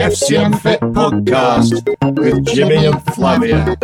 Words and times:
FCM 0.00 0.58
Fit 0.60 0.80
podcast 0.80 1.84
with 2.18 2.44
Jimmy 2.46 2.86
and 2.86 3.02
Flavia. 3.14 3.76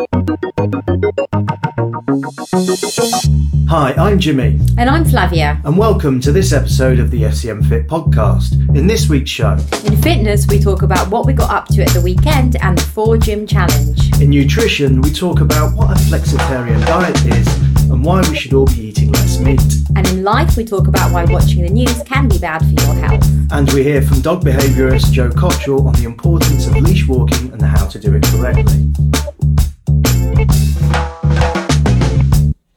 Hi, 3.69 3.93
I'm 3.99 4.19
Jimmy, 4.19 4.59
And 4.79 4.89
I'm 4.89 5.05
Flavia. 5.05 5.61
and 5.65 5.77
welcome 5.77 6.21
to 6.23 6.33
this 6.33 6.53
episode 6.55 6.99
of 6.99 7.11
the 7.11 7.23
FCM 7.25 7.69
Fit 7.69 7.87
podcast. 7.87 8.53
In 8.75 8.87
this 8.87 9.09
week's 9.11 9.31
show, 9.31 9.59
In 9.85 10.01
fitness, 10.01 10.47
we 10.49 10.59
talk 10.59 10.83
about 10.83 11.11
what 11.11 11.27
we 11.27 11.35
got 11.35 11.51
up 11.51 11.67
to 11.69 11.83
at 11.83 11.91
the 11.91 12.01
weekend 12.01 12.57
and 12.63 12.79
the 12.79 12.83
four 12.83 13.19
gym 13.19 13.47
challenge. 13.47 14.11
in 14.21 14.31
nutrition, 14.31 15.03
we 15.03 15.11
talk 15.11 15.41
about 15.41 15.77
what 15.77 15.91
a 15.91 16.01
flexitarian 16.05 16.85
diet 16.87 17.17
is 17.27 17.47
and 17.91 18.05
why 18.05 18.21
we 18.29 18.37
should 18.37 18.53
all 18.53 18.67
be 18.67 18.89
eating 18.89 19.13
less 19.13 19.39
meat. 19.39 19.61
And 19.97 20.07
in 20.09 20.23
life, 20.23 20.57
we 20.57 20.65
talk 20.65 20.89
about 20.89 21.13
why 21.13 21.25
watching 21.25 21.63
the 21.63 21.71
news 21.71 22.03
can 22.03 22.29
be 22.29 22.39
bad 22.39 22.61
for 22.61 22.85
your 22.85 22.95
health. 22.95 23.25
And 23.51 23.73
we 23.73 23.83
hear 23.83 24.03
from 24.03 24.21
dog 24.21 24.45
behaviourist 24.45 25.13
Jo 25.13 25.31
Cottrell 25.31 25.87
on 25.87 25.95
the 25.95 26.05
importance 26.05 26.67
of 26.67 26.77
leash 26.77 27.07
walking 27.07 27.53
and 27.53 27.63
how 27.63 27.87
to 27.87 27.99
do 27.99 28.15
it 28.15 28.25
correctly. 28.25 28.93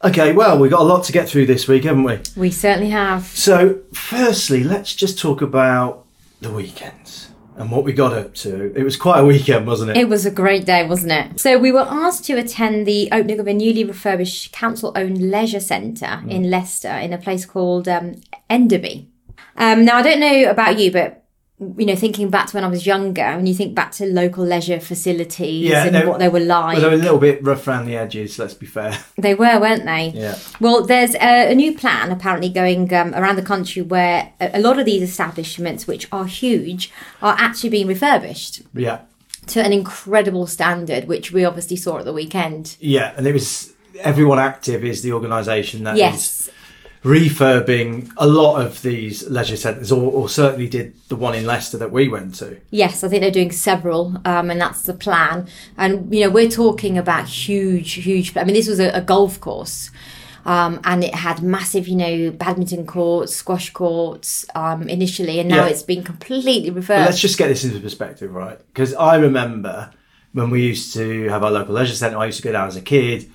Okay, 0.03 0.31
well, 0.31 0.57
we've 0.57 0.71
got 0.71 0.81
a 0.81 0.83
lot 0.83 1.03
to 1.05 1.11
get 1.11 1.27
through 1.27 1.45
this 1.45 1.67
week, 1.67 1.83
haven't 1.83 2.03
we? 2.03 2.19
We 2.37 2.51
certainly 2.51 2.89
have. 2.91 3.25
So, 3.25 3.79
firstly, 3.93 4.63
let's 4.63 4.95
just 4.95 5.19
talk 5.19 5.41
about 5.41 6.05
the 6.39 6.51
weekends 6.51 7.28
and 7.59 7.69
what 7.69 7.83
we 7.83 7.91
got 7.91 8.13
up 8.13 8.33
to. 8.33 8.73
It 8.73 8.83
was 8.83 8.95
quite 8.95 9.19
a 9.19 9.25
weekend, 9.25 9.67
wasn't 9.67 9.91
it? 9.91 9.97
It 9.97 10.07
was 10.07 10.25
a 10.25 10.31
great 10.31 10.65
day, 10.65 10.87
wasn't 10.87 11.11
it? 11.11 11.39
So 11.41 11.59
we 11.59 11.73
were 11.73 11.85
asked 11.87 12.23
to 12.25 12.37
attend 12.37 12.87
the 12.87 13.09
opening 13.11 13.37
of 13.37 13.47
a 13.47 13.53
newly 13.53 13.83
refurbished 13.83 14.53
council-owned 14.53 15.29
leisure 15.29 15.59
centre 15.59 16.23
in 16.27 16.49
Leicester 16.49 16.87
in 16.87 17.11
a 17.11 17.17
place 17.17 17.45
called 17.45 17.89
um, 17.89 18.15
Enderby. 18.49 19.07
Um, 19.57 19.83
now 19.83 19.97
I 19.97 20.01
don't 20.01 20.21
know 20.21 20.49
about 20.49 20.79
you, 20.79 20.89
but 20.89 21.25
you 21.77 21.85
know, 21.85 21.95
thinking 21.95 22.29
back 22.29 22.47
to 22.47 22.55
when 22.55 22.63
I 22.63 22.67
was 22.67 22.85
younger, 22.85 23.35
when 23.35 23.45
you 23.45 23.53
think 23.53 23.75
back 23.75 23.91
to 23.93 24.05
local 24.05 24.45
leisure 24.45 24.79
facilities 24.79 25.65
Yeah, 25.69 25.83
and 25.83 25.93
no, 25.93 26.09
what 26.09 26.19
they 26.19 26.29
were 26.29 26.39
like, 26.39 26.77
Well, 26.77 26.81
they 26.89 26.95
were 26.95 27.01
a 27.01 27.03
little 27.03 27.19
bit 27.19 27.43
rough 27.43 27.67
around 27.67 27.85
the 27.85 27.97
edges, 27.97 28.39
let's 28.39 28.53
be 28.53 28.65
fair. 28.65 28.97
they 29.17 29.35
were, 29.35 29.59
weren't 29.59 29.83
they? 29.85 30.09
Yeah. 30.15 30.37
Well, 30.61 30.85
there's 30.85 31.15
a, 31.15 31.51
a 31.51 31.55
new 31.55 31.77
plan 31.77 32.11
apparently 32.11 32.47
going 32.49 32.93
um, 32.93 33.13
around 33.13 33.35
the 33.35 33.41
country 33.41 33.81
where 33.81 34.31
a, 34.39 34.51
a 34.57 34.59
lot 34.61 34.79
of 34.79 34.85
these 34.85 35.01
establishments, 35.01 35.85
which 35.85 36.07
are 36.13 36.25
huge, 36.25 36.91
are 37.21 37.35
actually 37.37 37.71
being 37.71 37.87
refurbished 37.87 38.61
Yeah. 38.73 38.99
to 39.47 39.61
an 39.61 39.73
incredible 39.73 40.47
standard, 40.47 41.09
which 41.09 41.33
we 41.33 41.43
obviously 41.43 41.75
saw 41.75 41.97
at 41.99 42.05
the 42.05 42.13
weekend. 42.13 42.77
Yeah, 42.79 43.13
and 43.17 43.27
it 43.27 43.33
was 43.33 43.73
Everyone 43.99 44.39
Active 44.39 44.85
is 44.85 45.01
the 45.01 45.11
organisation 45.11 45.83
that 45.83 45.95
is 45.95 45.99
Yes, 45.99 46.49
refurbing 47.03 48.11
a 48.17 48.27
lot 48.27 48.61
of 48.65 48.81
these 48.81 49.27
leisure 49.29 49.55
centres, 49.55 49.91
or, 49.91 50.11
or 50.11 50.29
certainly 50.29 50.67
did 50.67 50.93
the 51.07 51.15
one 51.15 51.35
in 51.35 51.45
Leicester 51.45 51.77
that 51.77 51.91
we 51.91 52.07
went 52.07 52.35
to. 52.35 52.57
yes, 52.71 53.03
I 53.03 53.07
think 53.07 53.21
they're 53.21 53.31
doing 53.31 53.51
several, 53.51 54.17
um, 54.25 54.49
and 54.51 54.59
that's 54.59 54.83
the 54.83 54.93
plan. 54.93 55.47
And 55.77 56.13
you 56.13 56.21
know, 56.25 56.29
we're 56.29 56.49
talking 56.49 56.97
about 56.97 57.27
huge, 57.27 57.93
huge. 57.93 58.35
I 58.35 58.43
mean, 58.43 58.53
this 58.55 58.67
was 58.67 58.79
a, 58.79 58.89
a 58.89 59.01
golf 59.01 59.39
course. 59.39 59.91
Um, 60.45 60.79
and 60.85 61.03
it 61.03 61.13
had 61.13 61.43
massive, 61.43 61.87
you 61.87 61.95
know, 61.97 62.31
badminton 62.31 62.85
courts, 62.87 63.35
squash 63.35 63.71
courts 63.71 64.45
um, 64.55 64.87
initially, 64.87 65.39
and 65.39 65.49
now 65.49 65.65
Yeah. 65.65 65.67
it's 65.67 65.83
been 65.83 66.01
completely 66.01 66.69
But 66.71 66.87
let's 66.89 67.19
just 67.19 67.37
get 67.37 67.49
this 67.49 67.65
into 67.65 67.79
perspective, 67.81 68.33
right? 68.33 68.57
Because 68.73 68.93
I 68.95 69.17
remember 69.17 69.91
when 70.31 70.49
we 70.49 70.61
used 70.65 70.93
to 70.93 71.27
have 71.27 71.43
our 71.43 71.51
local 71.51 71.75
leisure 71.75 71.93
centre, 71.93 72.17
I 72.17 72.27
used 72.27 72.37
to 72.37 72.43
go 72.43 72.53
down 72.53 72.67
as 72.67 72.77
a 72.77 72.81
kid. 72.81 73.29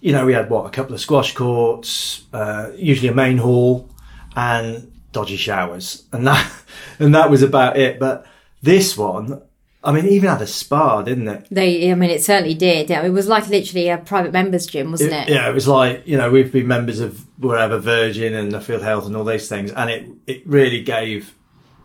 You 0.00 0.12
know, 0.12 0.24
we 0.24 0.32
had 0.32 0.48
what, 0.48 0.66
a 0.66 0.70
couple 0.70 0.94
of 0.94 1.00
squash 1.00 1.34
courts, 1.34 2.24
uh, 2.32 2.70
usually 2.74 3.08
a 3.08 3.14
main 3.14 3.38
hall, 3.38 3.90
and 4.34 4.90
dodgy 5.12 5.36
showers. 5.36 6.04
And 6.12 6.26
that, 6.26 6.52
and 6.98 7.14
that 7.14 7.30
was 7.30 7.42
about 7.42 7.76
it. 7.76 7.98
But 7.98 8.26
this 8.62 8.96
one, 8.96 9.42
I 9.82 9.92
mean, 9.92 10.04
it 10.04 10.12
even 10.12 10.28
had 10.28 10.42
a 10.42 10.46
spa, 10.46 11.02
didn't 11.02 11.28
it? 11.28 11.46
They, 11.50 11.90
I 11.90 11.94
mean, 11.94 12.10
it 12.10 12.22
certainly 12.22 12.54
did. 12.54 12.90
Yeah, 12.90 13.02
It 13.02 13.10
was 13.10 13.28
like 13.28 13.48
literally 13.48 13.88
a 13.88 13.96
private 13.96 14.32
members 14.32 14.66
gym, 14.66 14.90
wasn't 14.90 15.12
it? 15.12 15.28
Yeah, 15.30 15.48
it 15.48 15.54
was 15.54 15.66
like 15.66 16.06
you 16.06 16.18
know 16.18 16.30
we've 16.30 16.52
been 16.52 16.66
members 16.66 17.00
of 17.00 17.26
wherever 17.38 17.78
Virgin 17.78 18.34
and 18.34 18.52
Nuffield 18.52 18.82
Health 18.82 19.06
and 19.06 19.16
all 19.16 19.24
these 19.24 19.48
things, 19.48 19.72
and 19.72 19.88
it 19.88 20.06
it 20.26 20.46
really 20.46 20.82
gave 20.82 21.34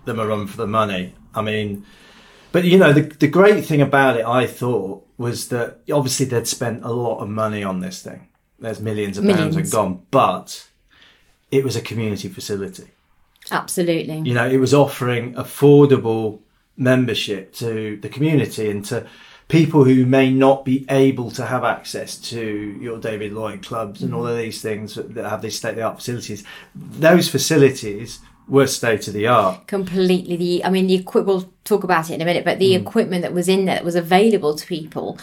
them 0.03 0.19
a 0.19 0.27
run 0.27 0.47
for 0.47 0.57
the 0.57 0.67
money. 0.67 1.15
I 1.33 1.41
mean, 1.41 1.85
but 2.51 2.65
you 2.65 2.77
know 2.77 2.91
the 2.91 3.03
the 3.03 3.27
great 3.27 3.65
thing 3.65 3.81
about 3.81 4.17
it, 4.17 4.25
I 4.25 4.45
thought, 4.45 5.04
was 5.17 5.49
that 5.49 5.79
obviously 5.91 6.25
they'd 6.25 6.47
spent 6.47 6.83
a 6.83 6.91
lot 6.91 7.19
of 7.19 7.29
money 7.29 7.63
on 7.63 7.79
this 7.79 8.01
thing. 8.01 8.27
There's 8.59 8.79
millions 8.79 9.17
of 9.17 9.25
pounds 9.25 9.55
had 9.55 9.71
gone, 9.71 10.05
but 10.11 10.67
it 11.51 11.63
was 11.63 11.75
a 11.75 11.81
community 11.81 12.29
facility. 12.29 12.87
Absolutely. 13.51 14.19
You 14.19 14.33
know, 14.33 14.47
it 14.47 14.57
was 14.57 14.73
offering 14.73 15.33
affordable 15.35 16.39
membership 16.77 17.53
to 17.53 17.97
the 18.01 18.09
community 18.09 18.69
and 18.69 18.83
to 18.85 19.07
people 19.47 19.83
who 19.83 20.05
may 20.05 20.31
not 20.31 20.65
be 20.65 20.85
able 20.89 21.29
to 21.31 21.45
have 21.45 21.63
access 21.63 22.17
to 22.17 22.77
your 22.81 22.99
David 22.99 23.31
Lloyd 23.33 23.63
clubs 23.63 24.01
and 24.01 24.13
all 24.13 24.23
mm. 24.23 24.31
of 24.31 24.37
these 24.37 24.61
things 24.61 24.95
that 24.95 25.29
have 25.29 25.41
these 25.41 25.57
state 25.57 25.71
of 25.71 25.75
the 25.75 25.81
art 25.83 25.97
facilities. 25.97 26.43
Those 26.73 27.29
facilities 27.29 28.19
were 28.47 28.67
state 28.67 29.07
of 29.07 29.13
the 29.13 29.27
art. 29.27 29.67
Completely. 29.67 30.35
The, 30.37 30.65
I 30.65 30.69
mean, 30.69 30.87
the 30.87 30.99
equi- 30.99 31.21
we'll 31.23 31.51
talk 31.63 31.83
about 31.83 32.09
it 32.09 32.13
in 32.13 32.21
a 32.21 32.25
minute, 32.25 32.45
but 32.45 32.59
the 32.59 32.73
Mm. 32.73 32.81
equipment 32.81 33.21
that 33.23 33.33
was 33.33 33.47
in 33.49 33.65
there 33.65 33.75
that 33.75 33.85
was 33.85 33.95
available 33.95 34.55
to 34.55 34.65
people 34.67 35.17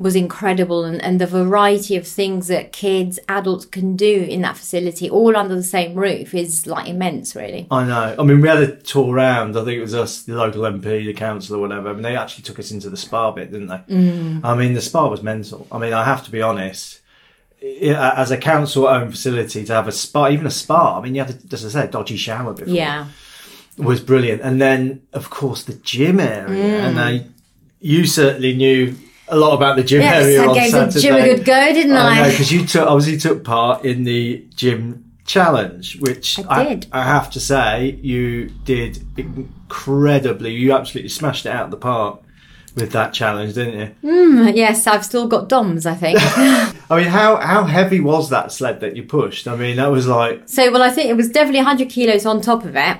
was 0.00 0.14
incredible, 0.14 0.84
and, 0.84 1.02
and 1.02 1.20
the 1.20 1.26
variety 1.26 1.96
of 1.96 2.06
things 2.06 2.46
that 2.46 2.70
kids, 2.72 3.18
adults 3.28 3.64
can 3.66 3.96
do 3.96 4.22
in 4.28 4.42
that 4.42 4.56
facility, 4.56 5.10
all 5.10 5.36
under 5.36 5.56
the 5.56 5.62
same 5.64 5.96
roof, 5.96 6.32
is 6.36 6.68
like 6.68 6.86
immense, 6.88 7.34
really. 7.34 7.66
I 7.68 7.82
know. 7.84 8.14
I 8.16 8.22
mean, 8.22 8.40
we 8.40 8.46
had 8.46 8.58
a 8.62 8.76
tour 8.76 9.12
round. 9.12 9.56
I 9.58 9.64
think 9.64 9.76
it 9.78 9.80
was 9.80 9.96
us, 9.96 10.22
the 10.22 10.34
local 10.36 10.62
MP, 10.62 11.04
the 11.04 11.12
council, 11.14 11.56
or 11.56 11.60
whatever. 11.62 11.88
I 11.88 11.94
mean, 11.94 12.02
they 12.02 12.16
actually 12.16 12.44
took 12.44 12.60
us 12.60 12.70
into 12.70 12.88
the 12.88 12.96
spa 12.96 13.32
bit, 13.32 13.50
didn't 13.50 13.66
they? 13.66 13.80
Mm. 13.92 14.44
I 14.44 14.54
mean, 14.54 14.74
the 14.74 14.80
spa 14.80 15.08
was 15.08 15.20
mental. 15.24 15.66
I 15.72 15.78
mean, 15.78 15.92
I 15.92 16.04
have 16.04 16.24
to 16.26 16.30
be 16.30 16.42
honest. 16.42 17.00
I- 17.62 18.12
As 18.16 18.30
a 18.30 18.36
council-owned 18.36 19.10
facility, 19.12 19.64
to 19.64 19.72
have 19.72 19.88
a 19.88 19.92
spa, 19.92 20.28
even 20.30 20.46
a 20.46 20.50
spa. 20.50 20.98
I 20.98 21.02
mean, 21.02 21.14
you 21.14 21.24
had, 21.24 21.40
to, 21.48 21.54
as 21.54 21.64
I 21.64 21.68
said, 21.68 21.88
a 21.88 21.92
dodgy 21.92 22.16
shower 22.16 22.52
before. 22.54 22.72
Yeah. 22.74 23.06
was 23.76 24.00
brilliant. 24.00 24.42
And 24.42 24.60
then, 24.60 25.02
of 25.12 25.30
course, 25.30 25.62
the 25.64 25.74
gym 25.74 26.18
area. 26.20 26.80
Mm. 26.80 26.88
And 26.88 27.00
I, 27.00 27.24
you 27.80 28.06
certainly 28.06 28.54
knew 28.56 28.96
a 29.28 29.36
lot 29.36 29.54
about 29.54 29.76
the 29.76 29.82
gym 29.84 30.00
Yes, 30.00 30.24
area 30.24 30.42
I 30.42 30.46
on 30.46 30.54
gave 30.54 30.70
Saturday. 30.70 30.92
the 30.94 31.00
gym 31.00 31.14
a 31.16 31.24
good 31.36 31.44
go, 31.44 31.72
didn't 31.72 31.92
I 31.96 32.24
I? 32.24 32.30
because 32.30 32.50
you 32.50 32.66
took 32.66 32.88
obviously 32.88 33.18
took 33.18 33.44
part 33.44 33.84
in 33.84 34.04
the 34.04 34.44
gym 34.56 35.04
challenge, 35.26 35.98
which 36.00 36.40
I 36.48 36.64
did. 36.64 36.86
I, 36.90 37.02
have 37.04 37.30
to 37.32 37.40
say 37.40 37.98
you 38.02 38.48
did 38.64 39.04
incredibly. 39.18 40.52
You 40.54 40.72
absolutely 40.72 41.10
smashed 41.10 41.44
it 41.46 41.50
out 41.50 41.66
of 41.66 41.70
the 41.70 41.76
park 41.76 42.20
with 42.76 42.92
that 42.92 43.12
challenge, 43.12 43.54
didn't 43.54 43.96
you? 44.02 44.48
yes, 44.54 44.86
I've 44.86 45.04
still 45.04 45.26
got 45.28 45.48
DOMs, 45.48 45.86
I 45.86 45.94
think. 45.94 46.18
I 46.90 46.96
mean, 46.96 47.06
how 47.08 47.36
how 47.36 47.64
heavy 47.64 48.00
was 48.00 48.30
that 48.30 48.52
sled 48.52 48.80
that 48.80 48.96
you 48.96 49.02
pushed? 49.02 49.46
I 49.48 49.56
mean, 49.56 49.76
that 49.76 49.90
was 49.90 50.06
like 50.06 50.42
so, 50.48 50.70
well, 50.72 50.82
I 50.82 50.90
think 50.90 51.10
it 51.10 51.16
was 51.16 51.28
definitely 51.28 51.60
100 51.60 51.88
kilos 51.90 52.24
on 52.26 52.40
top 52.40 52.64
of 52.64 52.76
it. 52.76 52.98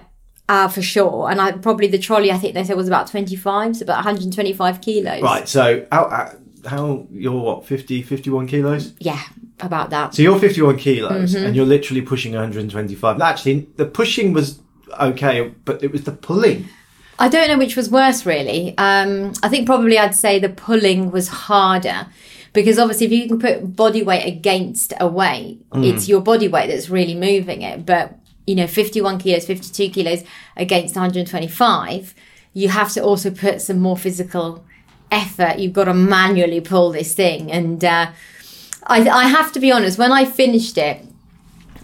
Uh, 0.50 0.66
for 0.66 0.80
sure, 0.80 1.30
and 1.30 1.42
I 1.42 1.52
probably 1.52 1.88
the 1.88 1.98
trolley 1.98 2.32
I 2.32 2.38
think 2.38 2.54
they 2.54 2.64
said 2.64 2.74
was 2.74 2.88
about 2.88 3.06
twenty 3.06 3.36
five, 3.36 3.76
so 3.76 3.82
about 3.82 3.96
one 4.02 4.04
hundred 4.16 4.32
twenty 4.32 4.54
five 4.54 4.80
kilos. 4.80 5.20
right. 5.20 5.46
So 5.46 5.86
how 5.92 6.08
how, 6.08 6.32
how 6.66 7.06
you're 7.12 7.38
what 7.38 7.66
50, 7.66 8.00
51 8.02 8.46
kilos? 8.46 8.94
Yeah, 8.98 9.20
about 9.60 9.90
that. 9.90 10.14
So 10.14 10.22
you're 10.22 10.38
51 10.38 10.78
kilos 10.78 11.34
Mm-hmm. 11.34 11.44
and 11.46 11.54
you're 11.54 11.66
literally 11.66 12.00
pushing 12.00 12.32
125. 12.32 13.20
Actually, 13.20 13.68
the 13.76 13.84
pushing 13.84 14.32
was 14.32 14.58
okay, 14.98 15.48
but 15.66 15.82
it 15.84 15.92
was 15.92 16.04
the 16.04 16.12
pulling. 16.12 16.66
I 17.18 17.28
don't 17.28 17.48
know 17.48 17.58
which 17.58 17.76
was 17.76 17.90
worse, 17.90 18.24
really. 18.24 18.76
Um, 18.78 19.32
I 19.42 19.48
think 19.48 19.66
probably 19.66 19.98
I'd 19.98 20.14
say 20.14 20.38
the 20.38 20.48
pulling 20.48 21.10
was 21.10 21.28
harder 21.28 22.06
because 22.52 22.78
obviously, 22.78 23.06
if 23.06 23.12
you 23.12 23.28
can 23.28 23.38
put 23.38 23.76
body 23.76 24.02
weight 24.02 24.26
against 24.26 24.92
a 25.00 25.06
weight, 25.06 25.60
it's 25.74 26.08
your 26.08 26.20
body 26.20 26.48
weight 26.48 26.68
that's 26.68 26.88
really 26.88 27.14
moving 27.14 27.62
it. 27.62 27.84
But 27.84 28.18
you 28.46 28.54
know, 28.54 28.66
51 28.66 29.18
kilos, 29.18 29.44
52 29.44 29.90
kilos 29.90 30.24
against 30.56 30.96
125, 30.96 32.14
you 32.54 32.70
have 32.70 32.91
to 32.92 33.03
also 33.03 33.30
put 33.30 33.60
some 33.60 33.78
more 33.78 33.97
physical 33.97 34.64
effort. 35.10 35.59
You've 35.59 35.74
got 35.74 35.84
to 35.84 35.94
manually 35.94 36.60
pull 36.60 36.91
this 36.91 37.14
thing. 37.14 37.53
And 37.53 37.84
uh, 37.84 38.10
I, 38.84 39.09
I 39.09 39.28
have 39.28 39.53
to 39.53 39.60
be 39.60 39.71
honest, 39.71 39.98
when 39.98 40.12
I 40.12 40.24
finished 40.24 40.78
it, 40.78 41.04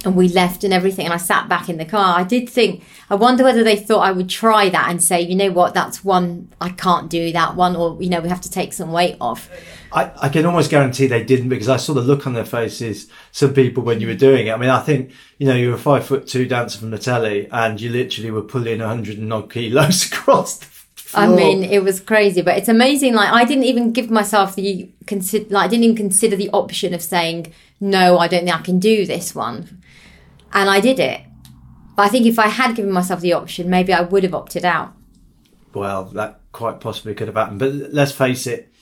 and 0.06 0.16
we 0.16 0.28
left 0.28 0.64
and 0.64 0.72
everything 0.72 1.04
and 1.04 1.14
I 1.14 1.18
sat 1.18 1.48
back 1.48 1.68
in 1.68 1.76
the 1.76 1.84
car. 1.84 2.18
I 2.18 2.24
did 2.24 2.48
think 2.48 2.82
I 3.10 3.14
wonder 3.14 3.44
whether 3.44 3.62
they 3.62 3.76
thought 3.76 4.00
I 4.00 4.12
would 4.12 4.28
try 4.28 4.68
that 4.68 4.90
and 4.90 5.02
say, 5.02 5.20
you 5.20 5.34
know 5.34 5.50
what, 5.50 5.74
that's 5.74 6.04
one 6.04 6.52
I 6.60 6.70
can't 6.70 7.10
do 7.10 7.32
that 7.32 7.56
one 7.56 7.76
or 7.76 8.02
you 8.02 8.08
know, 8.08 8.20
we 8.20 8.28
have 8.28 8.40
to 8.42 8.50
take 8.50 8.72
some 8.72 8.92
weight 8.92 9.16
off. 9.20 9.50
I, 9.92 10.10
I 10.22 10.28
can 10.28 10.44
almost 10.44 10.70
guarantee 10.70 11.06
they 11.06 11.22
didn't 11.22 11.48
because 11.48 11.68
I 11.68 11.76
saw 11.76 11.94
the 11.94 12.00
look 12.00 12.26
on 12.26 12.32
their 12.32 12.44
faces. 12.44 13.08
Some 13.30 13.54
people 13.54 13.84
when 13.84 14.00
you 14.00 14.08
were 14.08 14.14
doing 14.14 14.48
it. 14.48 14.52
I 14.52 14.56
mean, 14.56 14.70
I 14.70 14.80
think 14.80 15.12
you 15.38 15.46
know 15.46 15.54
you 15.54 15.68
were 15.68 15.76
a 15.76 15.78
five 15.78 16.04
foot 16.04 16.26
two 16.26 16.46
dancer 16.46 16.78
from 16.78 16.90
the 16.90 16.98
telly, 16.98 17.48
and 17.52 17.80
you 17.80 17.90
literally 17.90 18.32
were 18.32 18.42
pulling 18.42 18.80
a 18.80 18.88
hundred 18.88 19.18
and 19.18 19.32
odd 19.32 19.52
kilos 19.52 20.06
across 20.12 20.58
the 20.58 20.66
I 21.16 21.28
mean, 21.28 21.62
it 21.62 21.82
was 21.82 22.00
crazy, 22.00 22.42
but 22.42 22.56
it's 22.56 22.68
amazing. 22.68 23.14
Like, 23.14 23.30
I 23.30 23.44
didn't 23.44 23.64
even 23.64 23.92
give 23.92 24.10
myself 24.10 24.54
the 24.54 24.90
consider. 25.06 25.46
Like, 25.50 25.66
I 25.66 25.68
didn't 25.68 25.84
even 25.84 25.96
consider 25.96 26.36
the 26.36 26.50
option 26.50 26.94
of 26.94 27.02
saying 27.02 27.52
no. 27.80 28.18
I 28.18 28.28
don't 28.28 28.44
think 28.44 28.56
I 28.56 28.62
can 28.62 28.78
do 28.78 29.06
this 29.06 29.34
one, 29.34 29.82
and 30.54 30.70
I 30.70 30.80
did 30.80 30.98
it. 30.98 31.20
But 31.96 32.04
I 32.04 32.08
think 32.08 32.26
if 32.26 32.38
I 32.38 32.48
had 32.48 32.74
given 32.74 32.90
myself 32.92 33.20
the 33.20 33.32
option, 33.34 33.68
maybe 33.70 33.92
I 33.92 34.00
would 34.00 34.22
have 34.24 34.34
opted 34.34 34.64
out. 34.64 34.92
well, 35.74 36.04
that 36.06 36.40
quite 36.52 36.80
possibly 36.80 37.14
could 37.14 37.28
have 37.28 37.36
happened. 37.36 37.58
But 37.58 37.92
let's 37.92 38.12
face 38.12 38.46
it, 38.46 38.72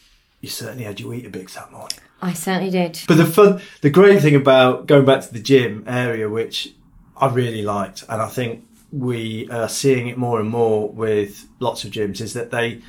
you 0.40 0.48
certainly 0.48 0.84
had 0.84 1.00
your 1.00 1.12
Weetabix 1.12 1.54
that 1.54 1.72
morning. 1.72 1.98
I 2.20 2.32
certainly 2.34 2.70
did. 2.70 3.00
But 3.08 3.16
the 3.16 3.24
fun, 3.26 3.60
the 3.80 3.90
great 3.90 4.22
thing 4.22 4.34
about 4.36 4.86
going 4.86 5.04
back 5.04 5.22
to 5.22 5.32
the 5.32 5.40
gym 5.40 5.84
area, 5.88 6.28
which 6.28 6.72
I 7.16 7.28
really 7.28 7.62
liked, 7.62 8.04
and 8.08 8.22
I 8.22 8.28
think 8.28 8.64
we 8.92 9.48
are 9.50 9.68
seeing 9.68 10.08
it 10.08 10.16
more 10.18 10.38
and 10.38 10.48
more 10.48 10.88
with 10.88 11.46
lots 11.60 11.84
of 11.84 11.90
gyms, 11.90 12.20
is 12.20 12.34
that 12.34 12.50
they 12.50 12.80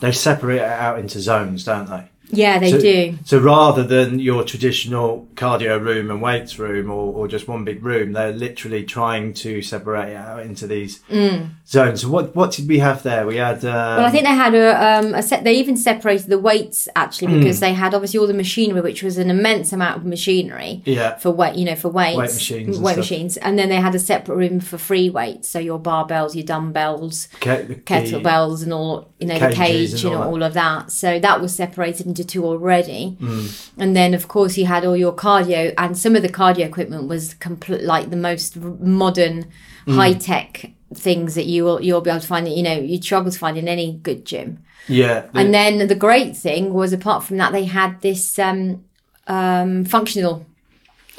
they 0.00 0.12
separate 0.12 0.56
it 0.56 0.62
out 0.62 0.98
into 0.98 1.20
zones, 1.20 1.64
don't 1.64 1.88
they? 1.88 2.09
Yeah, 2.32 2.58
they 2.58 2.70
so, 2.70 2.80
do. 2.80 3.18
So 3.24 3.38
rather 3.38 3.82
than 3.82 4.18
your 4.18 4.44
traditional 4.44 5.26
cardio 5.34 5.80
room 5.80 6.10
and 6.10 6.20
weights 6.22 6.58
room 6.58 6.90
or, 6.90 7.12
or 7.14 7.28
just 7.28 7.48
one 7.48 7.64
big 7.64 7.84
room, 7.84 8.12
they're 8.12 8.32
literally 8.32 8.84
trying 8.84 9.34
to 9.34 9.62
separate 9.62 10.10
it 10.12 10.16
out 10.16 10.40
into 10.44 10.66
these 10.66 11.00
zones. 11.66 12.00
So 12.02 12.08
what 12.08 12.34
what 12.36 12.52
did 12.52 12.68
we 12.68 12.78
have 12.78 13.02
there? 13.02 13.26
We 13.26 13.36
had. 13.36 13.64
Um, 13.64 13.70
Mm. 13.80 13.96
Well, 13.98 14.06
I 14.06 14.10
think 14.10 14.24
they 14.24 14.30
had 14.30 14.54
a, 14.54 14.68
um, 14.98 15.14
a 15.14 15.22
set. 15.22 15.44
They 15.44 15.54
even 15.54 15.76
separated 15.76 16.28
the 16.28 16.38
weights 16.38 16.88
actually 16.96 17.32
Hmm. 17.32 17.38
because 17.40 17.60
they 17.60 17.72
had 17.72 17.94
obviously 17.94 18.18
all 18.20 18.26
the 18.26 18.34
machinery, 18.34 18.80
which 18.80 19.02
was 19.02 19.16
an 19.18 19.30
immense 19.30 19.72
amount 19.72 19.96
of 19.98 20.04
machinery. 20.04 20.82
Yeah. 20.84 21.16
For 21.16 21.30
weight, 21.30 21.54
you 21.56 21.64
know, 21.64 21.74
for 21.76 21.88
weights, 21.88 22.16
Weight 22.18 22.32
machines 22.34 22.76
and 22.76 22.84
weight 22.84 22.92
stuff. 22.92 23.02
machines, 23.04 23.36
and 23.38 23.58
then 23.58 23.68
they 23.68 23.76
had 23.76 23.94
a 23.94 23.98
separate 23.98 24.36
room 24.36 24.60
for 24.60 24.78
free 24.78 25.08
weights. 25.10 25.48
So 25.48 25.58
your 25.58 25.78
barbells, 25.78 26.34
your 26.34 26.44
dumbbells, 26.44 27.28
Ke- 27.40 27.82
kettlebells, 27.84 28.62
and 28.62 28.72
all 28.72 29.08
you 29.18 29.26
know, 29.26 29.38
the 29.38 29.52
cage, 29.54 29.92
and 29.92 30.02
you 30.02 30.10
know, 30.10 30.22
all 30.22 30.30
all 30.30 30.42
of 30.42 30.54
that. 30.54 30.90
So 30.90 31.18
that 31.18 31.40
was 31.40 31.54
separated 31.54 32.06
into 32.06 32.19
two 32.24 32.44
already. 32.44 33.16
Hmm. 33.20 33.46
And 33.78 33.94
then, 33.96 34.14
of 34.14 34.28
course, 34.28 34.56
you 34.58 34.66
had 34.66 34.84
all 34.84 34.96
your 34.96 35.12
cardio, 35.14 35.72
and 35.78 35.96
some 35.96 36.16
of 36.16 36.22
the 36.22 36.28
cardio 36.28 36.66
equipment 36.66 37.08
was 37.08 37.34
complete, 37.34 37.82
like 37.82 38.10
the 38.10 38.16
most 38.16 38.56
modern, 38.56 39.46
Hmm. 39.86 39.94
high 39.96 40.12
tech 40.12 40.70
things 40.94 41.34
that 41.36 41.46
you 41.46 41.64
will 41.64 41.80
you'll 41.82 42.00
be 42.00 42.10
able 42.10 42.20
to 42.20 42.26
find. 42.26 42.46
That 42.46 42.56
you 42.56 42.62
know, 42.62 42.74
you 42.78 43.00
struggle 43.00 43.30
to 43.32 43.38
find 43.38 43.56
in 43.56 43.68
any 43.68 43.92
good 44.02 44.24
gym. 44.26 44.58
yeah. 44.88 45.20
the- 45.32 45.38
And 45.40 45.54
then 45.54 45.86
the 45.88 45.94
great 45.94 46.36
thing 46.36 46.72
was, 46.74 46.92
apart 46.92 47.22
from 47.24 47.36
that, 47.38 47.52
they 47.52 47.64
had 47.66 48.00
this 48.00 48.38
um, 48.38 48.84
um, 49.26 49.84
functional 49.84 50.44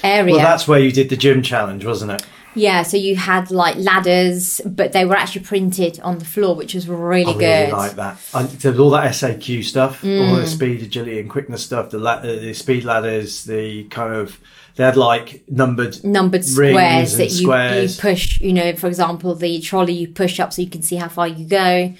area. 0.04 0.36
well, 0.36 0.44
that's 0.44 0.68
where 0.68 0.80
you 0.80 0.92
did 0.92 1.10
the 1.10 1.16
gym 1.16 1.42
challenge, 1.42 1.86
wasn't 1.86 2.12
it? 2.12 2.24
Yeah, 2.56 2.84
so 2.84 2.98
you 2.98 3.16
had 3.16 3.50
like 3.52 3.76
ladders, 3.78 4.62
but 4.66 4.92
they 4.94 5.06
were 5.06 5.16
actually 5.16 5.44
printed 5.44 6.00
on 6.02 6.20
the 6.20 6.26
floor, 6.26 6.56
which 6.56 6.74
was 6.74 6.88
really 6.88 7.34
I 7.34 7.38
good. 7.38 7.60
really 7.70 7.72
like 7.72 7.96
that. 7.96 8.18
And 8.34 8.50
there 8.50 8.72
was 8.72 8.80
all 8.80 8.90
that 8.92 9.12
SAQ 9.14 9.64
stuff, 9.64 10.04
all 10.04 10.10
Mm. 10.10 10.42
the 10.42 10.48
speed, 10.48 10.82
agility, 10.82 11.20
and 11.20 11.30
quickness 11.30 11.64
stuff. 11.64 11.90
The 11.92 12.00
la- 12.00 12.22
the 12.22 12.54
speed 12.54 12.84
ladders, 12.84 13.46
the 13.46 13.84
kind 13.86 14.14
of 14.14 14.40
they 14.76 14.84
had 14.86 14.98
like 14.98 15.44
numbered. 15.50 16.04
numbered 16.04 16.42
Rings 16.42 16.54
squares 16.56 17.18
that 17.18 17.24
you, 17.26 17.30
squares. 17.44 17.96
you 17.98 18.02
push 18.02 18.40
you 18.42 18.54
know 18.54 18.74
for 18.74 18.88
example 18.88 19.36
the 19.36 19.60
trolley 19.60 19.92
you 19.94 20.08
push 20.08 20.40
up 20.40 20.54
so 20.54 20.62
you 20.62 20.70
can 20.70 20.82
see 20.82 20.96
how 20.96 21.10
far 21.10 21.28
you 21.28 21.46
go 21.46 21.94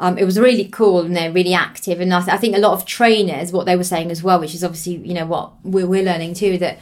um, 0.00 0.18
it 0.18 0.24
was 0.24 0.36
really 0.38 0.64
cool 0.64 1.02
and 1.02 1.14
they're 1.16 1.30
really 1.30 1.54
active 1.54 2.00
and 2.00 2.12
I, 2.12 2.18
th- 2.20 2.34
I 2.34 2.36
think 2.36 2.56
a 2.56 2.58
lot 2.58 2.72
of 2.72 2.84
trainers 2.84 3.52
what 3.52 3.64
they 3.66 3.76
were 3.76 3.84
saying 3.84 4.10
as 4.10 4.24
well 4.24 4.40
which 4.40 4.56
is 4.56 4.64
obviously 4.64 4.96
you 4.96 5.14
know 5.14 5.24
what 5.24 5.52
we're, 5.64 5.86
we're 5.86 6.02
learning 6.02 6.34
too 6.34 6.58
that 6.58 6.80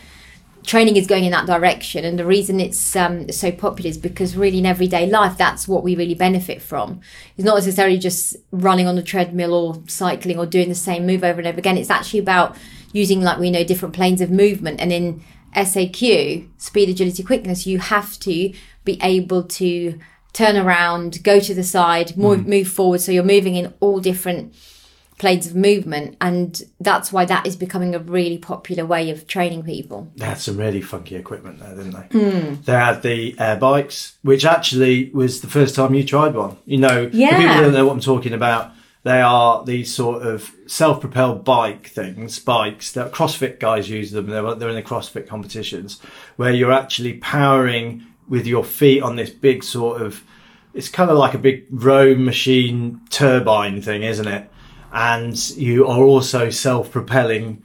training 0.69 0.97
is 0.97 1.07
going 1.07 1.25
in 1.25 1.31
that 1.31 1.47
direction. 1.47 2.05
And 2.05 2.19
the 2.19 2.27
reason 2.27 2.61
it's 2.61 2.95
um, 2.95 3.33
so 3.33 3.51
popular 3.51 3.89
is 3.89 3.97
because 3.97 4.37
really 4.37 4.59
in 4.59 4.67
everyday 4.67 5.07
life 5.07 5.39
that's 5.39 5.67
what 5.67 5.83
we 5.83 5.97
really 5.97 6.15
benefit 6.15 6.61
from. 6.61 7.01
It's 7.37 7.45
not 7.47 7.55
necessarily 7.55 7.97
just 7.97 8.37
running 8.53 8.87
on 8.87 8.95
the 8.95 9.03
treadmill 9.03 9.55
or 9.55 9.83
cycling 9.89 10.39
or 10.39 10.45
doing 10.45 10.69
the 10.69 10.75
same 10.75 11.07
move 11.07 11.25
over 11.25 11.41
and 11.41 11.49
over 11.49 11.59
again. 11.59 11.79
It's 11.79 11.89
actually 11.89 12.21
about 12.21 12.55
using 12.93 13.23
like 13.23 13.39
we 13.39 13.51
know 13.51 13.65
different 13.65 13.95
planes 13.95 14.21
of 14.21 14.31
movement. 14.31 14.79
And 14.79 14.93
in 14.93 15.25
SAQ 15.57 16.47
speed 16.59 16.91
agility 16.91 17.23
quickness 17.23 17.67
you 17.67 17.79
have 17.79 18.19
to 18.21 18.53
be 18.85 18.99
able 19.03 19.45
to 19.45 19.99
turn 20.35 20.59
around 20.59 21.25
go 21.25 21.41
to 21.41 21.55
the 21.55 21.65
side 21.65 22.15
move, 22.15 22.47
move 22.47 22.69
forward. 22.69 23.01
So 23.01 23.11
you're 23.11 23.25
moving 23.25 23.57
in 23.57 23.73
all 23.81 24.01
different 24.01 24.55
planes 25.19 25.47
of 25.49 25.57
movement 25.57 26.17
and 26.21 26.63
that's 26.81 27.13
why 27.13 27.25
that 27.25 27.47
is 27.47 27.57
becoming 27.57 27.95
a 27.95 27.99
really 27.99 28.39
popular 28.39 28.87
way 28.87 29.11
of 29.11 29.27
training 29.27 29.63
people 29.65 30.11
They 30.17 30.25
had 30.27 30.39
some 30.39 30.57
really 30.57 30.81
funky 30.81 31.17
equipment 31.17 31.59
there, 31.59 31.75
didn't 31.75 31.93
they? 32.11 32.57
They 32.65 32.73
had 32.73 33.03
the 33.03 33.35
air 33.39 33.57
bikes, 33.57 34.17
which 34.23 34.45
actually 34.45 35.11
was 35.13 35.41
the 35.41 35.49
first 35.49 35.75
time 35.75 35.95
you 35.95 36.05
tried 36.05 36.35
one. 36.35 36.57
You 36.67 36.79
know, 36.79 37.11
Yeah. 37.13 37.37
people 37.37 37.63
don't 37.65 37.73
know 37.75 37.87
what 37.87 37.95
I'm 37.95 38.01
talking 38.01 38.33
about. 38.33 38.71
They 39.05 39.21
are 39.21 39.65
these 39.65 39.93
sort 39.95 40.23
of 40.23 40.53
self-propelled 40.67 41.45
bike 41.45 41.87
things, 41.89 42.39
bikes 42.39 42.93
that 42.93 43.13
CrossFit 43.13 43.59
guys 43.59 43.89
use 43.89 44.11
them. 44.11 44.27
They're, 44.27 44.55
they're 44.55 44.69
in 44.69 44.75
the 44.75 44.83
CrossFit 44.83 45.27
competitions 45.27 46.01
where 46.37 46.53
you're 46.53 46.73
actually 46.73 47.15
powering 47.15 48.05
with 48.29 48.47
your 48.47 48.65
feet 48.65 49.03
on 49.03 49.17
this 49.17 49.31
big 49.31 49.65
sort 49.65 50.03
of, 50.03 50.23
it's 50.75 50.89
kind 50.89 51.11
of 51.11 51.17
like 51.17 51.35
a 51.35 51.39
big 51.39 51.65
row 51.71 52.15
machine 52.15 53.01
turbine 53.11 53.81
thing, 53.83 54.03
isn't 54.03 54.29
it? 54.29 54.51
And 54.93 55.51
you 55.57 55.87
are 55.87 56.03
also 56.03 56.51
self-propelling 56.51 57.63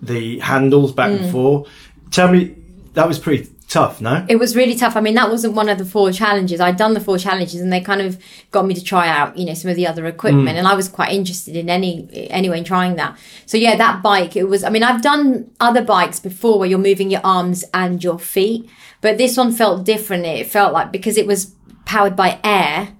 the 0.00 0.38
handles 0.40 0.92
back 0.92 1.10
Mm. 1.10 1.22
and 1.22 1.32
forth. 1.32 1.68
Tell 2.10 2.28
me, 2.30 2.54
that 2.94 3.06
was 3.08 3.18
pretty 3.18 3.48
tough, 3.68 4.00
no? 4.00 4.24
it 4.28 4.36
was 4.36 4.54
really 4.54 4.76
tough 4.76 4.94
i 4.94 5.00
mean 5.00 5.14
that 5.16 5.28
wasn't 5.28 5.52
one 5.52 5.68
of 5.68 5.76
the 5.76 5.84
four 5.84 6.12
challenges 6.12 6.60
i'd 6.60 6.76
done 6.76 6.94
the 6.94 7.00
four 7.00 7.18
challenges 7.18 7.60
and 7.60 7.72
they 7.72 7.80
kind 7.80 8.00
of 8.00 8.16
got 8.52 8.64
me 8.64 8.72
to 8.72 8.82
try 8.82 9.08
out 9.08 9.36
you 9.36 9.44
know 9.44 9.54
some 9.54 9.68
of 9.68 9.76
the 9.76 9.84
other 9.84 10.06
equipment 10.06 10.56
and 10.56 10.68
i 10.68 10.72
was 10.74 10.88
quite 10.88 11.10
interested 11.12 11.56
in 11.56 11.68
any 11.68 12.08
anyway 12.30 12.58
in 12.58 12.64
trying 12.64 12.94
that 12.94 13.18
so 13.44 13.56
yeah 13.58 13.74
that 13.74 14.04
bike 14.04 14.36
it 14.36 14.44
was 14.44 14.62
i 14.62 14.70
mean 14.70 14.84
i've 14.84 15.02
done 15.02 15.50
other 15.58 15.82
bikes 15.82 16.20
before 16.20 16.60
where 16.60 16.68
you're 16.68 16.78
moving 16.78 17.10
your 17.10 17.20
arms 17.24 17.64
and 17.74 18.04
your 18.04 18.20
feet 18.20 18.70
but 19.00 19.18
this 19.18 19.36
one 19.36 19.50
felt 19.50 19.84
different 19.84 20.24
it 20.24 20.46
felt 20.46 20.72
like 20.72 20.92
because 20.92 21.16
it 21.16 21.26
was 21.26 21.52
powered 21.86 22.14
by 22.14 22.38
air 22.44 22.92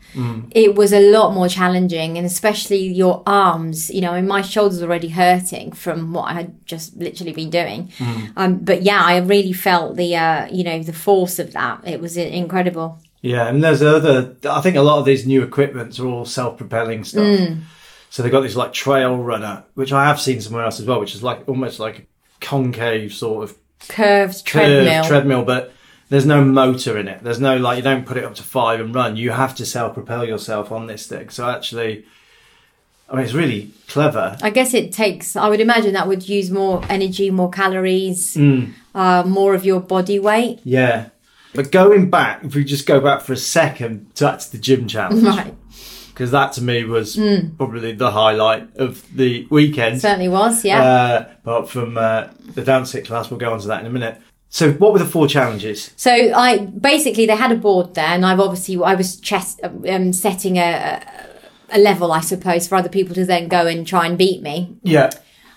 it 0.53 0.75
was 0.75 0.94
a 0.94 1.11
lot 1.11 1.35
more 1.35 1.47
challenging 1.47 2.17
and 2.17 2.27
especially 2.27 2.79
your 3.03 3.23
arms 3.27 3.91
you 3.91 4.00
know 4.00 4.15
and 4.15 4.27
my 4.27 4.41
shoulders 4.41 4.81
were 4.81 4.87
already 4.87 5.09
hurting 5.09 5.71
from 5.73 6.15
what 6.15 6.23
i 6.31 6.33
had 6.33 6.65
just 6.65 6.97
literally 6.97 7.35
been 7.35 7.50
doing 7.50 7.93
um, 8.37 8.56
but 8.56 8.81
yeah 8.83 9.03
i 9.05 9.19
really 9.19 9.53
felt 9.53 9.97
the 9.97 10.17
uh, 10.17 10.47
you 10.50 10.65
know 10.65 10.83
the 10.83 10.93
force 10.93 11.38
of 11.38 11.53
that 11.53 11.87
it 11.87 12.00
was 12.00 12.17
incredible 12.17 12.99
Yeah, 13.21 13.49
and 13.49 13.62
there's 13.65 13.83
other. 13.83 14.37
I 14.49 14.61
think 14.61 14.77
a 14.77 14.83
lot 14.83 14.99
of 15.00 15.05
these 15.05 15.27
new 15.27 15.43
equipments 15.43 15.99
are 15.99 16.06
all 16.06 16.25
self-propelling 16.25 17.03
stuff. 17.05 17.25
Mm. 17.25 17.62
So 18.09 18.23
they've 18.23 18.31
got 18.31 18.43
this 18.43 18.55
like 18.55 18.73
trail 18.73 19.17
runner, 19.17 19.65
which 19.75 19.93
I 19.93 20.06
have 20.06 20.21
seen 20.21 20.41
somewhere 20.41 20.65
else 20.65 20.79
as 20.81 20.87
well, 20.87 21.00
which 21.00 21.15
is 21.15 21.23
like 21.23 21.49
almost 21.49 21.81
like 21.81 21.99
a 21.99 22.03
concave 22.41 23.12
sort 23.12 23.44
of 23.44 23.56
curved 23.89 24.44
curved 24.44 24.47
treadmill 24.47 25.05
treadmill, 25.05 25.44
but 25.44 25.73
there's 26.08 26.26
no 26.26 26.44
motor 26.44 26.97
in 26.99 27.08
it. 27.08 27.23
There's 27.23 27.41
no 27.41 27.56
like 27.56 27.76
you 27.79 27.82
don't 27.82 28.06
put 28.06 28.17
it 28.17 28.25
up 28.25 28.35
to 28.37 28.43
five 28.43 28.81
and 28.81 28.94
run. 28.94 29.17
You 29.17 29.31
have 29.31 29.55
to 29.56 29.67
self-propel 29.67 30.25
yourself 30.25 30.70
on 30.70 30.87
this 30.87 31.06
thing. 31.06 31.31
So 31.31 31.49
actually, 31.49 32.05
I 33.08 33.17
mean, 33.17 33.25
it's 33.25 33.34
really 33.34 33.70
clever. 33.89 34.36
i 34.43 34.51
guess 34.51 34.75
it 34.75 34.93
takes 34.93 35.36
i 35.36 35.48
would 35.48 35.60
imagine 35.60 35.93
that 35.94 36.08
would 36.08 36.29
use 36.29 36.51
more 36.51 36.82
energy 36.89 37.31
more 37.31 37.48
calories 37.51 38.36
uh, 38.36 39.22
more 39.25 39.55
of 39.55 39.65
your 39.65 39.81
body 39.81 40.19
weight 40.19 40.58
Yeah. 40.65 41.10
But 41.55 41.72
going 41.72 42.10
back, 42.10 42.44
if 42.44 42.55
we 42.55 42.65
just 42.65 42.86
go 42.86 43.01
back 43.01 43.22
for 43.22 43.32
a 43.32 43.36
second 43.39 44.15
to 44.17 44.25
that's 44.25 44.48
the 44.51 44.58
gym 44.58 44.86
challenge, 44.89 45.22
right 45.36 45.55
because 46.08 46.31
that 46.31 46.53
to 46.55 46.63
me 46.63 46.84
was 46.84 47.17
probably 47.58 47.93
the 47.93 48.10
highlight 48.10 48.75
of 48.77 49.05
the 49.17 49.46
weekend. 49.51 50.01
certainly 50.01 50.29
was 50.29 50.65
yeah 50.65 50.82
Uh, 50.82 51.25
apart 51.43 51.69
from 51.70 51.96
uh, 51.96 52.29
the 52.55 52.63
dance 52.63 52.93
HIIT 52.93 53.06
class, 53.06 53.31
we'll 53.31 53.39
go 53.41 53.53
on 53.53 53.60
to 53.60 53.69
that 53.69 53.81
in 53.81 53.86
a 53.86 53.91
minute. 53.91 54.20
So, 54.56 54.72
what 54.72 54.94
were 54.94 54.98
the 54.98 55.05
four 55.05 55.29
challenges? 55.29 55.91
So 55.96 56.10
I 56.10 56.56
basically 56.65 57.27
they 57.27 57.36
had 57.36 57.53
a 57.53 57.56
board 57.56 57.94
there, 57.94 58.06
and 58.06 58.25
I've 58.25 58.41
obviously 58.41 58.82
I 58.82 58.94
was 58.94 59.17
chest, 59.20 59.60
um, 59.63 60.15
setting 60.15 60.56
a, 60.56 61.03
a 61.69 61.79
level, 61.79 62.10
I 62.10 62.20
suppose, 62.22 62.67
for 62.67 62.77
other 62.77 62.89
people 62.89 63.15
to 63.17 63.27
then 63.27 63.48
go 63.48 63.67
and 63.67 63.86
try 63.86 64.06
and 64.06 64.17
beat 64.17 64.41
me, 64.41 64.75
Yeah. 64.82 65.10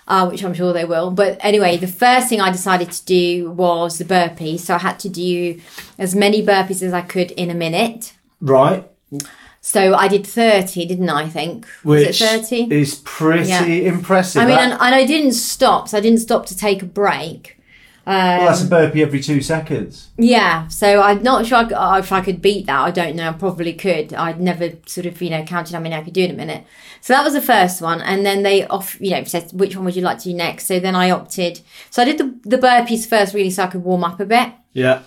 uh, 0.05 0.27
which 0.27 0.43
I'm 0.43 0.53
sure 0.53 0.73
they 0.73 0.83
will. 0.83 1.11
But 1.11 1.37
anyway, 1.39 1.77
the 1.77 1.87
first 1.87 2.27
thing 2.27 2.41
I 2.41 2.51
decided 2.51 2.91
to 2.91 3.05
do 3.05 3.51
was 3.51 3.99
the 3.99 4.03
burpees. 4.03 4.59
So 4.59 4.75
I 4.75 4.79
had 4.79 4.99
to 4.99 5.07
do 5.07 5.61
as 5.97 6.13
many 6.13 6.45
burpees 6.45 6.83
as 6.83 6.91
I 6.91 6.99
could 6.99 7.31
in 7.31 7.49
a 7.49 7.55
minute. 7.55 8.11
Right. 8.41 8.85
So 9.61 9.93
I 9.95 10.09
did 10.09 10.27
thirty, 10.27 10.85
didn't 10.85 11.09
I? 11.09 11.21
I 11.23 11.29
think 11.29 11.65
Which 11.83 12.05
was 12.07 12.21
it 12.21 12.25
thirty? 12.25 12.67
is 12.81 12.95
pretty 13.05 13.47
Yeah. 13.47 13.63
impressive. 13.63 14.41
I 14.41 14.45
mean, 14.45 14.55
That- 14.55 14.71
and, 14.71 14.81
and 14.81 14.93
I 14.93 15.05
didn't 15.05 15.35
stop. 15.35 15.87
So 15.87 15.97
I 15.97 16.01
didn't 16.01 16.19
stop 16.19 16.45
to 16.47 16.57
take 16.57 16.81
a 16.81 16.85
break. 16.85 17.55
Well, 18.09 18.47
that's 18.47 18.63
a 18.63 18.67
burpee 18.67 19.01
every 19.01 19.21
two 19.21 19.41
seconds. 19.41 20.09
Yeah, 20.17 20.67
so 20.67 21.01
I'm 21.01 21.21
not 21.21 21.45
sure 21.45 21.59
I 21.59 21.67
c- 21.67 21.73
uh, 21.75 21.97
if 21.99 22.11
I 22.11 22.21
could 22.21 22.41
beat 22.41 22.65
that. 22.65 22.79
I 22.79 22.91
don't 22.91 23.15
know. 23.15 23.29
I 23.29 23.33
probably 23.33 23.73
could. 23.73 24.13
I'd 24.13 24.41
never 24.41 24.71
sort 24.85 25.05
of, 25.05 25.21
you 25.21 25.29
know, 25.29 25.43
counted 25.43 25.73
how 25.73 25.79
many 25.79 25.95
I 25.95 26.01
could 26.03 26.13
do 26.13 26.23
in 26.23 26.31
a 26.31 26.33
minute. 26.33 26.65
So 27.01 27.13
that 27.13 27.23
was 27.23 27.33
the 27.33 27.41
first 27.41 27.81
one. 27.81 28.01
And 28.01 28.25
then 28.25 28.43
they 28.43 28.65
off, 28.67 28.99
you 28.99 29.11
know, 29.11 29.23
said, 29.25 29.51
which 29.53 29.75
one 29.75 29.85
would 29.85 29.95
you 29.95 30.01
like 30.01 30.17
to 30.19 30.29
do 30.29 30.33
next? 30.33 30.65
So 30.65 30.79
then 30.79 30.95
I 30.95 31.11
opted. 31.11 31.61
So 31.89 32.01
I 32.01 32.05
did 32.05 32.17
the, 32.17 32.39
the 32.43 32.57
burpees 32.57 33.07
first, 33.07 33.33
really, 33.33 33.49
so 33.51 33.63
I 33.63 33.67
could 33.67 33.83
warm 33.83 34.03
up 34.03 34.19
a 34.19 34.25
bit. 34.25 34.53
Yeah. 34.73 35.03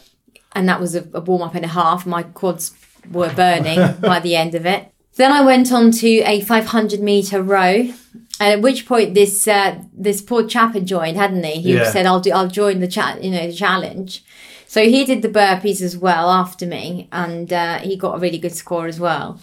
And 0.53 0.69
that 0.69 0.81
was 0.81 0.95
a, 0.95 1.07
a 1.13 1.21
warm 1.21 1.43
up 1.43 1.55
and 1.55 1.65
a 1.65 1.69
half. 1.69 2.07
My 2.07 2.23
quads 2.23 2.73
were 3.11 3.33
burning 3.35 3.97
by 4.01 4.21
the 4.21 4.37
end 4.37 4.55
of 4.55 4.65
it. 4.67 4.89
Then 5.17 5.33
I 5.33 5.43
went 5.43 5.73
on 5.73 5.91
to 5.91 6.09
a 6.21 6.41
500 6.41 7.01
meter 7.01 7.43
row. 7.43 7.93
At 8.51 8.61
which 8.61 8.87
point 8.87 9.15
this 9.15 9.47
uh, 9.47 9.77
this 10.07 10.21
poor 10.21 10.43
chap 10.47 10.75
had 10.75 10.87
joined, 10.87 11.17
hadn't 11.17 11.45
he? 11.45 11.61
He 11.61 11.75
Yeah. 11.75 11.91
said, 11.93 12.07
"I'll 12.07 12.21
do. 12.21 12.31
I'll 12.33 12.49
join 12.49 12.81
the 12.81 12.89
chat. 12.89 13.23
You 13.23 13.31
know, 13.31 13.47
the 13.47 13.53
challenge." 13.53 14.25
So 14.67 14.85
he 14.85 15.05
did 15.05 15.21
the 15.23 15.29
burpees 15.29 15.81
as 15.83 15.97
well 15.97 16.31
after 16.31 16.65
me, 16.67 17.09
and 17.13 17.53
uh, 17.53 17.79
he 17.79 17.97
got 17.97 18.17
a 18.17 18.19
really 18.19 18.39
good 18.39 18.55
score 18.55 18.87
as 18.87 18.99
well. 18.99 19.39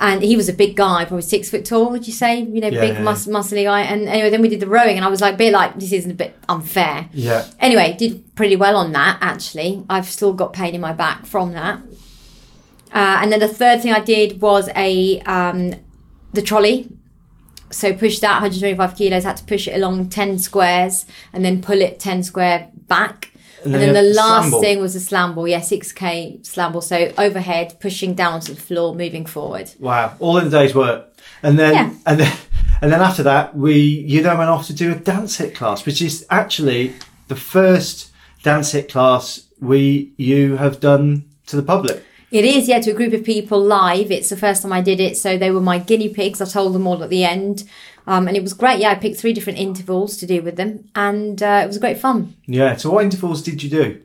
And 0.00 0.22
he 0.22 0.36
was 0.36 0.48
a 0.48 0.52
big 0.52 0.74
guy, 0.76 1.04
probably 1.04 1.22
six 1.22 1.50
foot 1.50 1.64
tall, 1.64 1.90
would 1.90 2.06
you 2.06 2.12
say? 2.12 2.40
You 2.40 2.60
know, 2.60 2.68
Yeah, 2.68 2.80
big, 2.86 2.94
yeah. 2.94 3.02
mus- 3.02 3.26
muscly 3.26 3.64
guy. 3.64 3.80
And 3.82 4.08
anyway, 4.08 4.30
then 4.30 4.42
we 4.42 4.48
did 4.48 4.60
the 4.60 4.68
rowing, 4.68 4.96
and 4.96 5.04
I 5.04 5.08
was 5.08 5.20
like, 5.20 5.34
a 5.34 5.36
bit 5.36 5.52
like, 5.52 5.78
this 5.78 5.92
isn't 5.92 6.10
a 6.10 6.14
bit 6.14 6.36
unfair. 6.48 7.08
Yeah. 7.12 7.44
Anyway, 7.60 7.94
did 7.98 8.12
pretty 8.36 8.54
well 8.56 8.76
on 8.76 8.92
that, 8.92 9.18
actually. 9.20 9.82
I've 9.90 10.06
still 10.06 10.32
got 10.32 10.52
pain 10.52 10.72
in 10.74 10.80
my 10.80 10.92
back 10.92 11.26
from 11.26 11.52
that. 11.52 11.80
Uh, 12.94 13.18
and 13.20 13.30
then 13.32 13.40
the 13.40 13.48
third 13.48 13.82
thing 13.82 13.92
I 13.92 14.00
did 14.00 14.40
was 14.40 14.68
a 14.76 15.20
um, 15.22 15.74
the 16.32 16.42
trolley. 16.42 16.88
So 17.70 17.92
pushed 17.92 18.20
that 18.22 18.40
125 18.40 18.96
kilos, 18.96 19.24
had 19.24 19.36
to 19.38 19.44
push 19.44 19.68
it 19.68 19.74
along 19.74 20.08
10 20.08 20.38
squares 20.38 21.06
and 21.32 21.44
then 21.44 21.60
pull 21.60 21.80
it 21.80 22.00
10 22.00 22.22
square 22.22 22.70
back. 22.86 23.32
And, 23.64 23.74
then 23.74 23.92
then 23.92 24.04
the 24.04 24.14
last 24.14 24.42
slam 24.42 24.50
ball. 24.52 24.60
thing 24.60 24.80
was 24.80 24.94
a 24.94 25.00
slam 25.00 25.34
ball, 25.34 25.48
yeah, 25.48 25.60
6k 25.60 26.46
slam 26.46 26.72
ball. 26.72 26.80
So 26.80 27.12
overhead, 27.18 27.76
pushing 27.80 28.14
down 28.14 28.34
onto 28.34 28.54
the 28.54 28.60
floor, 28.60 28.94
moving 28.94 29.26
forward. 29.26 29.70
Wow, 29.80 30.14
all 30.20 30.38
in 30.38 30.46
a 30.46 30.50
day's 30.50 30.74
work, 30.74 31.12
and 31.42 31.58
then 31.58 31.74
Yeah. 31.74 31.90
and 32.06 32.20
then 32.20 32.36
and 32.80 32.92
then 32.92 33.00
after 33.00 33.24
that, 33.24 33.56
we 33.56 33.74
you 33.74 34.22
then 34.22 34.38
went 34.38 34.50
off 34.50 34.66
to 34.68 34.72
do 34.72 34.92
a 34.92 34.94
dance 34.94 35.38
HIIT 35.38 35.54
class, 35.54 35.84
which 35.84 36.00
is 36.00 36.24
actually 36.30 36.94
the 37.26 37.34
first 37.36 38.12
dance 38.44 38.72
HIIT 38.72 38.90
class 38.90 39.48
we 39.60 40.12
you 40.16 40.56
have 40.56 40.78
done 40.78 41.24
to 41.46 41.56
the 41.56 41.62
public. 41.62 42.04
It 42.30 42.44
is, 42.44 42.68
yeah, 42.68 42.78
to 42.80 42.90
a 42.90 42.94
group 42.94 43.14
of 43.14 43.24
people 43.24 43.60
live. 43.60 44.10
It's 44.10 44.28
the 44.28 44.36
first 44.36 44.62
time 44.62 44.72
I 44.72 44.82
did 44.82 45.00
it, 45.00 45.16
so 45.16 45.38
they 45.38 45.50
were 45.50 45.60
my 45.62 45.78
guinea 45.78 46.10
pigs. 46.10 46.40
I 46.40 46.44
told 46.44 46.74
them 46.74 46.86
all 46.86 47.02
at 47.02 47.08
the 47.08 47.24
end, 47.24 47.64
um, 48.06 48.28
and 48.28 48.36
it 48.36 48.42
was 48.42 48.52
great. 48.52 48.80
Yeah, 48.80 48.90
I 48.90 48.96
picked 48.96 49.18
three 49.18 49.32
different 49.32 49.58
intervals 49.58 50.18
to 50.18 50.26
do 50.26 50.42
with 50.42 50.56
them, 50.56 50.90
and 50.94 51.42
uh, 51.42 51.62
it 51.64 51.66
was 51.66 51.78
great 51.78 51.98
fun. 51.98 52.34
Yeah. 52.46 52.76
So 52.76 52.90
what 52.90 53.04
intervals 53.04 53.42
did 53.42 53.62
you 53.62 53.70
do? 53.70 54.02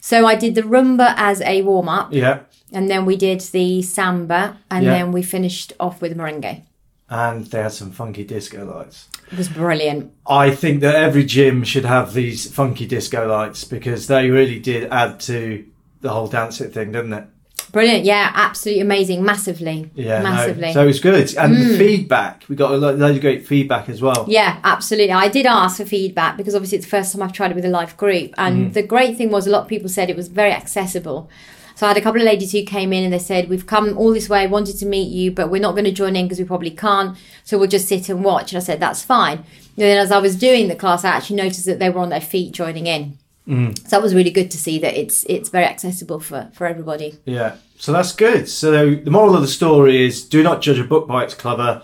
So 0.00 0.24
I 0.24 0.36
did 0.36 0.54
the 0.54 0.62
rumba 0.62 1.14
as 1.16 1.42
a 1.42 1.62
warm 1.62 1.88
up, 1.88 2.12
Yeah. 2.12 2.40
and 2.72 2.88
then 2.88 3.04
we 3.04 3.16
did 3.16 3.40
the 3.40 3.82
samba, 3.82 4.56
and 4.70 4.84
Yeah. 4.84 4.92
then 4.92 5.12
we 5.12 5.22
finished 5.22 5.72
off 5.78 6.00
with 6.00 6.16
merengue. 6.16 6.62
And 7.10 7.46
they 7.46 7.60
had 7.62 7.72
some 7.72 7.90
funky 7.92 8.24
disco 8.24 8.64
lights. 8.64 9.08
It 9.30 9.38
was 9.38 9.48
brilliant. 9.48 10.12
I 10.26 10.50
think 10.50 10.80
that 10.80 10.94
every 10.94 11.24
gym 11.24 11.62
should 11.62 11.84
have 11.84 12.14
these 12.14 12.50
funky 12.50 12.86
disco 12.86 13.28
lights 13.28 13.64
because 13.64 14.06
they 14.06 14.30
really 14.30 14.58
did 14.58 14.90
add 14.90 15.20
to 15.20 15.64
the 16.00 16.08
whole 16.10 16.26
dance 16.26 16.60
it 16.60 16.72
thing, 16.72 16.92
didn't 16.92 17.12
it? 17.12 17.24
Brilliant, 17.72 18.04
yeah, 18.04 18.30
absolutely 18.34 18.80
amazing, 18.80 19.24
massively, 19.24 19.90
Yeah, 19.94 20.22
massively. 20.22 20.68
Mm. 20.68 20.72
So 20.72 20.82
it 20.82 20.86
was 20.86 21.00
good, 21.00 21.34
and 21.36 21.54
the 21.54 21.78
feedback 21.78 22.44
we 22.48 22.56
got 22.56 22.72
a 22.72 22.76
lot, 22.76 22.96
load 22.96 23.16
of 23.16 23.20
great 23.20 23.46
feedback 23.46 23.88
as 23.88 24.00
well. 24.00 24.24
Yeah, 24.28 24.58
absolutely. 24.64 25.12
I 25.12 25.28
did 25.28 25.46
ask 25.46 25.78
for 25.78 25.84
feedback 25.84 26.36
because 26.36 26.54
obviously 26.54 26.78
it's 26.78 26.86
the 26.86 26.90
first 26.90 27.12
time 27.12 27.22
I've 27.22 27.32
tried 27.32 27.50
it 27.50 27.54
with 27.54 27.64
a 27.64 27.70
live 27.70 27.96
group. 27.96 28.34
And 28.38 28.72
the 28.74 28.82
great 28.82 29.16
thing 29.16 29.30
was 29.30 29.46
a 29.46 29.50
lot 29.50 29.62
of 29.62 29.68
people 29.68 29.88
said 29.88 30.10
it 30.10 30.16
was 30.16 30.28
very 30.28 30.52
accessible. 30.52 31.28
So 31.76 31.84
I 31.84 31.90
had 31.90 31.98
a 31.98 32.00
couple 32.00 32.22
of 32.22 32.24
ladies 32.24 32.52
who 32.52 32.62
came 32.64 32.90
in 32.94 33.04
and 33.04 33.12
they 33.12 33.18
said, 33.18 33.50
We've 33.50 33.66
come 33.66 33.98
all 33.98 34.10
this 34.12 34.30
way, 34.30 34.46
wanted 34.46 34.78
to 34.78 34.86
meet 34.86 35.10
you, 35.10 35.30
but 35.30 35.50
we're 35.50 35.60
not 35.60 35.72
going 35.72 35.84
to 35.84 35.92
join 35.92 36.16
in 36.16 36.24
because 36.24 36.38
we 36.38 36.46
probably 36.46 36.70
can't. 36.70 37.18
So 37.44 37.58
we'll 37.58 37.68
just 37.68 37.86
sit 37.86 38.08
and 38.08 38.24
watch. 38.24 38.52
And 38.52 38.56
I 38.56 38.64
said, 38.64 38.80
That's 38.80 39.02
fine. 39.02 39.38
And 39.38 39.84
then 39.84 39.98
as 39.98 40.10
I 40.10 40.18
was 40.18 40.36
doing 40.36 40.68
the 40.68 40.74
class, 40.74 41.04
I 41.04 41.10
actually 41.10 41.36
noticed 41.36 41.66
that 41.66 41.78
they 41.78 41.90
were 41.90 42.00
on 42.00 42.08
their 42.08 42.20
feet 42.22 42.52
joining 42.52 42.86
in. 42.86 43.18
So 43.46 43.88
that 43.90 44.02
was 44.02 44.14
really 44.14 44.30
good 44.30 44.50
to 44.50 44.58
see 44.58 44.78
that 44.80 44.98
it's 44.98 45.24
it's 45.28 45.50
very 45.50 45.64
accessible 45.64 46.18
for, 46.20 46.50
for 46.52 46.66
everybody. 46.66 47.18
Yeah, 47.24 47.56
so 47.78 47.92
that's 47.92 48.12
good. 48.12 48.48
So 48.48 48.94
the 48.94 49.10
moral 49.10 49.36
of 49.36 49.42
the 49.42 49.48
story 49.48 50.04
is: 50.04 50.24
do 50.24 50.42
not 50.42 50.62
judge 50.62 50.78
a 50.78 50.84
book 50.84 51.06
by 51.06 51.24
its 51.24 51.34
cover. 51.34 51.82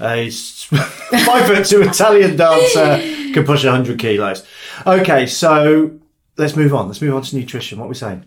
A 0.00 0.30
five 0.30 1.46
foot 1.46 1.66
two 1.66 1.82
Italian 1.82 2.36
dancer 2.36 2.98
can 3.32 3.44
push 3.44 3.64
hundred 3.64 3.98
kilos. 3.98 4.46
Okay, 4.86 5.26
so 5.26 5.98
let's 6.36 6.56
move 6.56 6.74
on. 6.74 6.86
Let's 6.86 7.00
move 7.00 7.14
on 7.14 7.22
to 7.22 7.36
nutrition. 7.36 7.78
What 7.78 7.86
are 7.86 7.88
we 7.88 7.94
saying? 7.94 8.24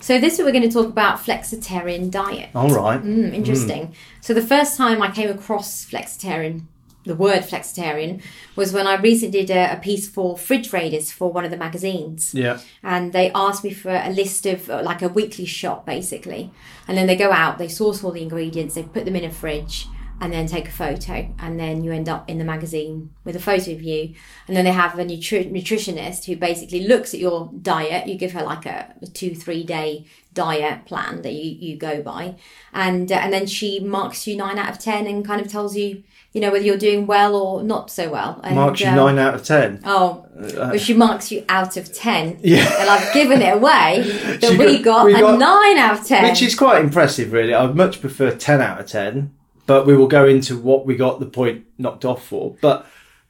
So 0.00 0.20
this 0.20 0.38
week 0.38 0.46
we're 0.46 0.52
going 0.52 0.68
to 0.68 0.70
talk 0.70 0.86
about 0.86 1.18
flexitarian 1.18 2.10
diet. 2.10 2.50
All 2.54 2.70
right. 2.70 3.02
Mm, 3.02 3.34
interesting. 3.34 3.94
So 4.20 4.32
the 4.32 4.42
first 4.42 4.76
time 4.76 5.02
I 5.02 5.10
came 5.10 5.28
across 5.28 5.84
flexitarian, 5.84 6.62
the 7.08 7.16
word 7.16 7.40
flexitarian, 7.40 8.22
was 8.54 8.72
when 8.72 8.86
I 8.86 8.94
recently 8.94 9.44
did 9.44 9.50
a, 9.50 9.72
a 9.72 9.80
piece 9.80 10.08
for 10.08 10.38
Fridge 10.38 10.72
Raiders 10.72 11.10
for 11.10 11.32
one 11.32 11.44
of 11.44 11.50
the 11.50 11.56
magazines. 11.56 12.32
Yeah. 12.32 12.60
And 12.82 13.12
they 13.12 13.32
asked 13.32 13.64
me 13.64 13.72
for 13.72 13.90
a 13.90 14.10
list 14.10 14.46
of 14.46 14.70
uh, 14.70 14.82
like 14.82 15.02
a 15.02 15.08
weekly 15.08 15.46
shop 15.46 15.84
basically. 15.84 16.52
And 16.86 16.96
then 16.96 17.06
they 17.06 17.16
go 17.16 17.32
out, 17.32 17.58
they 17.58 17.68
source 17.68 18.04
all 18.04 18.12
the 18.12 18.22
ingredients, 18.22 18.76
they 18.76 18.84
put 18.84 19.04
them 19.04 19.16
in 19.16 19.24
a 19.24 19.30
fridge 19.30 19.86
and 20.20 20.32
then 20.32 20.46
take 20.46 20.68
a 20.68 20.72
photo. 20.72 21.32
And 21.38 21.58
then 21.58 21.84
you 21.84 21.92
end 21.92 22.08
up 22.08 22.28
in 22.28 22.38
the 22.38 22.44
magazine 22.44 23.10
with 23.24 23.36
a 23.36 23.40
photo 23.40 23.72
of 23.72 23.82
you. 23.82 24.14
And 24.46 24.56
then 24.56 24.64
they 24.64 24.72
have 24.72 24.98
a 24.98 25.04
nutri- 25.04 25.50
nutritionist 25.50 26.24
who 26.24 26.36
basically 26.36 26.86
looks 26.86 27.14
at 27.14 27.20
your 27.20 27.50
diet. 27.62 28.08
You 28.08 28.16
give 28.16 28.32
her 28.32 28.42
like 28.42 28.66
a, 28.66 28.94
a 29.00 29.06
two, 29.06 29.34
three 29.34 29.62
day 29.62 30.06
diet 30.34 30.86
plan 30.86 31.22
that 31.22 31.32
you, 31.32 31.56
you 31.68 31.76
go 31.76 32.02
by. 32.02 32.36
And, 32.72 33.10
uh, 33.12 33.16
and 33.16 33.32
then 33.32 33.46
she 33.46 33.80
marks 33.80 34.26
you 34.26 34.36
nine 34.36 34.58
out 34.58 34.70
of 34.70 34.78
10 34.78 35.06
and 35.06 35.24
kind 35.24 35.40
of 35.40 35.48
tells 35.48 35.76
you, 35.76 36.02
you 36.32 36.40
know, 36.40 36.50
whether 36.50 36.64
you're 36.64 36.76
doing 36.76 37.06
well 37.06 37.34
or 37.34 37.62
not 37.62 37.90
so 37.90 38.10
well. 38.10 38.40
And, 38.44 38.54
Marks 38.54 38.80
you 38.80 38.88
um, 38.88 38.96
nine 38.96 39.18
out 39.18 39.34
of 39.34 39.44
ten. 39.44 39.80
Oh, 39.84 40.26
well, 40.38 40.76
she 40.76 40.94
marks 40.94 41.32
you 41.32 41.44
out 41.48 41.76
of 41.76 41.92
10. 41.92 42.38
Yeah. 42.42 42.64
And 42.80 42.88
I've 42.88 43.12
given 43.12 43.42
it 43.42 43.54
away 43.56 44.02
that 44.40 44.56
we 44.58 44.78
got- 44.78 44.84
got, 44.84 45.06
we 45.06 45.14
a 45.14 45.36
9 45.36 45.78
out 45.78 45.98
of 46.00 46.06
10. 46.06 46.22
Which 46.24 46.42
is 46.42 46.54
quite 46.54 46.82
impressive, 46.84 47.32
really. 47.32 47.52
I'd 47.54 47.74
much 47.74 48.00
prefer 48.00 48.30
10 48.34 48.60
out 48.60 48.78
of 48.80 48.86
10, 48.86 49.34
but 49.66 49.86
we 49.86 49.96
will 49.96 50.06
go 50.06 50.26
into 50.26 50.56
what 50.56 50.86
we 50.86 50.96
got 50.96 51.18
the 51.18 51.26
point 51.26 51.64
knocked 51.76 52.04
off 52.04 52.24
for. 52.24 52.54
But 52.60 52.86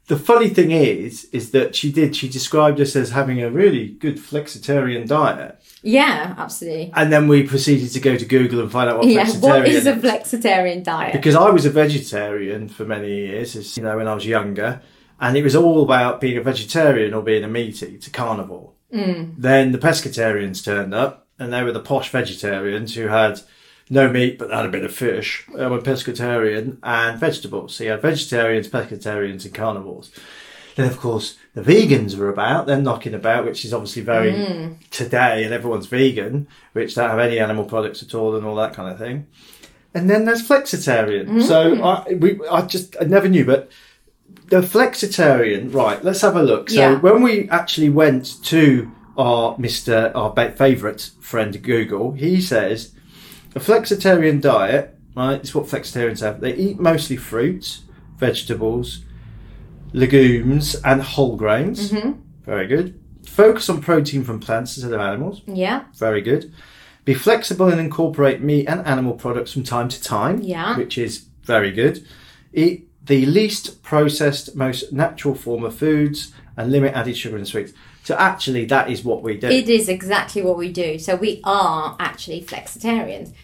the 0.09 0.19
funny 0.19 0.49
thing 0.49 0.71
is, 0.73 1.25
is 1.33 1.51
that 1.53 1.77
she 1.77 1.93
did, 1.93 2.17
she 2.17 2.29
described 2.29 2.81
us 2.81 2.97
as 2.97 3.11
having 3.11 3.43
a 3.43 3.51
really 3.51 3.89
good 3.89 4.17
flexitarian 4.17 5.07
diet. 5.07 5.61
yeah, 5.83 6.35
absolutely. 6.37 6.91
And 6.97 7.13
then 7.13 7.29
we 7.29 7.43
proceeded 7.45 7.91
to 7.93 8.01
go 8.01 8.17
to 8.17 8.25
Google 8.25 8.61
and 8.61 8.73
find 8.73 8.89
out 8.91 8.99
what 8.99 9.07
Yeah, 9.07 9.25
flexitarian 9.25 9.43
what 9.43 9.69
is 9.69 9.87
a 9.87 9.95
flexitarian 9.95 10.83
diet? 10.83 11.13
because 11.13 11.35
I 11.35 11.51
was 11.51 11.65
a 11.67 11.71
vegetarian 11.71 12.69
for 12.69 12.85
many 12.85 13.09
years, 13.27 13.55
as 13.57 13.77
you 13.77 13.83
know, 13.83 13.97
when 13.97 14.09
I 14.09 14.15
was 14.15 14.27
younger, 14.27 14.81
and 15.21 15.37
it 15.37 15.43
was 15.45 15.55
all 15.57 15.83
about 15.83 16.21
being 16.21 16.37
a 16.39 16.43
vegetarian 16.43 17.13
or 17.15 17.23
being 17.23 17.45
a 17.45 17.49
meat 17.49 17.83
eater, 17.83 18.11
carnivore. 18.11 18.73
Mm. 18.95 19.35
Then 19.37 19.73
the 19.73 19.79
pescatarians 19.79 20.65
turned 20.65 20.95
up, 20.95 21.27
and 21.39 21.53
they 21.53 21.63
were 21.63 21.73
the 21.73 21.81
posh 21.81 22.09
vegetarians 22.11 22.95
who 22.95 23.09
had 23.09 23.41
no 23.91 24.11
meat 24.11 24.39
but 24.39 24.49
they 24.49 24.57
had 24.57 24.67
a 24.67 24.71
bit 24.71 24.85
of 24.85 24.95
fish. 24.95 25.47
They 25.55 25.67
were 25.67 25.81
pescatarian 25.81 26.79
and 26.83 27.19
vegetables. 27.19 27.75
So 27.75 27.85
you 27.85 27.91
had 27.91 28.03
vegetarians, 28.03 28.69
pescatarians, 28.69 29.45
and 29.45 29.55
carnivores. 29.55 30.11
Then, 30.77 30.87
of 30.87 30.99
course, 30.99 31.37
the 31.55 31.63
vegans 31.63 32.17
were 32.17 32.29
about. 32.29 32.67
They're 32.67 32.81
knocking 32.81 33.15
about, 33.15 33.45
which 33.45 33.65
is 33.65 33.75
obviously 33.75 34.03
very 34.03 34.31
mm. 34.31 34.77
today, 34.91 35.43
and 35.43 35.53
everyone's 35.53 35.87
vegan, 35.87 36.47
which 36.73 36.95
don't 36.95 37.11
have 37.11 37.19
any 37.19 37.41
animal 37.41 37.65
products 37.65 38.01
at 38.01 38.15
all, 38.15 38.37
and 38.37 38.47
all 38.47 38.55
that 38.55 38.75
kind 38.75 38.93
of 38.93 38.97
thing. 38.97 39.27
And 39.93 40.09
then 40.09 40.25
there's 40.25 40.47
flexitarian. 40.47 41.43
So 41.43 41.75
mm. 41.75 41.83
I, 41.83 42.15
we, 42.15 42.47
I 42.47 42.63
just, 42.63 42.97
I 43.01 43.05
never 43.07 43.29
knew, 43.29 43.45
but 43.45 43.71
the 44.47 44.61
flexitarian, 44.61 45.75
right? 45.75 46.03
Let's 46.05 46.21
have 46.21 46.37
a 46.37 46.43
look. 46.43 46.71
So 46.71 46.77
Yeah. 46.77 47.01
when 47.01 47.23
we 47.23 47.49
actually 47.51 47.89
went 47.89 48.43
to 48.45 48.91
our 49.17 49.57
Mister, 49.59 50.13
our 50.15 50.33
favourite 50.53 51.11
friend 51.21 51.61
Google, 51.61 52.13
he 52.13 52.41
says 52.41 52.93
a 53.55 53.61
flexitarian 53.61 54.41
diet, 54.41 54.97
right? 55.17 55.41
Is 55.43 55.55
what 55.55 55.67
flexitarians 55.67 56.21
have. 56.21 56.41
They 56.41 56.55
eat 56.55 56.79
mostly 56.79 57.17
fruits, 57.17 57.83
vegetables, 58.17 59.03
legumes, 59.93 60.75
and 60.85 61.03
whole 61.03 61.37
grains. 61.37 61.91
Mm-hmm. 61.91 62.21
Very 62.45 62.67
good. 62.67 63.01
Focus 63.27 63.69
on 63.69 63.81
protein 63.81 64.25
from 64.25 64.41
plants 64.41 64.77
instead 64.77 64.93
of 64.93 65.01
animals. 65.01 65.43
yeah, 65.47 65.85
Very 65.95 66.21
good. 66.21 66.53
Be 67.05 67.15
flexible 67.15 67.69
and 67.69 67.81
incorporate 67.81 68.43
meat 68.43 68.67
and 68.67 68.87
animal 68.87 69.15
products 69.15 69.53
from 69.53 69.63
time 69.63 69.89
to 69.89 70.03
time. 70.03 70.43
Yeah. 70.43 70.77
Which 70.77 70.99
is 70.99 71.27
very 71.43 71.71
good. 71.73 72.07
Eat 72.53 72.89
the 73.05 73.25
least 73.27 73.83
processed, 73.83 74.55
most 74.55 74.93
natural 74.93 75.35
form 75.35 75.65
of 75.65 75.75
foods 75.75 76.33
and 76.57 76.71
limit 76.71 76.93
added 76.95 77.17
sugar 77.17 77.37
and 77.37 77.49
sweets. 77.49 77.73
So 78.09 78.15
actually, 78.15 78.65
that 78.65 78.91
is 78.91 79.05
what 79.05 79.23
we 79.23 79.37
do. 79.37 79.49
it 79.49 79.69
is 79.69 79.87
exactly 79.87 80.41
what 80.41 80.57
we 80.57 80.73
do. 80.73 80.99
So 80.99 81.15
we 81.15 81.43
are 81.45 81.95
actually 82.01 82.41
flexitarians. 82.41 83.35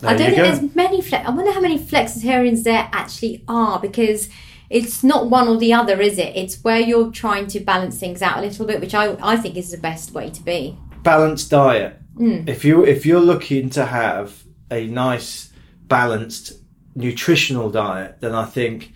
I 0.00 0.14
don't 0.14 0.26
think 0.30 0.36
go. 0.36 0.42
there's 0.44 0.76
many 0.76 1.02
flex. 1.02 1.26
I 1.26 1.30
wonder 1.30 1.50
how 1.50 1.60
many 1.60 1.76
flexitarians 1.76 2.62
there 2.62 2.88
actually 2.92 3.42
are 3.48 3.80
because 3.80 4.28
it's 4.70 5.02
not 5.02 5.28
one 5.28 5.48
or 5.48 5.56
the 5.56 5.72
other, 5.72 6.00
is 6.00 6.18
it? 6.18 6.36
It's 6.36 6.62
where 6.62 6.78
you're 6.78 7.10
trying 7.10 7.48
to 7.48 7.58
balance 7.58 7.98
things 7.98 8.22
out 8.22 8.38
a 8.38 8.42
little 8.42 8.64
bit, 8.64 8.80
which 8.80 8.94
I, 8.94 9.16
I 9.20 9.36
think 9.36 9.56
is 9.56 9.72
the 9.72 9.76
best 9.76 10.12
way 10.12 10.30
to 10.30 10.42
be. 10.44 10.78
balanced 11.02 11.50
diet. 11.50 11.98
Hmm. 12.16 12.44
If 12.46 12.64
you 12.64 12.84
if 12.84 13.04
you're 13.04 13.26
looking 13.32 13.70
to 13.70 13.84
have 13.84 14.44
a 14.70 14.86
nice 14.86 15.52
balanced 15.88 16.52
nutritional 16.94 17.70
diet, 17.70 18.20
then 18.20 18.36
I 18.36 18.44
think 18.44 18.92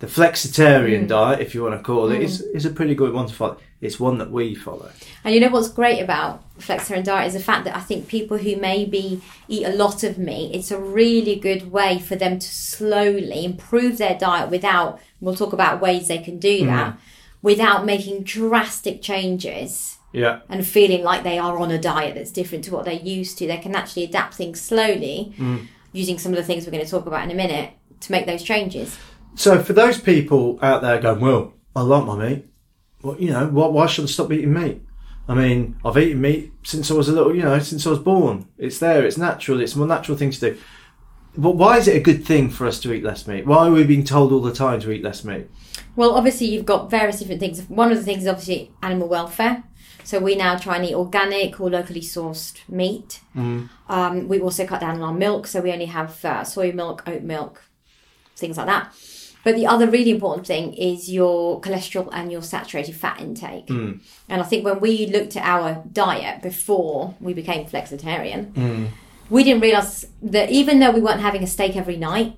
the 0.00 0.06
flexitarian 0.06 1.02
Hmm. 1.02 1.06
diet, 1.06 1.40
if 1.40 1.54
you 1.54 1.62
want 1.62 1.74
to 1.76 1.82
call 1.82 2.10
it, 2.10 2.16
it, 2.16 2.22
is 2.22 2.42
mm. 2.42 2.54
is 2.54 2.64
a 2.64 2.70
pretty 2.70 2.94
good 2.94 3.12
one 3.12 3.26
to 3.26 3.34
follow. 3.34 3.56
It's 3.80 4.00
one 4.00 4.18
that 4.18 4.30
we 4.30 4.54
follow. 4.54 4.90
And 5.24 5.34
you 5.34 5.40
know 5.40 5.50
what's 5.50 5.68
great 5.68 6.00
about 6.00 6.42
flexitarian 6.58 7.04
diet 7.04 7.28
is 7.28 7.34
the 7.34 7.40
fact 7.40 7.64
that 7.64 7.76
I 7.76 7.80
think 7.80 8.08
people 8.08 8.38
who 8.38 8.56
maybe 8.56 9.20
eat 9.46 9.64
a 9.66 9.70
lot 9.72 10.02
of 10.02 10.18
meat, 10.18 10.54
it's 10.54 10.72
a 10.72 10.78
really 10.78 11.36
good 11.36 11.70
way 11.70 12.00
for 12.00 12.16
them 12.16 12.38
to 12.40 12.46
slowly 12.46 13.44
improve 13.44 13.98
their 13.98 14.18
diet 14.18 14.50
without, 14.50 15.00
we'll 15.20 15.36
talk 15.36 15.52
about 15.52 15.80
ways 15.80 16.08
they 16.08 16.18
can 16.18 16.38
do 16.40 16.62
mm-hmm. 16.62 16.74
that, 16.74 16.98
without 17.40 17.86
making 17.86 18.24
drastic 18.24 19.00
changes 19.00 19.98
Yeah. 20.12 20.40
and 20.48 20.66
feeling 20.66 21.04
like 21.04 21.22
they 21.22 21.38
are 21.38 21.56
on 21.58 21.70
a 21.70 21.78
diet 21.78 22.16
that's 22.16 22.32
different 22.32 22.64
to 22.64 22.72
what 22.72 22.84
they're 22.84 22.94
used 22.94 23.38
to. 23.38 23.46
They 23.46 23.58
can 23.58 23.76
actually 23.76 24.04
adapt 24.04 24.34
things 24.34 24.60
slowly. 24.60 25.34
Mm. 25.38 25.68
using 25.92 26.18
some 26.18 26.32
of 26.32 26.36
the 26.36 26.44
things 26.44 26.66
we're 26.66 26.72
going 26.72 26.84
to 26.84 26.90
talk 26.90 27.06
about 27.06 27.24
in 27.24 27.30
a 27.30 27.34
minute 27.34 27.70
to 28.00 28.12
make 28.12 28.26
those 28.26 28.42
changes. 28.42 28.98
So 29.34 29.62
for 29.62 29.72
those 29.72 30.00
people 30.00 30.58
out 30.62 30.82
there 30.82 31.00
going, 31.00 31.20
well, 31.20 31.54
I 31.74 31.82
like 31.82 32.04
my 32.04 32.16
meat. 32.16 32.46
Well, 33.02 33.16
you 33.20 33.30
know, 33.30 33.46
why, 33.48 33.68
why 33.68 33.86
should 33.86 34.04
I 34.04 34.08
stop 34.08 34.32
eating 34.32 34.52
meat? 34.52 34.82
I 35.28 35.34
mean, 35.34 35.78
I've 35.84 35.98
eaten 35.98 36.20
meat 36.20 36.52
since 36.64 36.90
I 36.90 36.94
was 36.94 37.08
a 37.08 37.12
little, 37.12 37.34
you 37.34 37.42
know, 37.42 37.58
since 37.58 37.86
I 37.86 37.90
was 37.90 37.98
born. 37.98 38.48
It's 38.56 38.78
there. 38.78 39.06
It's 39.06 39.18
natural. 39.18 39.60
It's 39.60 39.74
a 39.74 39.78
more 39.78 39.86
natural 39.86 40.16
thing 40.16 40.30
to 40.30 40.40
do. 40.40 40.58
But 41.36 41.52
why 41.52 41.76
is 41.76 41.86
it 41.86 41.96
a 41.96 42.00
good 42.00 42.24
thing 42.24 42.50
for 42.50 42.66
us 42.66 42.80
to 42.80 42.92
eat 42.92 43.04
less 43.04 43.26
meat? 43.28 43.46
Why 43.46 43.68
are 43.68 43.70
we 43.70 43.84
being 43.84 44.04
told 44.04 44.32
all 44.32 44.40
the 44.40 44.52
time 44.52 44.80
to 44.80 44.90
eat 44.90 45.04
less 45.04 45.24
meat? 45.24 45.46
Well, 45.94 46.14
obviously, 46.14 46.48
you've 46.48 46.66
got 46.66 46.90
various 46.90 47.18
different 47.20 47.40
things. 47.40 47.62
One 47.68 47.92
of 47.92 47.98
the 47.98 48.04
things 48.04 48.22
is 48.22 48.28
obviously 48.28 48.72
animal 48.82 49.08
welfare. 49.08 49.62
So 50.02 50.18
we 50.18 50.34
now 50.36 50.56
try 50.56 50.76
and 50.76 50.86
eat 50.86 50.94
organic 50.94 51.60
or 51.60 51.68
locally 51.68 52.00
sourced 52.00 52.56
meat. 52.68 53.20
Um, 53.88 54.26
we 54.26 54.40
also 54.40 54.66
cut 54.66 54.80
down 54.80 54.96
on 54.96 55.02
our 55.02 55.12
milk, 55.12 55.46
so 55.46 55.60
we 55.60 55.70
only 55.70 55.84
have 55.86 56.24
uh, 56.24 56.44
soy 56.44 56.72
milk, 56.72 57.02
oat 57.06 57.22
milk, 57.22 57.62
things 58.34 58.56
like 58.56 58.66
that. 58.66 58.94
But 59.48 59.56
the 59.56 59.66
other 59.66 59.88
really 59.88 60.10
important 60.10 60.46
thing 60.46 60.74
is 60.74 61.10
your 61.10 61.58
cholesterol 61.62 62.10
and 62.12 62.30
your 62.30 62.42
saturated 62.42 62.94
fat 62.94 63.18
intake. 63.18 63.70
And 64.28 64.42
I 64.42 64.42
think 64.42 64.62
when 64.62 64.78
we 64.78 65.06
looked 65.06 65.36
at 65.38 65.42
our 65.42 65.82
diet 65.90 66.42
before 66.42 67.14
we 67.18 67.32
became 67.32 67.64
flexitarian, 67.64 68.90
we 69.30 69.44
didn't 69.44 69.62
realize 69.62 70.06
that 70.20 70.50
even 70.50 70.80
though 70.80 70.90
we 70.90 71.00
weren't 71.00 71.22
having 71.22 71.42
a 71.42 71.46
steak 71.46 71.76
every 71.76 71.96
night, 71.96 72.36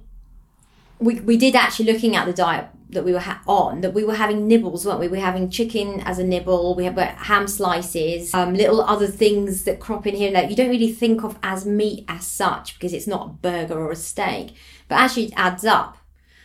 we, 1.00 1.19
we 1.19 1.37
did 1.37 1.57
actually 1.57 1.93
looking 1.93 2.14
at 2.14 2.26
the 2.26 2.33
diet 2.33 2.69
that 2.90 3.05
we 3.05 3.12
were 3.12 3.26
ha- 3.29 3.43
on 3.45 3.81
that 3.81 3.93
we 3.93 4.05
were 4.05 4.14
having 4.14 4.47
nibbles 4.47 4.87
weren't 4.87 5.00
we? 5.00 5.09
We 5.09 5.19
were 5.19 5.25
having 5.25 5.50
chicken 5.50 6.00
as 6.02 6.21
a 6.21 6.25
nibble 6.25 6.76
we 6.76 6.85
have 6.85 6.99
uh, 6.99 7.07
ham 7.07 7.49
slices 7.49 8.33
um, 8.35 8.55
little 8.55 8.83
other 8.83 9.09
things 9.09 9.64
that 9.64 9.81
crop 9.81 10.07
in 10.07 10.14
here. 10.14 10.31
That 10.31 10.49
you 10.50 10.55
don't 10.55 10.71
really 10.71 10.93
think 10.93 11.25
of 11.25 11.38
as 11.43 11.67
meat 11.67 12.05
as 12.07 12.25
such 12.25 12.75
because 12.75 12.93
it's 12.93 13.09
not 13.09 13.26
a 13.26 13.31
burger 13.31 13.79
or 13.81 13.90
a 13.90 13.97
steak 13.97 14.55
but 14.88 14.97
actually 14.97 15.26
it 15.26 15.33
adds 15.37 15.64
up 15.64 15.97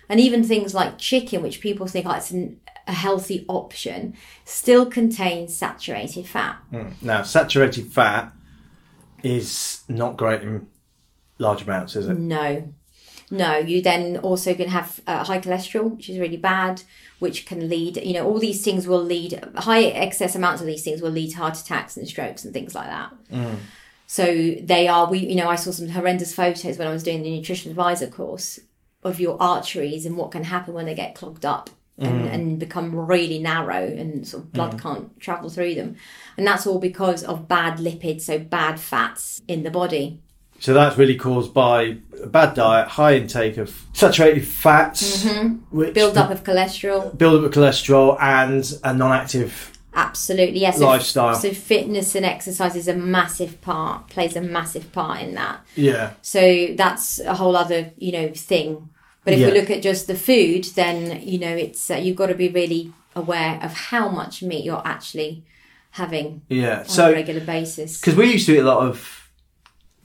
and 0.09 0.19
even 0.19 0.43
things 0.43 0.73
like 0.73 0.97
chicken 0.97 1.41
which 1.41 1.61
people 1.61 1.87
think 1.87 2.05
oh, 2.05 2.11
it's 2.11 2.31
an, 2.31 2.59
a 2.87 2.93
healthy 2.93 3.45
option 3.47 4.13
still 4.43 4.85
contains 4.85 5.55
saturated 5.55 6.25
fat 6.27 6.57
Now, 7.01 7.23
saturated 7.23 7.91
fat 7.91 8.31
is 9.23 9.83
not 9.87 10.17
great 10.17 10.41
in 10.41 10.67
large 11.39 11.63
amounts, 11.63 11.95
is 11.95 12.07
it? 12.07 12.17
No. 12.17 12.71
No, 13.31 13.57
you 13.57 13.81
then 13.81 14.17
also 14.17 14.53
can 14.53 14.67
have 14.69 15.01
uh, 15.07 15.23
high 15.23 15.39
cholesterol, 15.39 15.95
which 15.95 16.09
is 16.09 16.19
really 16.19 16.37
bad, 16.37 16.83
which 17.17 17.47
can 17.47 17.69
lead, 17.69 17.97
you 17.97 18.13
know, 18.13 18.23
all 18.23 18.37
these 18.37 18.63
things 18.63 18.87
will 18.87 19.03
lead, 19.03 19.43
high 19.55 19.85
excess 19.85 20.35
amounts 20.35 20.61
of 20.61 20.67
these 20.67 20.83
things 20.83 21.01
will 21.01 21.09
lead 21.09 21.31
to 21.31 21.37
heart 21.37 21.57
attacks 21.59 21.97
and 21.97 22.07
strokes 22.07 22.45
and 22.45 22.53
things 22.53 22.75
like 22.75 22.87
that. 22.87 23.11
So 24.05 24.25
they 24.61 24.87
are, 24.87 25.09
we, 25.09 25.19
you 25.19 25.33
know, 25.33 25.49
I 25.49 25.55
saw 25.55 25.71
some 25.71 25.89
horrendous 25.89 26.35
photos 26.35 26.77
when 26.77 26.87
I 26.87 26.91
was 26.91 27.01
doing 27.01 27.23
the 27.23 27.35
nutrition 27.35 27.71
advisor 27.71 28.05
course 28.05 28.59
of 29.05 29.19
your 29.19 29.41
arteries 29.41 30.05
and 30.05 30.17
what 30.17 30.31
can 30.31 30.43
happen 30.43 30.73
when 30.73 30.85
they 30.85 30.95
get 30.95 31.15
clogged 31.15 31.45
up. 31.45 31.69
And, 31.97 32.25
mm. 32.25 32.33
and 32.33 32.59
become 32.59 32.93
really 32.93 33.39
narrow 33.39 33.81
and 33.81 34.27
sort 34.27 34.43
of 34.43 34.51
blood 34.51 34.73
mm. 34.73 34.81
can't 34.81 35.17
travel 35.17 35.49
through 35.49 35.75
them 35.75 35.95
and 36.35 36.45
that's 36.45 36.67
all 36.67 36.77
because 36.77 37.23
of 37.23 37.47
bad 37.47 37.77
lipids 37.77 38.23
so 38.23 38.37
bad 38.37 38.81
fats 38.81 39.41
in 39.47 39.63
the 39.63 39.71
body 39.71 40.19
So 40.59 40.73
that's 40.73 40.97
really 40.97 41.15
caused 41.15 41.53
by 41.53 41.97
a 42.21 42.27
bad 42.27 42.53
diet, 42.53 42.89
high 42.89 43.15
intake 43.15 43.55
of 43.55 43.73
saturated 43.93 44.45
fats, 44.45 45.23
mm-hmm. 45.23 45.55
which 45.75 45.93
build 45.93 46.17
up 46.17 46.31
of 46.31 46.43
cholesterol 46.43 47.17
build 47.17 47.39
up 47.39 47.47
of 47.49 47.55
cholesterol, 47.57 48.17
and 48.21 48.69
a 48.83 48.93
non-active. 48.93 49.71
Absolutely, 49.93 50.59
yes. 50.59 50.77
So- 50.77 50.85
Lifestyle. 50.85 51.35
So, 51.35 51.53
fitness 51.53 52.15
and 52.15 52.25
exercise 52.25 52.75
is 52.75 52.87
a 52.87 52.95
massive 52.95 53.61
part, 53.61 54.09
plays 54.09 54.35
a 54.35 54.41
massive 54.41 54.91
part 54.91 55.21
in 55.21 55.35
that. 55.35 55.61
Yeah, 55.75 56.11
So 56.21 56.67
that's 56.75 57.19
a 57.19 57.33
whole 57.33 57.55
other, 57.55 57.91
you 57.97 58.11
know, 58.11 58.29
thing. 58.29 58.89
But 59.25 59.33
if 59.33 59.39
Yeah. 59.39 59.47
we 59.51 59.59
look 59.59 59.69
at 59.71 59.81
just 59.81 60.07
the 60.07 60.15
food, 60.15 60.63
then 60.75 61.21
you 61.27 61.37
know, 61.39 61.53
it's 61.55 61.89
uh, 61.91 61.95
you've 61.95 62.15
got 62.15 62.27
to 62.27 62.35
be 62.35 62.47
really 62.47 62.93
aware 63.15 63.59
of 63.61 63.73
how 63.73 64.07
much 64.09 64.41
meat 64.43 64.63
you're 64.63 64.81
actually 64.85 65.43
having 65.91 66.41
yeah. 66.49 66.79
on 66.79 66.85
a 66.85 66.89
So 66.89 67.11
regular 67.11 67.41
basis. 67.41 67.99
because 67.99 68.15
we 68.15 68.31
used 68.31 68.45
to 68.45 68.53
eat 68.55 68.59
a 68.59 68.63
lot 68.63 68.85
of 68.87 69.29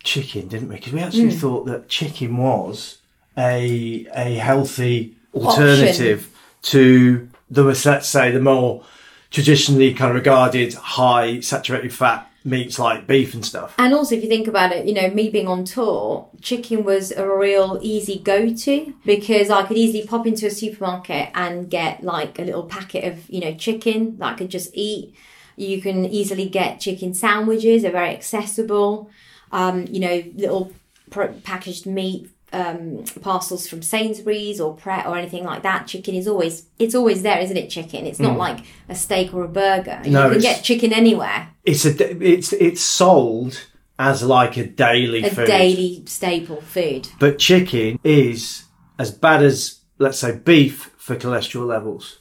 chicken, 0.02 0.48
didn't 0.48 0.68
we? 0.68 0.76
Because 0.76 0.92
we 0.92 1.00
actually 1.00 1.30
Hmm. 1.32 1.38
thought 1.38 1.66
that 1.66 1.88
chicken 1.88 2.36
was 2.36 2.98
a 3.36 4.06
a 4.14 4.34
healthy 4.36 5.14
alternative 5.34 6.28
to 6.62 7.28
the 7.50 7.62
let's 7.62 8.08
say 8.08 8.30
the 8.30 8.40
more 8.40 8.82
traditionally 9.30 9.92
kind 9.94 10.10
of 10.10 10.16
regarded 10.16 10.74
high 10.74 11.40
saturated 11.40 11.92
fat 11.92 12.29
meats 12.44 12.78
like 12.78 13.06
beef 13.06 13.34
and 13.34 13.44
stuff. 13.44 13.74
And 13.78 13.92
also, 13.92 14.14
if 14.14 14.22
you 14.22 14.28
think 14.28 14.48
about 14.48 14.72
it, 14.72 14.86
you 14.86 14.94
know, 14.94 15.10
me 15.10 15.28
being 15.28 15.48
on 15.48 15.64
tour, 15.64 16.28
chicken 16.40 16.84
was 16.84 17.12
a 17.12 17.28
real 17.28 17.78
easy 17.82 18.18
go 18.18 18.54
to 18.54 18.94
because 19.04 19.50
I 19.50 19.64
could 19.64 19.76
easily 19.76 20.06
pop 20.06 20.26
into 20.26 20.46
a 20.46 20.50
supermarket 20.50 21.30
and 21.34 21.70
get 21.70 22.02
like 22.02 22.38
a 22.38 22.42
little 22.42 22.64
packet 22.64 23.04
of, 23.04 23.28
you 23.28 23.40
know, 23.40 23.54
chicken 23.54 24.18
that 24.18 24.32
I 24.32 24.36
could 24.36 24.50
just 24.50 24.70
eat. 24.72 25.14
You 25.56 25.82
can 25.82 26.06
easily 26.06 26.48
get 26.48 26.80
chicken 26.80 27.12
sandwiches, 27.12 27.82
they're 27.82 27.92
very 27.92 28.10
accessible. 28.10 29.10
Um, 29.52 29.86
you 29.90 30.00
know, 30.00 30.22
little 30.36 30.72
packaged 31.10 31.86
meat 31.86 32.30
um, 32.52 33.04
parcels 33.20 33.66
from 33.68 33.82
Sainsbury's 33.82 34.60
or 34.60 34.74
Pret 34.74 35.06
or 35.06 35.16
anything 35.16 35.44
like 35.44 35.62
that. 35.62 35.86
Chicken 35.86 36.14
is 36.14 36.26
always 36.26 36.66
it's 36.78 36.94
always 36.94 37.22
there, 37.22 37.38
isn't 37.38 37.56
it? 37.56 37.70
Chicken. 37.70 38.06
It's 38.06 38.18
not 38.20 38.36
like 38.36 38.60
a 38.88 38.94
steak 38.94 39.32
or 39.32 39.44
a 39.44 39.48
burger. 39.48 40.00
No, 40.06 40.26
you 40.26 40.32
can 40.32 40.40
get 40.40 40.64
chicken 40.64 40.92
anywhere. 40.92 41.48
It's 41.64 41.84
a 41.84 42.24
it's 42.24 42.52
it's 42.52 42.80
sold 42.80 43.66
as 43.98 44.22
like 44.22 44.56
a 44.56 44.66
daily 44.66 45.22
A 45.24 45.30
food. 45.30 45.46
daily 45.46 46.02
staple 46.06 46.62
food. 46.62 47.08
But 47.18 47.38
chicken 47.38 48.00
is 48.02 48.64
as 48.98 49.10
bad 49.10 49.42
as, 49.42 49.80
let's 49.98 50.18
say, 50.18 50.36
beef 50.36 50.90
for 50.96 51.16
cholesterol 51.16 51.66
levels. 51.66 52.18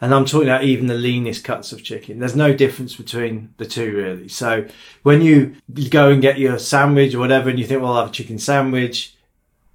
And 0.00 0.14
I'm 0.14 0.24
talking 0.24 0.48
about 0.48 0.62
even 0.62 0.86
the 0.86 0.94
leanest 0.94 1.42
cuts 1.42 1.72
of 1.72 1.82
chicken. 1.82 2.20
There's 2.20 2.36
no 2.36 2.52
difference 2.54 2.94
between 2.94 3.54
the 3.56 3.64
two 3.66 3.96
really. 3.96 4.28
So 4.28 4.66
when 5.02 5.20
you 5.20 5.56
go 5.90 6.10
and 6.10 6.22
get 6.22 6.38
your 6.38 6.58
sandwich 6.58 7.14
or 7.14 7.18
whatever 7.18 7.50
and 7.50 7.58
you 7.58 7.64
think, 7.66 7.82
well, 7.82 7.94
I'll 7.94 8.02
have 8.02 8.10
a 8.10 8.12
chicken 8.12 8.38
sandwich, 8.38 9.15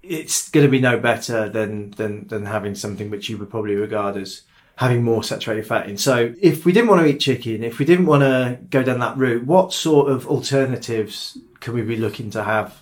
it's 0.03 0.49
going 0.49 0.65
to 0.65 0.71
be 0.71 0.79
no 0.79 0.99
better 0.99 1.49
than, 1.49 1.91
than, 1.91 2.27
than 2.27 2.45
having 2.45 2.75
something 2.75 3.09
which 3.09 3.29
you 3.29 3.37
would 3.37 3.49
probably 3.49 3.75
regard 3.75 4.17
as 4.17 4.41
having 4.75 5.03
more 5.03 5.23
saturated 5.23 5.67
fat 5.67 5.87
in. 5.87 5.97
So 5.97 6.33
if 6.41 6.65
we 6.65 6.71
didn't 6.71 6.89
want 6.89 7.01
to 7.01 7.07
eat 7.07 7.19
chicken, 7.19 7.63
if 7.63 7.77
we 7.77 7.85
didn't 7.85 8.07
want 8.07 8.21
to 8.21 8.59
go 8.69 8.81
down 8.83 8.99
that 8.99 9.17
route, 9.17 9.45
what 9.45 9.73
sort 9.73 10.09
of 10.09 10.27
alternatives 10.27 11.37
can 11.59 11.73
we 11.73 11.81
be 11.83 11.97
looking 11.97 12.31
to 12.31 12.43
have 12.43 12.81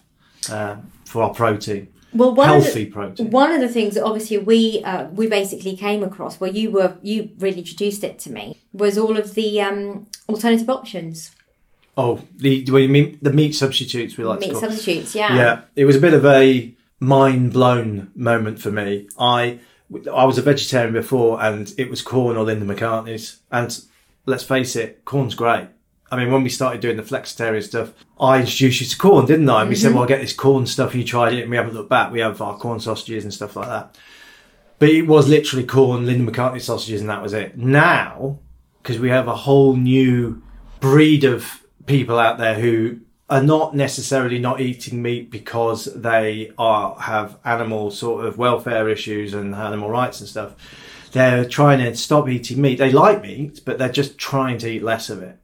uh, 0.49 0.77
for 1.05 1.23
our 1.23 1.33
protein? 1.33 1.89
Well, 2.13 2.33
one 2.33 2.47
Healthy 2.47 2.67
of 2.67 2.73
the, 2.73 2.85
protein. 2.87 3.29
One 3.31 3.51
of 3.51 3.61
the 3.61 3.67
things 3.67 3.93
that 3.95 4.03
obviously 4.03 4.39
we 4.39 4.81
uh, 4.83 5.09
we 5.09 5.27
basically 5.27 5.75
came 5.77 6.01
across, 6.01 6.39
where 6.39 6.49
you 6.49 6.71
were 6.71 6.97
you 7.03 7.29
really 7.37 7.59
introduced 7.59 8.03
it 8.03 8.17
to 8.19 8.31
me, 8.31 8.57
was 8.73 8.97
all 8.97 9.15
of 9.15 9.35
the 9.35 9.61
um, 9.61 10.07
alternative 10.27 10.69
options, 10.71 11.35
Oh, 11.99 12.21
the 12.37 12.65
what 12.71 12.81
you 12.81 12.87
mean 12.87 13.19
the 13.21 13.33
meat 13.33 13.53
substitutes 13.53 14.15
we 14.17 14.23
like 14.23 14.39
meat 14.39 14.47
to 14.47 14.53
call. 14.53 14.61
substitutes. 14.61 15.13
Yeah. 15.13 15.35
Yeah, 15.35 15.61
it 15.75 15.83
was 15.83 15.97
a 15.97 15.99
bit 15.99 16.13
of 16.13 16.25
a 16.25 16.73
mind 16.99 17.53
blown 17.53 18.11
moment 18.15 18.61
for 18.61 18.71
me. 18.71 19.07
I 19.17 19.59
I 20.11 20.25
was 20.25 20.37
a 20.37 20.43
vegetarian 20.43 20.93
before, 20.93 21.41
and 21.41 21.73
it 21.77 21.89
was 21.89 22.01
Quorn 22.01 22.37
or 22.37 22.43
Linda 22.43 22.65
McCartney's. 22.65 23.39
And 23.51 23.77
let's 24.25 24.43
face 24.43 24.75
it, 24.75 25.03
Quorn's 25.05 25.35
great. 25.35 25.67
I 26.11 26.17
mean, 26.17 26.31
when 26.31 26.43
we 26.43 26.49
started 26.49 26.81
doing 26.81 26.97
the 26.97 27.03
flexitarian 27.03 27.63
stuff, 27.63 27.93
I 28.19 28.39
introduced 28.39 28.81
you 28.81 28.87
to 28.87 28.97
Quorn, 28.97 29.25
didn't 29.25 29.49
I? 29.49 29.61
And 29.61 29.69
we 29.69 29.75
said, 29.75 29.89
mm-hmm. 29.89 29.99
"Well, 29.99 30.07
get 30.07 30.21
this 30.21 30.33
Quorn 30.33 30.65
stuff." 30.65 30.95
You 30.95 31.03
tried 31.03 31.33
it, 31.33 31.41
and 31.41 31.51
we 31.51 31.57
haven't 31.57 31.73
looked 31.73 31.89
back. 31.89 32.11
We 32.11 32.19
have 32.19 32.41
our 32.41 32.57
Quorn 32.57 32.79
sausages 32.79 33.23
and 33.23 33.33
stuff 33.33 33.55
like 33.55 33.67
that. 33.67 33.97
But 34.79 34.89
it 34.89 35.07
was 35.07 35.27
literally 35.27 35.65
Quorn, 35.65 36.05
Linda 36.05 36.31
McCartney 36.31 36.61
sausages, 36.61 37.01
and 37.01 37.09
that 37.09 37.21
was 37.21 37.33
it. 37.33 37.57
Now, 37.57 38.39
because 38.81 38.99
we 38.99 39.09
have 39.09 39.27
a 39.27 39.35
whole 39.35 39.75
new 39.75 40.41
breed 40.79 41.23
of 41.23 41.63
people 41.85 42.17
out 42.17 42.37
there 42.37 42.55
who 42.55 42.99
are 43.29 43.43
not 43.43 43.75
necessarily 43.75 44.39
not 44.39 44.59
eating 44.59 45.01
meat 45.01 45.29
because 45.29 45.85
they 45.85 46.51
are 46.57 46.99
have 46.99 47.37
animal 47.45 47.91
sort 47.91 48.25
of 48.25 48.37
welfare 48.37 48.89
issues 48.89 49.33
and 49.33 49.53
animal 49.53 49.89
rights 49.89 50.19
and 50.19 50.27
stuff. 50.27 50.55
They're 51.11 51.45
trying 51.45 51.79
to 51.79 51.95
stop 51.95 52.27
eating 52.29 52.61
meat. 52.61 52.77
They 52.77 52.91
like 52.91 53.21
meat, 53.21 53.61
but 53.65 53.77
they're 53.77 53.89
just 53.89 54.17
trying 54.17 54.57
to 54.59 54.69
eat 54.69 54.83
less 54.83 55.09
of 55.09 55.21
it. 55.21 55.37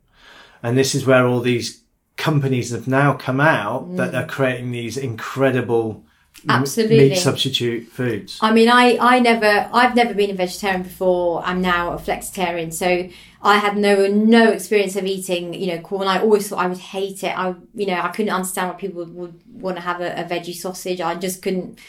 And 0.64 0.78
this 0.78 0.96
is 0.96 1.06
where 1.06 1.28
all 1.28 1.42
these 1.42 1.82
companies 2.18 2.72
have 2.72 2.88
now 2.88 3.14
come 3.14 3.40
out 3.40 3.98
that 3.98 4.14
mm. 4.14 4.24
are 4.24 4.28
creating 4.28 4.72
these 4.72 4.98
incredible 4.98 6.05
Absolutely. 6.48 7.10
meat 7.10 7.16
substitute 7.16 7.88
foods. 7.88 8.38
I 8.42 8.54
mean, 8.54 8.70
I, 8.70 8.98
I 9.00 9.20
never, 9.20 9.70
I've 9.74 9.96
never 9.96 10.14
been 10.14 10.30
a 10.30 10.36
vegetarian 10.36 10.84
before. 10.84 11.44
I'm 11.44 11.62
now 11.62 11.94
a 11.94 11.98
flexitarian, 11.98 12.72
so 12.72 13.10
I 13.42 13.58
had 13.58 13.78
no 13.78 14.08
no 14.08 14.52
experience 14.52 14.96
of 14.96 15.06
eating, 15.06 15.54
you 15.54 15.68
know, 15.68 15.80
Quorn. 15.80 16.08
I 16.08 16.20
always 16.20 16.48
thought 16.48 16.60
I 16.60 16.68
would 16.68 16.78
hate 16.78 17.24
it. 17.24 17.38
I, 17.38 17.56
you 17.74 17.88
know, 17.88 18.00
I 18.00 18.10
couldn't 18.10 18.32
understand 18.32 18.70
why 18.70 18.76
people 18.76 19.04
would, 19.04 19.16
would 19.16 19.42
want 19.62 19.78
to 19.78 19.82
have 19.82 20.02
a, 20.02 20.20
a 20.20 20.24
veggie 20.24 20.56
sausage. 20.56 21.02
I 21.02 21.16
just 21.16 21.42
couldn't, 21.42 21.80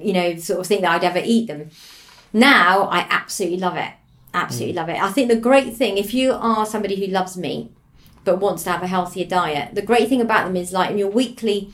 you 0.00 0.12
know, 0.12 0.36
sort 0.36 0.60
of 0.60 0.66
think 0.66 0.80
that 0.80 0.90
I'd 0.90 1.04
ever 1.04 1.20
eat 1.24 1.46
them. 1.46 1.70
Now 2.32 2.84
I 2.84 3.06
absolutely 3.10 3.58
love 3.58 3.76
it. 3.76 3.92
Absolutely 4.34 4.74
mm. 4.74 4.76
love 4.76 4.88
it. 4.88 5.02
I 5.02 5.10
think 5.10 5.28
the 5.28 5.36
great 5.36 5.76
thing, 5.76 5.98
if 5.98 6.14
you 6.14 6.32
are 6.32 6.64
somebody 6.64 7.04
who 7.04 7.12
loves 7.12 7.36
meat 7.36 7.70
but 8.24 8.38
wants 8.38 8.62
to 8.64 8.70
have 8.70 8.82
a 8.82 8.86
healthier 8.86 9.26
diet, 9.26 9.74
the 9.74 9.82
great 9.82 10.08
thing 10.08 10.20
about 10.20 10.46
them 10.46 10.56
is 10.56 10.72
like 10.72 10.90
in 10.90 10.98
your 10.98 11.10
weekly 11.10 11.72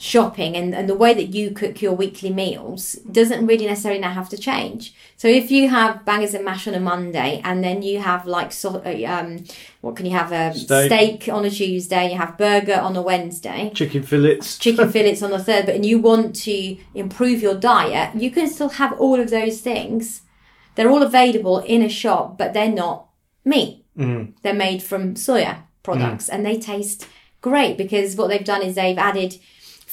shopping 0.00 0.56
and, 0.56 0.74
and 0.74 0.88
the 0.88 0.94
way 0.94 1.12
that 1.12 1.34
you 1.34 1.50
cook 1.50 1.82
your 1.82 1.92
weekly 1.92 2.30
meals 2.30 2.94
doesn't 3.12 3.46
really 3.46 3.66
necessarily 3.66 4.00
now 4.00 4.10
have 4.10 4.30
to 4.30 4.38
change. 4.38 4.94
So 5.18 5.28
if 5.28 5.50
you 5.50 5.68
have 5.68 6.06
bangers 6.06 6.32
and 6.32 6.42
mash 6.42 6.66
on 6.66 6.72
a 6.72 6.80
Monday 6.80 7.42
and 7.44 7.62
then 7.62 7.82
you 7.82 7.98
have 7.98 8.24
like 8.24 8.50
so, 8.50 8.76
uh, 8.76 9.04
um 9.06 9.44
what 9.82 9.96
can 9.96 10.06
you 10.06 10.12
have 10.12 10.32
a 10.32 10.54
Steak. 10.54 10.86
steak 10.86 11.28
on 11.28 11.44
a 11.44 11.50
Tuesday, 11.50 12.12
you 12.12 12.16
have 12.16 12.38
burger 12.38 12.80
on 12.80 12.96
a 12.96 13.02
Wednesday, 13.02 13.70
Chicken 13.74 14.02
fillets. 14.02 14.56
chicken 14.66 14.90
fillets 14.92 15.22
on 15.22 15.32
the 15.32 15.38
third, 15.38 15.66
but 15.66 15.74
and 15.74 15.84
you 15.84 15.98
want 15.98 16.34
to 16.34 16.78
improve 16.94 17.42
your 17.42 17.54
diet, 17.54 18.14
you 18.14 18.30
can 18.30 18.48
still 18.48 18.70
have 18.70 18.98
all 18.98 19.20
of 19.20 19.28
those 19.28 19.60
things. 19.60 20.22
They're 20.76 20.90
all 20.90 21.02
available 21.02 21.58
in 21.58 21.82
a 21.82 21.90
shop, 21.90 22.38
but 22.38 22.54
they're 22.54 22.72
not 22.72 23.08
meat. 23.44 23.84
Mm. 23.98 24.32
They're 24.40 24.54
made 24.54 24.82
from 24.82 25.14
soya 25.14 25.64
products 25.82 26.28
and 26.30 26.46
they 26.46 26.58
taste 26.58 27.06
great 27.42 27.76
because 27.76 28.16
what 28.16 28.28
they've 28.28 28.44
done 28.44 28.62
is 28.62 28.76
they've 28.76 28.96
added 28.96 29.36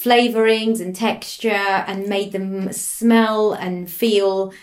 flavorings 0.04 0.80
and 0.80 0.96
texture 0.96 1.50
and 1.50 2.08
made 2.08 2.32
them 2.32 2.72
smell 2.72 3.54
and 3.54 3.90
feel 3.90 4.54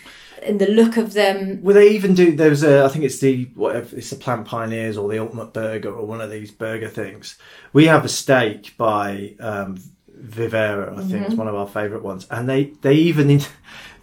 and 0.43 0.59
the 0.61 0.67
look 0.67 0.95
of 0.97 1.13
them. 1.13 1.59
Well, 1.63 1.75
they 1.75 1.89
even 1.89 2.13
do. 2.13 2.35
There's 2.35 2.63
a. 2.63 2.83
I 2.83 2.89
think 2.89 3.03
it's 3.05 3.19
the 3.19 3.45
whatever. 3.55 3.95
It's 3.97 4.09
the 4.11 4.15
Plant 4.15 4.45
Pioneers 4.45 4.97
or 4.97 5.09
the 5.09 5.19
Ultimate 5.19 5.53
Burger 5.53 5.91
or 5.91 6.05
one 6.05 6.21
of 6.21 6.29
these 6.29 6.51
burger 6.51 6.87
things. 6.89 7.37
We 7.73 7.85
have 7.87 8.05
a 8.05 8.09
steak 8.09 8.75
by 8.77 9.33
um, 9.39 9.77
Vivera. 10.13 10.93
I 10.93 10.97
think 10.99 11.11
Mm-hmm. 11.11 11.23
it's 11.23 11.35
one 11.35 11.47
of 11.47 11.55
our 11.55 11.67
favourite 11.67 12.03
ones, 12.03 12.27
and 12.29 12.47
they 12.47 12.65
they 12.81 12.93
even 12.93 13.41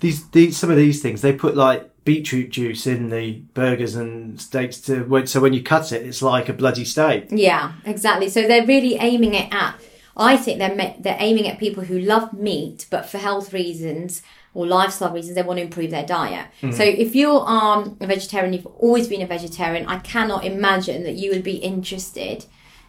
these 0.01 0.29
these 0.31 0.57
some 0.57 0.71
of 0.71 0.77
these 0.77 1.01
things 1.01 1.21
they 1.21 1.33
put 1.33 1.57
like 1.57 1.89
beetroot 2.05 2.51
juice 2.51 2.87
in 2.89 3.11
the 3.11 3.33
burgers 3.55 3.95
and 3.95 4.41
steaks 4.41 4.81
to 4.81 5.05
when- 5.05 5.27
so 5.29 5.39
when 5.39 5.53
you 5.53 5.63
cut 5.63 5.93
it, 5.93 6.05
it's 6.05 6.21
like 6.23 6.49
a 6.49 6.53
bloody 6.53 6.85
steak. 6.85 7.27
Yeah, 7.31 7.75
exactly. 7.85 8.29
So 8.29 8.43
they're 8.49 8.67
really 8.67 8.97
aiming 8.97 9.35
it 9.35 9.53
at. 9.55 9.75
I 10.17 10.37
think 10.37 10.59
they're 10.59 10.95
they're 10.99 11.17
aiming 11.19 11.49
at 11.49 11.59
people 11.59 11.85
who 11.85 11.99
love 11.99 12.33
meat, 12.33 12.87
but 12.91 13.09
for 13.09 13.19
health 13.19 13.53
reasons 13.53 14.23
or 14.55 14.67
lifestyle 14.67 15.13
reasons, 15.13 15.35
they 15.35 15.43
want 15.43 15.59
to 15.59 15.65
improve 15.65 15.91
their 15.91 16.05
diet. 16.05 16.47
Mm-hmm. 16.61 16.73
So 16.77 16.83
if 16.85 17.15
you 17.15 17.33
are 17.33 17.91
a 18.01 18.07
vegetarian, 18.07 18.53
you've 18.53 18.67
always 18.67 19.09
been 19.09 19.23
a 19.23 19.27
vegetarian, 19.27 19.87
I 19.87 19.99
cannot 20.01 20.45
imagine 20.45 21.05
that 21.05 21.15
you 21.15 21.31
would 21.31 21.43
be 21.43 21.57
interested 21.57 22.45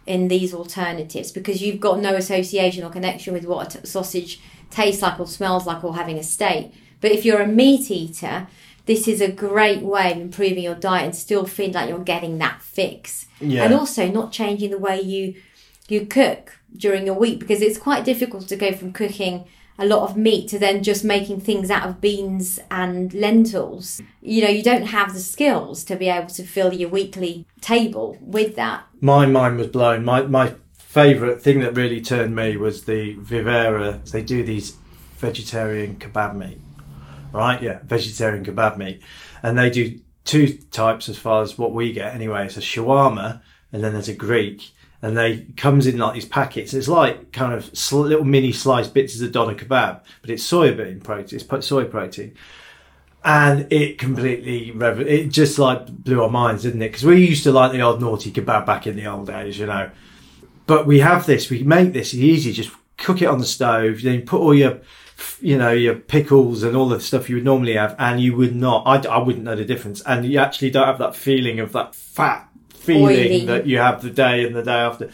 in 0.06 0.28
these 0.28 0.52
alternatives 0.52 1.32
because 1.32 1.62
you've 1.62 1.80
got 1.80 2.00
no 2.00 2.14
association 2.14 2.84
or 2.84 2.90
connection 2.90 3.32
with 3.32 3.46
what 3.46 3.74
a 3.74 3.80
t- 3.80 3.86
sausage 3.86 4.40
tastes 4.70 5.00
like 5.00 5.18
or 5.18 5.26
smells 5.26 5.66
like 5.66 5.82
or 5.82 5.94
having 5.94 6.18
a 6.18 6.22
steak. 6.22 6.72
But 7.00 7.12
if 7.12 7.24
you're 7.24 7.40
a 7.40 7.46
meat 7.46 7.90
eater, 7.90 8.46
this 8.86 9.08
is 9.08 9.22
a 9.22 9.32
great 9.32 9.80
way 9.80 10.12
of 10.12 10.18
improving 10.18 10.62
your 10.62 10.74
diet 10.74 11.04
and 11.04 11.16
still 11.16 11.46
feel 11.46 11.70
like 11.70 11.88
you're 11.88 11.98
getting 12.00 12.36
that 12.38 12.60
fix. 12.60 13.26
Yeah. 13.40 13.64
And 13.64 13.72
also 13.72 14.08
not 14.08 14.32
changing 14.32 14.70
the 14.70 14.78
way 14.78 15.00
you 15.00 15.34
you 15.88 16.06
cook 16.06 16.58
during 16.76 17.06
your 17.06 17.14
week 17.14 17.38
because 17.38 17.62
it's 17.62 17.78
quite 17.78 18.04
difficult 18.04 18.48
to 18.48 18.56
go 18.56 18.72
from 18.72 18.92
cooking 18.92 19.44
a 19.78 19.86
lot 19.86 20.08
of 20.08 20.16
meat 20.16 20.48
to 20.48 20.58
then 20.58 20.82
just 20.82 21.04
making 21.04 21.40
things 21.40 21.70
out 21.70 21.88
of 21.88 22.00
beans 22.00 22.60
and 22.70 23.12
lentils. 23.12 24.00
You 24.20 24.42
know, 24.42 24.48
you 24.48 24.62
don't 24.62 24.86
have 24.86 25.12
the 25.12 25.20
skills 25.20 25.84
to 25.84 25.96
be 25.96 26.08
able 26.08 26.28
to 26.28 26.44
fill 26.44 26.72
your 26.72 26.88
weekly 26.88 27.46
table 27.60 28.16
with 28.20 28.56
that. 28.56 28.84
My 29.00 29.26
mind 29.26 29.58
was 29.58 29.68
blown. 29.68 30.04
My 30.04 30.22
my 30.22 30.54
favourite 30.78 31.42
thing 31.42 31.60
that 31.60 31.76
really 31.76 32.00
turned 32.00 32.36
me 32.36 32.56
was 32.56 32.84
the 32.84 33.14
Vivera. 33.14 34.00
They 34.10 34.22
do 34.22 34.44
these 34.44 34.76
vegetarian 35.16 35.96
kebab 35.96 36.36
meat, 36.36 36.60
right? 37.32 37.60
Yeah, 37.60 37.80
vegetarian 37.82 38.44
kebab 38.44 38.76
meat, 38.78 39.02
and 39.42 39.58
they 39.58 39.70
do 39.70 39.98
two 40.24 40.58
types 40.70 41.08
as 41.08 41.18
far 41.18 41.42
as 41.42 41.58
what 41.58 41.72
we 41.72 41.92
get 41.92 42.14
anyway. 42.14 42.46
It's 42.46 42.56
a 42.56 42.60
shawarma, 42.60 43.42
and 43.72 43.82
then 43.82 43.92
there's 43.92 44.08
a 44.08 44.14
Greek, 44.14 44.72
and 45.04 45.16
they 45.16 45.46
comes 45.56 45.86
in 45.86 45.98
like 45.98 46.14
these 46.14 46.24
packets. 46.24 46.74
It's 46.74 46.88
like 46.88 47.32
kind 47.32 47.52
of 47.52 47.76
sl- 47.76 48.00
little 48.00 48.24
mini 48.24 48.52
sliced 48.52 48.94
bits 48.94 49.14
of 49.14 49.20
the 49.20 49.28
doner 49.28 49.54
kebab, 49.54 50.02
but 50.20 50.30
it's 50.30 50.48
soybean 50.48 51.02
protein. 51.02 51.40
It's 51.40 51.66
soy 51.66 51.84
protein 51.84 52.34
and 53.24 53.72
it 53.72 53.98
completely 53.98 54.70
rev- 54.72 55.00
it 55.00 55.30
just 55.30 55.58
like 55.58 55.86
blew 55.86 56.22
our 56.22 56.28
minds 56.28 56.62
didn't 56.62 56.82
it 56.82 56.88
because 56.88 57.04
we 57.04 57.26
used 57.26 57.42
to 57.42 57.50
like 57.50 57.72
the 57.72 57.80
old 57.80 58.00
naughty 58.00 58.30
kebab 58.30 58.66
back 58.66 58.86
in 58.86 58.96
the 58.96 59.06
old 59.06 59.26
days 59.26 59.58
you 59.58 59.66
know 59.66 59.90
but 60.66 60.86
we 60.86 61.00
have 61.00 61.24
this 61.24 61.48
we 61.48 61.62
make 61.62 61.92
this 61.92 62.12
easy 62.12 62.52
just 62.52 62.70
cook 62.98 63.22
it 63.22 63.26
on 63.26 63.38
the 63.38 63.46
stove 63.46 64.02
then 64.02 64.14
you 64.14 64.20
put 64.20 64.40
all 64.40 64.54
your 64.54 64.78
you 65.40 65.56
know 65.56 65.72
your 65.72 65.94
pickles 65.94 66.62
and 66.62 66.76
all 66.76 66.88
the 66.88 67.00
stuff 67.00 67.30
you 67.30 67.36
would 67.36 67.44
normally 67.44 67.74
have 67.74 67.96
and 67.98 68.20
you 68.20 68.36
would 68.36 68.54
not 68.54 68.82
I, 68.86 69.08
I 69.08 69.18
wouldn't 69.18 69.44
know 69.44 69.56
the 69.56 69.64
difference 69.64 70.02
and 70.02 70.26
you 70.26 70.38
actually 70.38 70.70
don't 70.70 70.86
have 70.86 70.98
that 70.98 71.16
feeling 71.16 71.60
of 71.60 71.72
that 71.72 71.94
fat 71.94 72.48
feeling 72.84 73.04
Oily. 73.04 73.44
that 73.46 73.66
you 73.66 73.78
have 73.78 74.02
the 74.02 74.10
day 74.10 74.44
and 74.46 74.54
the 74.54 74.62
day 74.62 74.72
after 74.72 75.10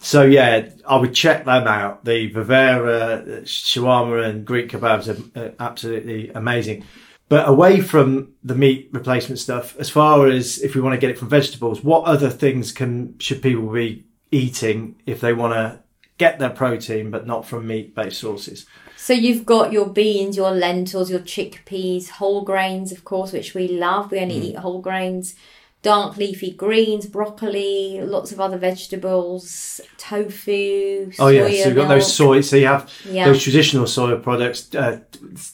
so 0.00 0.22
yeah, 0.22 0.68
I 0.86 0.96
would 0.96 1.14
check 1.14 1.44
them 1.44 1.66
out. 1.66 2.04
The 2.04 2.28
Vivera, 2.28 3.42
shawarma, 3.42 4.28
and 4.28 4.44
Greek 4.44 4.70
kebabs 4.70 5.08
are 5.36 5.54
absolutely 5.58 6.30
amazing. 6.30 6.84
But 7.28 7.48
away 7.48 7.80
from 7.80 8.32
the 8.42 8.54
meat 8.54 8.88
replacement 8.92 9.38
stuff, 9.38 9.76
as 9.78 9.90
far 9.90 10.28
as 10.28 10.58
if 10.62 10.74
we 10.74 10.80
want 10.80 10.94
to 10.94 11.00
get 11.00 11.10
it 11.10 11.18
from 11.18 11.28
vegetables, 11.28 11.84
what 11.84 12.04
other 12.04 12.30
things 12.30 12.72
can 12.72 13.18
should 13.18 13.42
people 13.42 13.70
be 13.70 14.06
eating 14.30 14.96
if 15.04 15.20
they 15.20 15.32
want 15.32 15.54
to 15.54 15.80
get 16.16 16.38
their 16.38 16.50
protein, 16.50 17.10
but 17.10 17.26
not 17.26 17.46
from 17.46 17.66
meat-based 17.66 18.18
sources? 18.18 18.66
So 18.96 19.12
you've 19.12 19.44
got 19.44 19.72
your 19.72 19.88
beans, 19.88 20.36
your 20.36 20.50
lentils, 20.52 21.10
your 21.10 21.20
chickpeas, 21.20 22.08
whole 22.08 22.42
grains, 22.42 22.92
of 22.92 23.04
course, 23.04 23.32
which 23.32 23.54
we 23.54 23.68
love. 23.68 24.10
We 24.10 24.20
only 24.20 24.40
Mm. 24.40 24.44
eat 24.44 24.56
whole 24.56 24.80
grains. 24.80 25.34
Dark 25.82 26.16
leafy 26.16 26.50
greens, 26.50 27.06
broccoli, 27.06 28.00
lots 28.02 28.32
of 28.32 28.40
other 28.40 28.58
vegetables, 28.58 29.80
tofu. 29.96 31.10
Oh 31.20 31.28
yeah, 31.28 31.46
so 31.48 31.68
you've 31.68 31.76
got 31.76 31.88
those 31.88 32.12
soy. 32.12 32.40
So 32.40 32.56
you 32.56 32.66
have 32.66 32.90
Yeah. 33.08 33.26
those 33.26 33.42
traditional 33.42 33.86
soy 33.86 34.16
products. 34.16 34.74
Uh, 34.74 35.00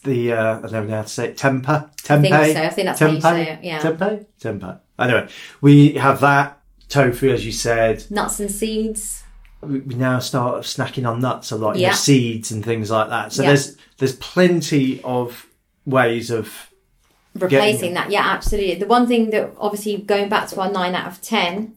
the 0.02 0.32
uh, 0.32 0.58
I 0.58 0.66
don't 0.68 0.88
know 0.88 0.96
how 0.96 1.02
to 1.02 1.08
say 1.08 1.26
it. 1.28 1.37
Temper, 1.37 1.90
tempeh. 2.02 2.20
think 2.22 2.34
so. 2.56 2.62
I 2.62 2.70
think 2.70 2.87
that's 2.87 3.00
how 3.00 3.06
you 3.08 3.20
say 3.20 3.48
it, 3.52 3.58
yeah. 3.64 3.80
Tempeh, 3.80 4.26
tempeh. 4.40 4.80
Anyway, 4.98 5.28
we 5.60 5.92
have 5.94 6.20
that 6.20 6.60
tofu, 6.88 7.30
as 7.30 7.44
you 7.44 7.52
said. 7.52 8.04
Nuts 8.10 8.40
and 8.40 8.50
seeds. 8.50 9.22
we 9.62 9.80
now 9.80 10.18
start 10.18 10.62
snacking 10.62 11.08
on 11.08 11.20
nuts 11.20 11.50
a 11.50 11.56
lot, 11.56 11.76
you 11.76 11.82
know, 11.82 11.88
Yeah. 11.88 11.94
seeds 11.94 12.50
and 12.50 12.64
things 12.64 12.90
like 12.90 13.08
that. 13.10 13.32
So 13.32 13.42
Yeah. 13.42 13.48
there's 13.48 13.76
there's 13.98 14.16
plenty 14.16 15.00
of 15.04 15.46
ways 15.87 16.30
of 16.30 16.70
replacing 17.35 17.94
that. 17.94 18.11
Yeah, 18.11 18.23
absolutely. 18.25 18.77
The 18.77 18.87
one 18.87 19.07
thing 19.07 19.31
that 19.31 19.53
obviously 19.59 19.99
going 19.99 20.29
back 20.29 20.49
to 20.49 20.61
our 20.61 20.70
nine 20.70 20.94
out 20.94 21.07
of 21.09 21.20
ten, 21.20 21.75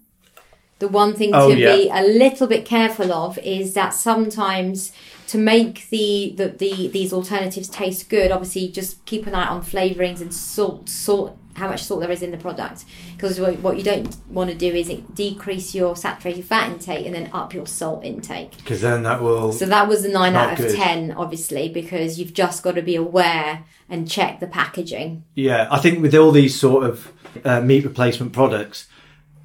the 0.79 0.87
one 0.87 1.13
thing 1.13 1.31
Oh, 1.33 1.49
to 1.49 1.57
yeah. 1.57 1.75
be 1.75 1.89
a 1.89 2.03
little 2.03 2.47
bit 2.47 2.65
careful 2.65 3.11
of 3.11 3.37
is 3.39 3.73
that 3.73 3.89
sometimes 3.89 4.91
to 5.27 5.37
make 5.37 5.89
the, 5.89 6.33
the, 6.37 6.49
the 6.49 6.87
these 6.87 7.11
alternatives 7.11 7.67
taste 7.67 8.09
good, 8.09 8.31
obviously 8.31 8.67
just 8.69 9.03
keep 9.05 9.25
an 9.27 9.35
eye 9.35 9.47
on 9.47 9.61
flavorings 9.63 10.21
and 10.21 10.33
salt, 10.33 10.87
salt 10.87 11.37
how 11.57 11.67
much 11.67 11.83
salt 11.83 11.99
there 11.99 12.11
is 12.11 12.21
in 12.21 12.31
the 12.31 12.37
product 12.37 12.85
because 13.15 13.39
what, 13.39 13.57
what 13.59 13.77
you 13.77 13.83
don't 13.83 14.15
want 14.29 14.49
to 14.49 14.55
do 14.55 14.73
is 14.73 14.87
decrease 15.13 15.73
your 15.75 15.95
saturated 15.95 16.45
fat 16.45 16.71
intake 16.71 17.05
and 17.05 17.15
then 17.15 17.29
up 17.33 17.53
your 17.53 17.65
salt 17.67 18.03
intake 18.05 18.55
because 18.57 18.81
then 18.81 19.03
that 19.03 19.21
will 19.21 19.51
so 19.51 19.65
that 19.65 19.87
was 19.87 20.05
a 20.05 20.09
nine 20.09 20.35
out 20.35 20.53
of 20.53 20.57
good. 20.59 20.75
ten 20.75 21.11
obviously 21.11 21.67
because 21.69 22.19
you've 22.19 22.33
just 22.33 22.63
got 22.63 22.75
to 22.75 22.81
be 22.81 22.95
aware 22.95 23.63
and 23.89 24.09
check 24.09 24.39
the 24.39 24.47
packaging 24.47 25.23
yeah. 25.35 25.67
I 25.71 25.79
think 25.79 26.01
with 26.01 26.13
all 26.15 26.31
these 26.31 26.59
sort 26.59 26.83
of 26.83 27.11
uh, 27.43 27.61
meat 27.61 27.83
replacement 27.83 28.33
products, 28.33 28.87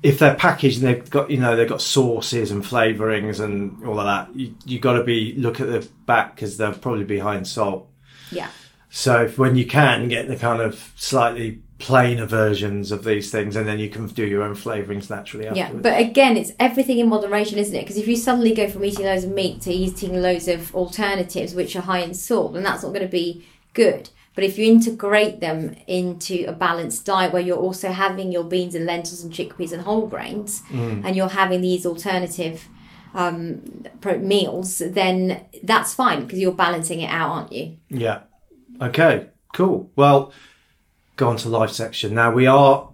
if 0.03 0.19
they're 0.19 0.35
packaged 0.35 0.83
and 0.83 0.89
they've 0.89 1.11
got 1.11 1.31
you 1.31 1.39
know 1.39 1.57
they've 1.57 1.69
got 1.69 1.81
sauces 1.81 2.51
and 2.51 2.63
flavorings 2.63 3.41
and 3.41 3.85
all 3.87 3.99
of 4.01 4.07
that, 4.07 4.35
you 4.35 4.55
you 4.65 4.79
got 4.79 4.95
to 4.95 5.05
be 5.05 5.35
look 5.37 5.61
at 5.61 5.69
the 5.69 5.89
back 6.07 6.35
because 6.35 6.57
they'll 6.57 6.73
probably 6.75 7.05
be 7.05 7.19
high 7.19 7.37
in 7.37 7.45
salt. 7.45 7.89
yeah 8.31 8.51
So 8.91 9.25
if, 9.25 9.39
when 9.39 9.57
you 9.57 9.67
can 9.67 10.09
get 10.09 10.29
the 10.29 10.37
kind 10.37 10.61
of 10.61 10.93
slightly 10.97 11.63
plainer 11.83 12.25
versions 12.25 12.93
of 12.93 13.03
these 13.03 13.33
things, 13.33 13.57
and 13.57 13.67
then 13.67 13.81
you 13.81 13.91
can 13.91 14.07
do 14.07 14.25
your 14.25 14.45
own 14.45 14.55
flavorings 14.55 15.11
naturally 15.11 15.49
Yeah, 15.53 15.73
but 15.73 16.01
again, 16.01 16.37
it's 16.37 16.53
everything 16.61 16.99
in 17.01 17.09
moderation, 17.09 17.59
isn't 17.59 17.75
it? 17.75 17.81
Because 17.81 17.97
if 17.97 18.07
you 18.07 18.15
suddenly 18.15 18.55
go 18.55 18.69
from 18.69 18.85
eating 18.85 19.05
loads 19.05 19.25
of 19.25 19.33
meat 19.33 19.63
to 19.63 19.73
eating 19.73 20.23
loads 20.23 20.47
of 20.47 20.73
alternatives 20.77 21.55
which 21.55 21.75
are 21.75 21.83
high 21.83 21.99
in 21.99 22.15
salt, 22.15 22.55
then 22.55 22.63
that's 22.63 22.85
not 22.85 22.91
going 22.91 23.03
to 23.03 23.09
be 23.09 23.45
good. 23.75 24.11
But 24.37 24.45
if 24.45 24.59
you 24.59 24.73
integrate 24.73 25.41
them 25.41 25.75
into 25.89 26.45
a 26.47 26.53
balanced 26.53 27.05
diet 27.05 27.33
where 27.33 27.43
you're 27.43 27.59
also 27.59 27.91
having 27.91 28.31
your 28.31 28.45
beans 28.45 28.77
and 28.77 28.87
lentils 28.87 29.25
and 29.25 29.33
chickpeas 29.33 29.73
and 29.73 29.83
whole 29.83 30.07
grains, 30.07 30.63
and 31.05 31.17
you're 31.17 31.29
having 31.29 31.63
these 31.63 31.85
alternative 31.85 32.69
um, 33.13 33.85
meals, 34.21 34.79
then 34.79 35.45
that's 35.65 35.95
fine 35.95 36.23
because 36.23 36.39
you're 36.39 36.53
balancing 36.53 37.01
it 37.01 37.09
out, 37.09 37.31
aren't 37.31 37.53
you? 37.53 37.77
Yeah. 37.89 38.21
Okay. 38.81 39.27
Cool. 39.53 39.91
Well, 39.97 40.33
go 41.17 41.29
on 41.29 41.37
to 41.39 41.49
live 41.49 41.73
section 41.73 42.15
now. 42.15 42.33
We 42.33 42.47
are 42.47 42.89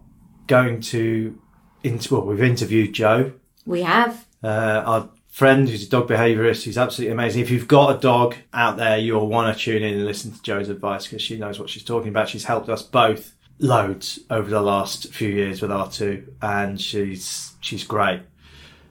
going 0.47 0.81
to 0.81 1.39
into 1.85 2.15
well, 2.17 2.27
we've 2.27 2.43
interviewed 2.43 2.93
Jo, 2.93 3.33
We 3.65 3.83
have. 3.83 4.27
uh, 4.43 4.47
our 4.85 5.11
friend 5.29 5.69
who's 5.69 5.87
a 5.87 5.89
dog 5.91 6.09
behaviourist. 6.09 6.65
Who's 6.65 6.77
absolutely 6.79 7.13
amazing. 7.13 7.43
If 7.43 7.51
you've 7.51 7.69
got 7.69 7.97
a 7.97 7.99
dog 8.01 8.35
out 8.53 8.77
there, 8.77 8.99
you'll 8.99 9.29
want 9.29 9.57
to 9.57 9.63
tune 9.63 9.83
in 9.83 9.95
and 9.95 10.05
listen 10.05 10.33
to 10.33 10.43
Jo's 10.43 10.69
advice 10.69 11.07
because 11.07 11.23
she 11.23 11.37
knows 11.39 11.61
what 11.61 11.71
she's 11.71 11.85
talking 11.85 12.09
about. 12.09 12.29
She's 12.29 12.45
helped 12.45 12.69
us 12.69 12.83
both 12.83 13.35
loads 13.61 14.19
over 14.31 14.49
the 14.51 14.61
last 14.61 15.13
few 15.13 15.29
years 15.29 15.63
with 15.63 15.71
R 15.71 15.89
two, 15.91 16.33
and 16.43 16.81
she's 16.81 17.53
she's 17.61 17.85
great. 17.85 18.23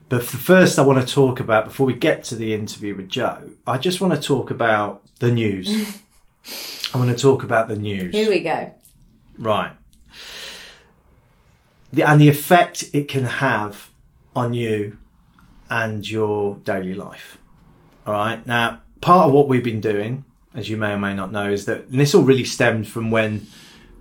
But 0.08 0.24
first, 0.24 0.78
I 0.78 0.82
want 0.82 1.06
to 1.06 1.14
talk 1.14 1.38
about, 1.38 1.66
before 1.66 1.86
we 1.86 1.92
get 1.92 2.24
to 2.24 2.34
the 2.34 2.54
interview 2.54 2.94
with 2.96 3.10
Jo, 3.10 3.50
I 3.66 3.76
just 3.76 4.00
want 4.00 4.14
to 4.14 4.20
talk 4.26 4.50
about 4.50 5.02
the 5.18 5.30
news. 5.30 5.68
I 6.94 6.98
want 6.98 7.10
to 7.14 7.22
talk 7.22 7.42
about 7.42 7.68
the 7.68 7.76
news. 7.76 8.14
Here 8.14 8.30
we 8.30 8.40
go. 8.40 8.72
Right. 9.38 9.72
The, 11.92 12.02
and 12.02 12.20
the 12.20 12.28
effect 12.28 12.90
it 12.92 13.08
can 13.08 13.24
have 13.24 13.90
on 14.36 14.52
you 14.54 14.98
and 15.70 16.08
your 16.08 16.56
daily 16.56 16.94
life. 16.94 17.38
All 18.06 18.12
right. 18.12 18.46
Now, 18.46 18.80
part 19.00 19.28
of 19.28 19.32
what 19.32 19.48
we've 19.48 19.64
been 19.64 19.80
doing, 19.80 20.24
as 20.54 20.68
you 20.68 20.76
may 20.76 20.92
or 20.92 20.98
may 20.98 21.14
not 21.14 21.32
know, 21.32 21.50
is 21.50 21.64
that 21.66 21.86
and 21.86 22.00
this 22.00 22.14
all 22.14 22.22
really 22.22 22.44
stemmed 22.44 22.88
from 22.88 23.10
when 23.10 23.46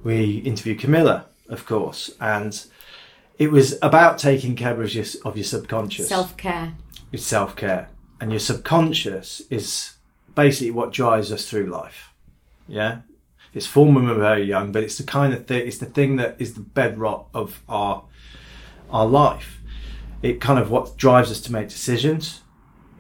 we 0.04 0.38
interviewed 0.40 0.80
Camilla, 0.80 1.26
of 1.50 1.66
course, 1.66 2.12
and 2.20 2.66
it 3.38 3.52
was 3.52 3.78
about 3.82 4.18
taking 4.18 4.56
care 4.56 4.82
of 4.82 4.94
your, 4.94 5.06
of 5.26 5.38
your 5.38 5.44
subconscious 5.44 6.08
Self 6.10 6.36
care. 6.38 6.74
is 7.12 7.26
self 7.26 7.56
care, 7.56 7.90
and 8.20 8.32
your 8.32 8.40
subconscious 8.40 9.42
is 9.50 9.94
basically 10.36 10.72
what 10.72 10.92
drives 10.92 11.32
us 11.32 11.50
through 11.50 11.66
life. 11.68 12.12
Yeah, 12.68 13.00
it's 13.58 13.66
formed 13.66 13.96
when 13.96 14.06
we're 14.08 14.14
very 14.14 14.44
young, 14.44 14.72
but 14.72 14.84
it's 14.84 14.98
the 14.98 15.04
kind 15.04 15.34
of 15.34 15.48
thing. 15.48 15.68
It's 15.68 15.80
the 15.80 15.88
thing 15.88 16.18
that 16.18 16.36
is 16.38 16.54
the 16.54 16.62
bedrock 16.62 17.28
of 17.34 17.62
our 17.68 18.04
our 18.90 19.06
life. 19.06 19.60
It 20.22 20.40
kind 20.40 20.60
of 20.60 20.70
what 20.70 20.98
drives 20.98 21.32
us 21.32 21.42
to 21.42 21.52
make 21.52 21.70
decisions. 21.70 22.42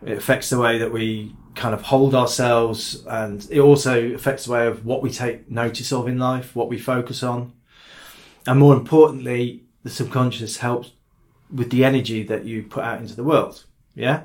It 0.06 0.17
affects 0.17 0.50
the 0.50 0.60
way 0.60 0.78
that 0.80 0.91
we 0.91 1.36
kind 1.56 1.74
of 1.74 1.84
hold 1.84 2.13
ourselves, 2.13 3.06
and 3.06 3.48
it 3.50 3.60
also 3.60 4.13
affects 4.13 4.46
the 4.46 4.52
way 4.52 4.67
of 4.67 4.86
what 4.86 5.02
we 5.02 5.12
take 5.12 5.50
notice 5.50 5.91
of 5.93 6.08
in 6.08 6.20
life, 6.20 6.56
what 6.56 6.70
we 6.70 6.78
focus 6.78 7.24
on, 7.24 7.54
and 8.46 8.60
more 8.60 8.76
importantly, 8.76 9.63
the 9.84 9.89
subconscious 9.89 10.58
helps 10.58 10.91
with 11.54 11.70
the 11.70 11.86
energy 11.86 12.24
that 12.24 12.46
you 12.46 12.63
put 12.63 12.84
out 12.84 13.00
into 13.00 13.15
the 13.15 13.24
world. 13.24 13.63
Yeah. 13.96 14.24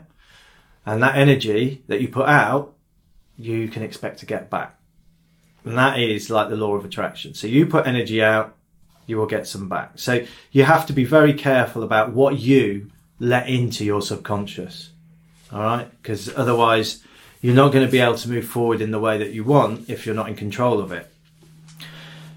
And 0.85 1.03
that 1.03 1.15
energy 1.15 1.85
that 1.87 2.01
you 2.01 2.09
put 2.09 2.29
out, 2.29 2.75
you 3.39 3.69
can 3.69 3.83
expect 3.83 4.19
to 4.19 4.27
get 4.27 4.51
back. 4.51 4.77
And 5.65 5.79
that 5.79 5.99
is 5.99 6.31
like 6.31 6.49
the 6.49 6.57
law 6.57 6.75
of 6.75 6.85
attraction. 6.85 7.35
So 7.35 7.47
you 7.47 7.67
put 7.67 7.87
energy 7.87 8.23
out, 8.23 8.57
you 9.07 9.17
will 9.17 9.27
get 9.27 9.47
some 9.47 9.69
back. 9.69 9.93
So 9.97 10.25
you 10.51 10.65
have 10.65 10.87
to 10.87 10.93
be 10.93 11.05
very 11.05 11.35
careful 11.35 11.83
about 11.83 12.13
what 12.13 12.39
you 12.39 12.91
let 13.19 13.49
into 13.49 13.85
your 13.85 14.03
subconscious. 14.03 14.91
All 15.53 15.63
right. 15.63 15.89
Because 16.03 16.35
otherwise 16.35 17.03
you're 17.41 17.55
not 17.55 17.73
going 17.73 17.85
to 17.85 17.91
be 17.91 17.99
able 17.99 18.17
to 18.17 18.29
move 18.29 18.47
forward 18.47 18.81
in 18.81 18.91
the 18.91 18.99
way 19.01 19.19
that 19.19 19.33
you 19.33 19.45
want 19.45 19.89
if 19.91 20.07
you're 20.07 20.15
not 20.15 20.29
in 20.29 20.37
control 20.37 20.81
of 20.81 20.93
it. 20.93 21.09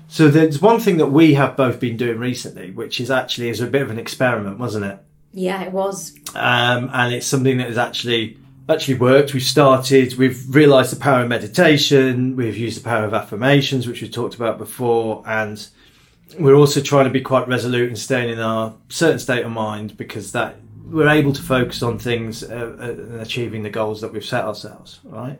So 0.07 0.29
there's 0.29 0.61
one 0.61 0.79
thing 0.79 0.97
that 0.97 1.07
we 1.07 1.33
have 1.33 1.57
both 1.57 1.79
been 1.79 1.97
doing 1.97 2.19
recently, 2.19 2.71
which 2.71 3.01
is 3.01 3.11
actually 3.11 3.49
is 3.49 3.59
a 3.59 3.67
bit 3.67 3.81
of 3.81 3.89
an 3.89 3.99
experiment, 3.99 4.59
wasn't 4.59 4.85
it? 4.85 4.99
Yeah, 5.33 5.61
it 5.63 5.73
was. 5.73 6.15
um, 6.35 6.89
and 6.93 7.13
it's 7.13 7.27
something 7.27 7.57
that 7.57 7.67
has 7.67 7.77
actually 7.77 8.37
actually 8.69 8.95
worked. 8.95 9.33
We've 9.33 9.43
started. 9.43 10.15
We've 10.15 10.53
realised 10.53 10.91
the 10.91 10.99
power 10.99 11.21
of 11.21 11.29
meditation. 11.29 12.35
We've 12.35 12.57
used 12.57 12.79
the 12.79 12.83
power 12.83 13.05
of 13.05 13.13
affirmations, 13.13 13.87
which 13.87 14.01
we 14.01 14.09
talked 14.09 14.35
about 14.35 14.57
before, 14.57 15.23
and 15.25 15.65
we're 16.39 16.55
also 16.55 16.81
trying 16.81 17.05
to 17.05 17.11
be 17.11 17.21
quite 17.21 17.47
resolute 17.47 17.87
and 17.87 17.97
staying 17.97 18.29
in 18.29 18.39
our 18.39 18.75
certain 18.89 19.19
state 19.19 19.45
of 19.45 19.51
mind 19.51 19.95
because 19.97 20.31
that 20.31 20.55
we're 20.85 21.09
able 21.09 21.33
to 21.33 21.41
focus 21.41 21.81
on 21.81 21.97
things 21.97 22.43
uh, 22.43 22.75
uh, 22.79 22.83
and 22.83 23.21
achieving 23.21 23.63
the 23.63 23.69
goals 23.69 24.01
that 24.01 24.11
we've 24.11 24.25
set 24.25 24.43
ourselves. 24.43 24.99
Right. 25.03 25.39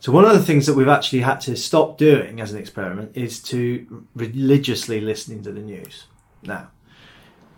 So 0.00 0.10
one 0.10 0.24
of 0.24 0.32
the 0.32 0.42
things 0.42 0.66
that 0.66 0.74
we've 0.74 0.88
actually 0.88 1.20
had 1.20 1.40
to 1.42 1.56
stop 1.56 1.96
doing 1.96 2.40
as 2.40 2.52
an 2.52 2.58
experiment 2.58 3.16
is 3.16 3.40
to 3.44 4.04
religiously 4.16 5.00
listening 5.00 5.42
to 5.44 5.52
the 5.52 5.60
news. 5.60 6.06
Now, 6.42 6.70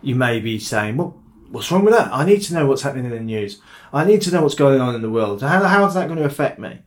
you 0.01 0.15
may 0.15 0.39
be 0.39 0.59
saying, 0.59 0.97
well, 0.97 1.19
what's 1.49 1.71
wrong 1.71 1.85
with 1.85 1.93
that? 1.93 2.11
I 2.11 2.25
need 2.25 2.41
to 2.43 2.53
know 2.53 2.65
what's 2.65 2.81
happening 2.81 3.05
in 3.05 3.11
the 3.11 3.19
news. 3.19 3.59
I 3.93 4.05
need 4.05 4.21
to 4.23 4.31
know 4.31 4.41
what's 4.41 4.55
going 4.55 4.81
on 4.81 4.95
in 4.95 5.01
the 5.01 5.09
world. 5.09 5.41
How, 5.41 5.63
how 5.63 5.85
is 5.85 5.93
that 5.93 6.07
going 6.07 6.19
to 6.19 6.25
affect 6.25 6.59
me? 6.59 6.79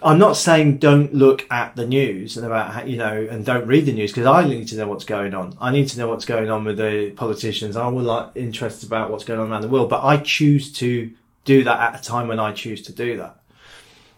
I'm 0.00 0.18
not 0.18 0.36
saying 0.36 0.78
don't 0.78 1.12
look 1.12 1.44
at 1.50 1.74
the 1.74 1.86
news 1.86 2.36
and 2.36 2.46
about 2.46 2.72
how, 2.72 2.84
you 2.84 2.96
know 2.96 3.26
and 3.28 3.44
don't 3.44 3.66
read 3.66 3.86
the 3.86 3.92
news 3.92 4.12
because 4.12 4.26
I 4.26 4.46
need 4.46 4.68
to 4.68 4.76
know 4.76 4.86
what's 4.86 5.04
going 5.04 5.34
on. 5.34 5.56
I 5.60 5.72
need 5.72 5.88
to 5.88 5.98
know 5.98 6.08
what's 6.08 6.24
going 6.24 6.50
on 6.50 6.64
with 6.64 6.76
the 6.76 7.10
politicians. 7.16 7.76
I'm 7.76 7.96
like 7.96 8.30
interested 8.36 8.86
about 8.86 9.10
what's 9.10 9.24
going 9.24 9.40
on 9.40 9.50
around 9.50 9.62
the 9.62 9.68
world, 9.68 9.90
but 9.90 10.04
I 10.04 10.18
choose 10.18 10.72
to 10.74 11.12
do 11.44 11.64
that 11.64 11.80
at 11.80 12.00
a 12.00 12.04
time 12.04 12.28
when 12.28 12.38
I 12.38 12.52
choose 12.52 12.82
to 12.82 12.92
do 12.92 13.16
that. 13.16 13.40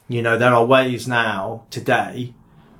You 0.06 0.20
know, 0.20 0.36
there 0.36 0.52
are 0.52 0.64
ways 0.64 1.08
now 1.08 1.64
today 1.70 2.34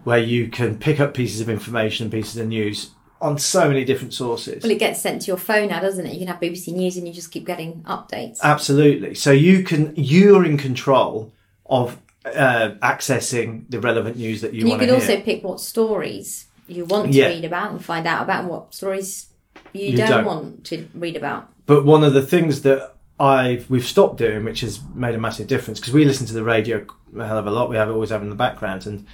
where 0.05 0.19
you 0.19 0.49
can 0.49 0.79
pick 0.79 1.01
up 1.01 1.15
pieces 1.15 1.41
of 1.41 1.49
information, 1.49 2.11
pieces 2.11 2.37
of 2.37 2.49
news 2.49 2.91
on 3.21 3.39
so 3.39 3.69
many 3.69 3.85
different 3.85 4.15
sources. 4.15 4.63
Well, 4.63 4.73
it 4.73 4.79
gets 4.79 5.01
sent 5.01 5.23
to 5.23 5.27
your 5.29 5.37
phone 5.37 5.69
now, 5.69 5.81
doesn't 5.81 6.07
it? 6.07 6.13
You 6.15 6.21
can 6.21 6.29
have 6.29 6.41
BBC 6.41 6.73
News 6.73 6.97
and 6.97 7.07
you 7.07 7.13
just 7.13 7.31
keep 7.31 7.45
getting 7.47 7.83
updates. 7.83 8.41
Absolutely. 8.43 9.15
So 9.15 9.31
you 9.31 9.63
can 9.63 9.93
you're 9.97 10.45
in 10.45 10.57
control 10.57 11.33
of 11.67 11.99
uh, 12.25 12.71
accessing 12.83 13.65
the 13.71 13.81
relevant 13.81 14.17
news 14.17 14.41
that 14.41 14.53
you, 14.55 14.61
you 14.61 14.69
want 14.69 14.81
to 14.81 14.87
can 14.87 14.95
also 14.95 15.21
pick 15.21 15.43
what 15.45 15.61
stories 15.61 16.47
you 16.67 16.85
want 16.85 17.13
to 17.13 17.19
Yeah. 17.19 17.27
read 17.29 17.45
about 17.45 17.73
and 17.73 17.85
find 17.85 18.07
out 18.07 18.23
about 18.23 18.41
and 18.41 18.49
what 18.49 18.75
stories 18.75 19.27
you, 19.73 19.87
You 19.89 19.97
don't, 19.97 20.11
don't. 20.11 20.25
want 20.25 20.65
to 20.67 20.89
read 20.95 21.17
about. 21.17 21.49
But 21.67 21.85
one 21.85 22.03
of 22.05 22.13
the 22.13 22.23
things 22.23 22.63
that 22.63 22.95
I've 23.19 23.69
we've 23.69 23.85
stopped 23.87 24.17
doing, 24.17 24.45
which 24.45 24.61
has 24.63 24.81
made 24.95 25.15
a 25.15 25.19
massive 25.19 25.47
difference, 25.47 25.79
because 25.79 25.93
we 25.93 26.05
listen 26.05 26.27
to 26.27 26.33
the 26.33 26.43
radio 26.45 26.87
a 27.19 27.27
hell 27.27 27.39
of 27.39 27.47
a 27.47 27.51
lot. 27.51 27.69
We 27.69 27.77
have 27.77 27.89
it 27.89 27.93
always 27.93 28.11
have 28.11 28.23
in 28.23 28.31
the 28.31 28.35
background, 28.35 28.87
and 28.87 29.07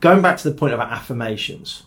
going 0.00 0.22
back 0.22 0.38
to 0.38 0.48
the 0.50 0.56
point 0.56 0.72
about 0.74 0.90
affirmations, 0.90 1.82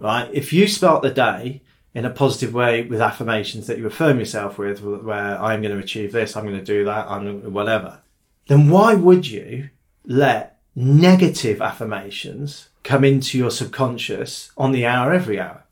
right? 0.00 0.28
If 0.32 0.52
you 0.52 0.66
start 0.66 1.02
the 1.02 1.10
day 1.10 1.62
in 1.94 2.04
a 2.04 2.10
positive 2.10 2.52
way 2.52 2.82
with 2.82 3.00
affirmations 3.00 3.66
that 3.66 3.78
you 3.78 3.86
affirm 3.86 4.18
yourself 4.18 4.58
with, 4.58 4.82
where 4.82 5.40
I'm 5.40 5.62
going 5.62 5.74
to 5.74 5.82
achieve 5.82 6.12
this, 6.12 6.36
I'm 6.36 6.44
going 6.44 6.58
to 6.58 6.64
do 6.64 6.84
that, 6.84 7.10
I'm 7.10 7.52
whatever, 7.52 8.00
then 8.48 8.68
why 8.70 8.94
would 8.94 9.26
you 9.26 9.70
let 10.04 10.58
negative 10.74 11.62
affirmations 11.62 12.68
come 12.82 13.02
into 13.02 13.38
your 13.38 13.50
subconscious 13.50 14.52
on 14.56 14.72
the 14.72 14.86
hour 14.86 15.12
every 15.12 15.40
hour? 15.40 15.64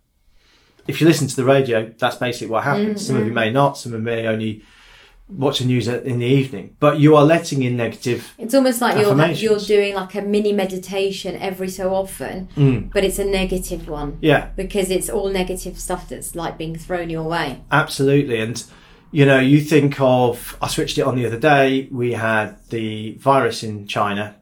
If 0.86 1.00
you 1.00 1.06
listen 1.06 1.28
to 1.28 1.36
the 1.36 1.44
radio, 1.44 1.92
that's 1.96 2.16
basically 2.16 2.48
what 2.48 2.64
happens. 2.64 3.02
Mm, 3.02 3.06
some 3.06 3.16
of 3.16 3.24
you 3.24 3.30
mm. 3.30 3.34
may 3.34 3.50
not, 3.50 3.78
some 3.78 3.92
of 3.94 4.00
you 4.00 4.04
may 4.04 4.26
only 4.26 4.62
watch 5.28 5.58
the 5.60 5.64
news 5.64 5.88
in 5.88 6.18
the 6.18 6.26
evening, 6.26 6.76
but 6.80 6.98
you 7.00 7.16
are 7.16 7.24
letting 7.24 7.62
in 7.62 7.76
negative. 7.76 8.34
It's 8.38 8.54
almost 8.54 8.80
like 8.82 8.96
you're 9.00 9.16
you're 9.30 9.58
doing 9.58 9.94
like 9.94 10.14
a 10.14 10.22
mini 10.22 10.52
meditation 10.52 11.36
every 11.36 11.68
so 11.68 11.94
often, 11.94 12.48
Mm. 12.56 12.92
but 12.92 13.04
it's 13.04 13.18
a 13.18 13.24
negative 13.24 13.88
one 13.88 14.18
Yeah, 14.20 14.48
because 14.56 14.90
it's 14.90 15.08
all 15.08 15.30
negative 15.30 15.78
stuff 15.78 16.08
that's 16.10 16.34
like 16.34 16.58
being 16.58 16.76
thrown 16.76 17.08
your 17.10 17.24
way. 17.24 17.62
absolutely. 17.70 18.40
And, 18.40 18.62
you 19.12 19.24
know, 19.24 19.38
you 19.40 19.60
think 19.60 19.98
of, 20.00 20.56
I 20.60 20.68
switched 20.68 20.98
it 20.98 21.02
on 21.02 21.16
the 21.16 21.24
other 21.26 21.38
day. 21.38 21.88
We 21.90 22.12
had 22.12 22.56
the 22.68 23.14
virus 23.18 23.62
in 23.62 23.86
China, 23.86 24.36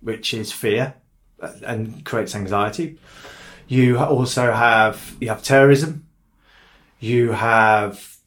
which 0.00 0.32
is 0.34 0.52
fear 0.52 0.94
uh, 1.42 1.50
and 1.66 2.04
creates 2.04 2.34
anxiety. 2.36 2.98
You 3.66 3.98
also 3.98 4.52
have, 4.52 5.16
you 5.20 5.28
have 5.30 5.42
terrorism. 5.42 6.06
You 7.00 7.32
have 7.32 8.17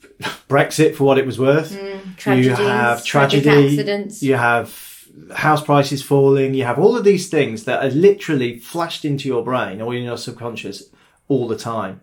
Brexit 0.49 0.95
for 0.95 1.03
what 1.03 1.17
it 1.17 1.25
was 1.25 1.39
worth. 1.39 1.71
Tragedies, 2.17 2.59
you 2.59 2.65
have 2.65 3.03
tragedy. 3.03 3.49
accidents. 3.49 4.23
You 4.23 4.35
have 4.35 5.07
house 5.35 5.63
prices 5.63 6.01
falling. 6.03 6.53
You 6.53 6.65
have 6.65 6.79
all 6.79 6.95
of 6.95 7.03
these 7.03 7.29
things 7.29 7.65
that 7.65 7.83
are 7.83 7.89
literally 7.89 8.59
flashed 8.59 9.05
into 9.05 9.27
your 9.27 9.43
brain 9.43 9.81
or 9.81 9.93
in 9.93 10.03
your 10.03 10.17
subconscious 10.17 10.89
all 11.27 11.47
the 11.47 11.57
time. 11.57 12.01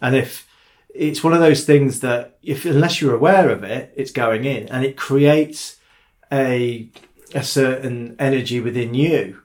And 0.00 0.16
if 0.16 0.46
it's 0.94 1.22
one 1.22 1.32
of 1.32 1.40
those 1.40 1.64
things 1.64 2.00
that 2.00 2.38
if 2.42 2.64
unless 2.64 3.00
you're 3.00 3.14
aware 3.14 3.50
of 3.50 3.62
it, 3.62 3.92
it's 3.96 4.10
going 4.10 4.44
in 4.44 4.68
and 4.68 4.84
it 4.84 4.96
creates 4.96 5.76
a 6.32 6.88
a 7.34 7.42
certain 7.42 8.16
energy 8.18 8.60
within 8.60 8.94
you 8.94 9.40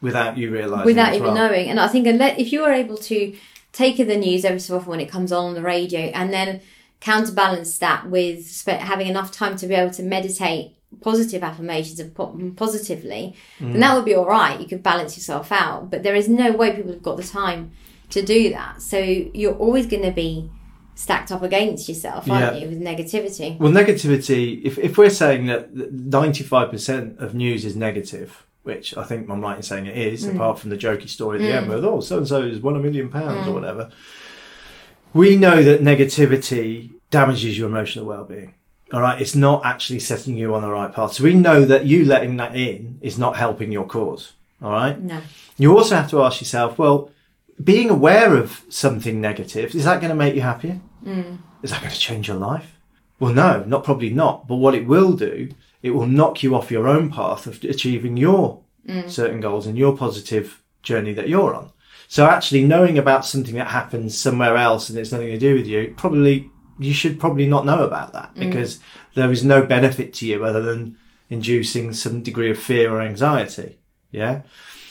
without 0.00 0.38
you 0.38 0.50
realizing 0.50 0.86
without 0.86 1.14
even 1.14 1.34
well. 1.34 1.48
knowing. 1.48 1.68
And 1.68 1.78
I 1.78 1.88
think 1.88 2.06
if 2.06 2.52
you 2.52 2.64
are 2.64 2.72
able 2.72 2.96
to 2.96 3.36
take 3.72 4.00
in 4.00 4.08
the 4.08 4.16
news 4.16 4.44
every 4.44 4.60
so 4.60 4.76
often 4.76 4.90
when 4.90 5.00
it 5.00 5.10
comes 5.10 5.32
on 5.32 5.54
the 5.54 5.62
radio 5.62 6.00
and 6.00 6.32
then 6.32 6.60
counterbalance 7.00 7.78
that 7.78 8.08
with 8.10 8.64
having 8.66 9.06
enough 9.08 9.32
time 9.32 9.56
to 9.56 9.66
be 9.66 9.74
able 9.74 9.92
to 9.92 10.02
meditate 10.02 10.76
positive 11.00 11.42
affirmations 11.42 11.98
and 12.00 12.14
po- 12.14 12.52
positively, 12.56 13.34
Mm. 13.58 13.72
then 13.72 13.80
that 13.80 13.94
would 13.94 14.04
be 14.04 14.14
all 14.14 14.26
right. 14.26 14.60
You 14.60 14.66
could 14.66 14.82
balance 14.82 15.16
yourself 15.16 15.50
out. 15.52 15.90
But 15.90 16.02
there 16.02 16.14
is 16.14 16.28
no 16.28 16.52
way 16.52 16.72
people 16.72 16.92
have 16.92 17.02
got 17.02 17.16
the 17.16 17.22
time 17.22 17.70
to 18.10 18.22
do 18.22 18.50
that. 18.50 18.82
So 18.82 18.98
you're 18.98 19.54
always 19.54 19.86
going 19.86 20.02
to 20.02 20.10
be 20.10 20.50
stacked 20.94 21.32
up 21.32 21.42
against 21.42 21.88
yourself, 21.88 22.28
aren't 22.28 22.56
Yeah. 22.56 22.62
you, 22.62 22.68
with 22.68 22.80
negativity? 22.82 23.58
Well, 23.58 23.72
negativity, 23.72 24.60
if, 24.64 24.76
if 24.78 24.98
we're 24.98 25.08
saying 25.08 25.46
that 25.46 25.74
95% 25.74 27.18
of 27.18 27.34
news 27.34 27.64
is 27.64 27.74
negative, 27.76 28.44
which 28.64 28.94
I 28.96 29.04
think 29.04 29.30
I'm 29.30 29.40
right 29.40 29.56
in 29.56 29.62
saying 29.62 29.86
it 29.86 29.96
is, 29.96 30.26
mm. 30.26 30.34
apart 30.34 30.58
from 30.58 30.68
the 30.68 30.76
jokey 30.76 31.08
story 31.08 31.38
at 31.38 31.42
the 31.42 31.48
mm. 31.50 31.56
end 31.56 31.68
with, 31.70 31.84
oh, 31.84 32.00
so 32.00 32.18
and 32.18 32.28
so 32.28 32.46
has 32.46 32.58
won 32.58 32.76
a 32.76 32.80
million 32.80 33.08
pounds 33.08 33.46
or 33.46 33.52
mm. 33.52 33.54
whatever, 33.54 33.90
we 35.12 35.36
know 35.36 35.62
that 35.62 35.80
negativity 35.82 36.90
damages 37.10 37.58
your 37.58 37.68
emotional 37.68 38.04
well 38.04 38.24
being. 38.24 38.54
All 38.92 39.00
right. 39.00 39.20
It's 39.20 39.36
not 39.36 39.64
actually 39.64 40.00
setting 40.00 40.36
you 40.36 40.54
on 40.54 40.62
the 40.62 40.70
right 40.70 40.92
path. 40.92 41.12
So 41.14 41.24
we 41.24 41.34
know 41.34 41.64
that 41.64 41.86
you 41.86 42.04
letting 42.04 42.36
that 42.38 42.56
in 42.56 42.98
is 43.00 43.18
not 43.18 43.36
helping 43.36 43.70
your 43.70 43.86
cause. 43.86 44.32
All 44.62 44.72
right. 44.72 45.00
No. 45.00 45.20
You 45.58 45.76
also 45.76 45.94
have 45.94 46.10
to 46.10 46.22
ask 46.22 46.40
yourself, 46.40 46.78
well, 46.78 47.10
being 47.62 47.90
aware 47.90 48.34
of 48.34 48.62
something 48.68 49.20
negative, 49.20 49.74
is 49.74 49.84
that 49.84 50.00
going 50.00 50.10
to 50.10 50.16
make 50.16 50.34
you 50.34 50.40
happier? 50.40 50.80
Mm. 51.04 51.38
Is 51.62 51.70
that 51.70 51.80
going 51.80 51.92
to 51.92 51.98
change 51.98 52.28
your 52.28 52.36
life? 52.36 52.76
Well, 53.18 53.34
no, 53.34 53.62
not 53.64 53.84
probably 53.84 54.10
not. 54.10 54.48
But 54.48 54.56
what 54.56 54.74
it 54.74 54.86
will 54.86 55.12
do, 55.12 55.50
it 55.82 55.90
will 55.90 56.06
knock 56.06 56.42
you 56.42 56.54
off 56.54 56.70
your 56.70 56.88
own 56.88 57.10
path 57.10 57.46
of 57.46 57.62
achieving 57.62 58.16
your 58.16 58.60
mm. 58.86 59.08
certain 59.08 59.40
goals 59.40 59.66
and 59.66 59.78
your 59.78 59.96
positive 59.96 60.62
journey 60.82 61.12
that 61.14 61.28
you're 61.28 61.54
on. 61.54 61.70
So 62.10 62.26
actually 62.26 62.64
knowing 62.64 62.98
about 62.98 63.24
something 63.24 63.54
that 63.54 63.68
happens 63.68 64.18
somewhere 64.18 64.56
else 64.56 64.90
and 64.90 64.98
it's 64.98 65.12
nothing 65.12 65.28
to 65.28 65.38
do 65.38 65.54
with 65.54 65.68
you, 65.68 65.94
probably 65.96 66.50
you 66.76 66.92
should 66.92 67.20
probably 67.20 67.46
not 67.46 67.64
know 67.64 67.84
about 67.84 68.14
that 68.14 68.34
because 68.34 68.80
there 69.14 69.30
is 69.30 69.44
no 69.44 69.62
benefit 69.62 70.12
to 70.14 70.26
you 70.26 70.44
other 70.44 70.60
than 70.60 70.96
inducing 71.28 71.92
some 71.92 72.20
degree 72.20 72.50
of 72.50 72.58
fear 72.58 72.92
or 72.92 73.00
anxiety. 73.00 73.78
Yeah. 74.10 74.42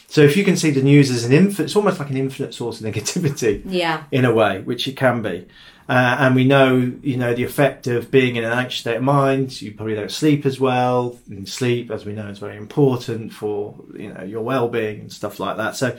So 0.08 0.22
if 0.22 0.38
you 0.38 0.46
can 0.46 0.56
see 0.56 0.72
the 0.72 0.82
news 0.82 1.12
as 1.12 1.26
an 1.26 1.34
infinite, 1.34 1.66
it's 1.66 1.76
almost 1.76 2.00
like 2.00 2.10
an 2.10 2.16
infinite 2.16 2.54
source 2.54 2.80
of 2.80 2.86
negativity 2.94 3.64
Yeah. 3.66 4.06
in 4.12 4.24
a 4.24 4.34
way, 4.34 4.62
which 4.62 4.88
it 4.88 4.96
can 4.96 5.22
be. 5.22 5.46
Uh, 5.90 6.16
and 6.20 6.36
we 6.36 6.46
know, 6.46 6.94
you 7.02 7.18
know, 7.18 7.34
the 7.34 7.44
effect 7.44 7.86
of 7.88 8.10
being 8.12 8.38
in 8.38 8.46
an 8.46 8.54
anxious 8.54 8.80
state 8.82 8.96
of 8.96 9.04
mind. 9.04 9.62
You 9.62 9.74
probably 9.74 9.96
don't 9.96 10.10
sleep 10.12 10.46
as 10.46 10.58
well. 10.58 11.20
And 11.30 11.50
sleep, 11.50 11.92
as 11.92 12.06
we 12.06 12.14
know, 12.14 12.28
is 12.30 12.40
very 12.40 12.56
important 12.56 13.34
for, 13.34 13.76
you 13.98 14.14
know, 14.14 14.24
your 14.24 14.42
well-being 14.42 15.02
and 15.02 15.12
stuff 15.12 15.38
like 15.40 15.58
that. 15.58 15.76
So 15.76 15.98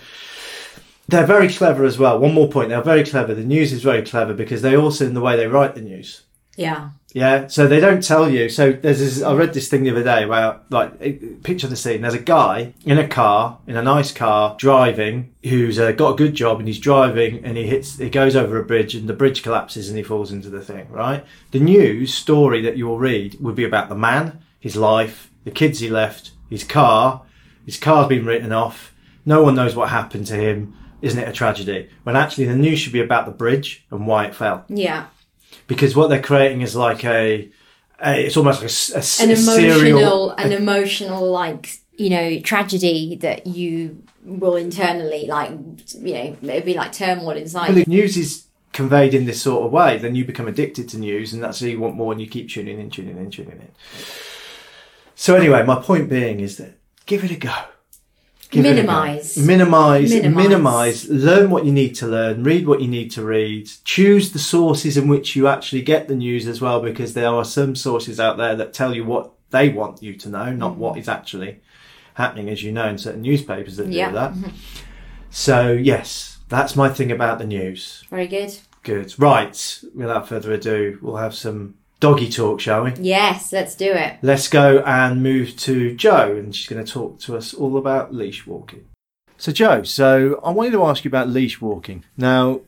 they're 1.10 1.26
very 1.26 1.48
clever 1.48 1.84
as 1.84 1.98
well. 1.98 2.18
One 2.18 2.34
more 2.34 2.48
point. 2.48 2.68
They're 2.68 2.82
very 2.82 3.04
clever. 3.04 3.34
The 3.34 3.44
news 3.44 3.72
is 3.72 3.82
very 3.82 4.02
clever 4.02 4.34
because 4.34 4.62
they 4.62 4.76
also, 4.76 5.06
in 5.06 5.14
the 5.14 5.20
way 5.20 5.36
they 5.36 5.46
write 5.46 5.74
the 5.74 5.80
news. 5.80 6.22
Yeah. 6.56 6.90
Yeah, 7.12 7.48
so 7.48 7.66
they 7.66 7.80
don't 7.80 8.04
tell 8.04 8.30
you. 8.30 8.48
So 8.48 8.72
there's 8.72 9.00
this, 9.00 9.22
I 9.22 9.34
read 9.34 9.52
this 9.52 9.68
thing 9.68 9.82
the 9.82 9.90
other 9.90 10.04
day 10.04 10.26
where, 10.26 10.60
like 10.70 11.42
picture 11.42 11.66
the 11.66 11.76
scene. 11.76 12.02
There's 12.02 12.14
a 12.14 12.18
guy 12.18 12.74
in 12.84 12.98
a 12.98 13.08
car, 13.08 13.58
in 13.66 13.76
a 13.76 13.82
nice 13.82 14.12
car, 14.12 14.56
driving, 14.58 15.34
who's 15.42 15.78
uh, 15.78 15.92
got 15.92 16.12
a 16.12 16.16
good 16.16 16.34
job, 16.34 16.58
and 16.58 16.68
he's 16.68 16.78
driving, 16.78 17.44
and 17.44 17.56
he 17.56 17.66
hits, 17.66 17.98
he 17.98 18.10
goes 18.10 18.36
over 18.36 18.58
a 18.58 18.64
bridge, 18.64 18.94
and 18.94 19.08
the 19.08 19.14
bridge 19.14 19.42
collapses, 19.42 19.88
and 19.88 19.98
he 19.98 20.04
falls 20.04 20.30
into 20.30 20.50
the 20.50 20.60
thing. 20.60 20.88
Right. 20.90 21.24
The 21.50 21.60
news 21.60 22.14
story 22.14 22.62
that 22.62 22.76
you'll 22.76 22.98
read 22.98 23.40
would 23.40 23.56
be 23.56 23.64
about 23.64 23.88
the 23.88 23.96
man, 23.96 24.40
his 24.60 24.76
life, 24.76 25.30
the 25.44 25.50
kids 25.50 25.80
he 25.80 25.88
left, 25.88 26.32
his 26.48 26.62
car. 26.62 27.22
His 27.66 27.78
car's 27.78 28.08
been 28.08 28.24
written 28.24 28.52
off. 28.52 28.94
No 29.24 29.42
one 29.42 29.54
knows 29.54 29.74
what 29.74 29.88
happened 29.90 30.26
to 30.28 30.34
him. 30.34 30.76
Isn't 31.02 31.18
it 31.20 31.28
a 31.28 31.32
tragedy? 31.32 31.88
When 32.04 32.16
actually 32.16 32.44
the 32.46 32.56
news 32.56 32.78
should 32.78 32.92
be 32.92 33.00
about 33.00 33.26
the 33.26 33.32
bridge 33.32 33.84
and 33.90 34.06
why 34.06 34.26
it 34.26 34.34
fell 34.34 34.64
Yeah. 34.68 35.06
because 35.66 35.96
what 35.96 36.08
they're 36.10 36.22
creating 36.22 36.60
is 36.62 36.74
like 36.76 37.04
a, 37.04 37.48
a 38.04 38.26
it's 38.26 38.36
almost 38.36 38.60
like 38.62 38.70
a, 38.70 38.98
a 38.98 39.24
An 39.24 39.30
a 39.30 39.36
serial. 39.36 39.80
emotional, 39.80 40.30
an 40.32 40.52
emotional, 40.52 41.30
like, 41.30 41.78
you 41.96 42.10
know, 42.10 42.40
tragedy 42.40 43.16
that 43.16 43.46
you 43.46 44.02
will 44.24 44.56
internally, 44.56 45.26
like, 45.26 45.50
you 45.98 46.14
know, 46.14 46.36
it'd 46.42 46.64
be 46.64 46.74
like 46.74 46.92
turmoil 46.92 47.36
inside. 47.36 47.68
Well, 47.70 47.78
if 47.78 47.86
news 47.88 48.16
is 48.16 48.44
conveyed 48.72 49.14
in 49.14 49.24
this 49.26 49.42
sort 49.42 49.66
of 49.66 49.72
way, 49.72 49.98
then 49.98 50.14
you 50.14 50.24
become 50.24 50.46
addicted 50.48 50.88
to 50.90 50.98
news, 50.98 51.32
and 51.32 51.42
that's 51.42 51.60
how 51.60 51.66
you 51.66 51.80
want 51.80 51.96
more, 51.96 52.12
and 52.12 52.20
you 52.20 52.26
keep 52.26 52.48
tuning 52.48 52.78
in, 52.80 52.88
tuning 52.90 53.16
in, 53.16 53.30
tuning 53.30 53.52
in. 53.52 53.68
So 55.14 55.34
anyway, 55.36 55.62
my 55.64 55.80
point 55.80 56.08
being 56.08 56.40
is 56.40 56.56
that 56.58 56.78
give 57.06 57.24
it 57.24 57.30
a 57.30 57.36
go. 57.36 57.54
Give 58.50 58.66
it 58.66 58.78
a 58.78 58.82
go. 58.82 58.88
Minimise. 58.88 59.36
Minimize, 59.36 60.10
Minimise. 60.10 60.36
minimize, 60.36 61.08
learn 61.08 61.50
what 61.50 61.64
you 61.64 61.72
need 61.72 61.94
to 61.96 62.06
learn, 62.06 62.42
read 62.42 62.66
what 62.66 62.80
you 62.80 62.88
need 62.88 63.10
to 63.12 63.24
read, 63.24 63.70
choose 63.84 64.32
the 64.32 64.40
sources 64.40 64.96
in 64.96 65.06
which 65.06 65.36
you 65.36 65.46
actually 65.46 65.82
get 65.82 66.08
the 66.08 66.16
news 66.16 66.48
as 66.48 66.60
well, 66.60 66.80
because 66.80 67.14
there 67.14 67.28
are 67.28 67.44
some 67.44 67.76
sources 67.76 68.18
out 68.18 68.36
there 68.38 68.56
that 68.56 68.74
tell 68.74 68.94
you 68.94 69.04
what 69.04 69.32
they 69.50 69.68
want 69.68 70.02
you 70.02 70.14
to 70.14 70.28
know, 70.28 70.52
not 70.52 70.76
what 70.76 70.92
mm-hmm. 70.92 71.00
is 71.00 71.08
actually 71.08 71.60
happening, 72.14 72.48
as 72.48 72.62
you 72.62 72.72
know, 72.72 72.88
in 72.88 72.98
certain 72.98 73.22
newspapers 73.22 73.76
that 73.76 73.86
Yeah. 73.86 74.08
do 74.08 74.14
that. 74.14 74.32
Mm-hmm. 74.32 74.56
So, 75.30 75.72
yes, 75.72 76.38
that's 76.48 76.74
my 76.74 76.88
thing 76.88 77.12
about 77.12 77.38
the 77.38 77.46
news. 77.46 78.04
Very 78.10 78.26
good. 78.26 78.58
Good. 78.82 79.14
Right, 79.18 79.80
without 79.94 80.28
further 80.28 80.52
ado, 80.52 80.98
we'll 81.02 81.16
have 81.16 81.34
some 81.34 81.74
doggy 82.00 82.30
talk, 82.30 82.60
shall 82.60 82.84
we? 82.84 82.94
Yes, 82.98 83.52
let's 83.52 83.74
do 83.74 83.92
it. 83.92 84.16
Let's 84.22 84.48
go 84.48 84.80
and 84.80 85.22
move 85.22 85.56
to 85.58 85.94
Jo, 85.94 86.34
and 86.36 86.56
she's 86.56 86.68
going 86.68 86.84
to 86.84 86.90
talk 86.90 87.20
to 87.20 87.36
us 87.36 87.54
all 87.54 87.76
about 87.76 88.14
leash 88.14 88.46
walking. 88.46 88.86
So, 89.36 89.52
Jo, 89.52 89.82
so 89.84 90.40
I 90.42 90.50
wanted 90.50 90.72
to 90.72 90.84
ask 90.84 91.04
you 91.04 91.08
about 91.08 91.28
leash 91.28 91.60
walking. 91.60 92.04
Now, 92.16 92.62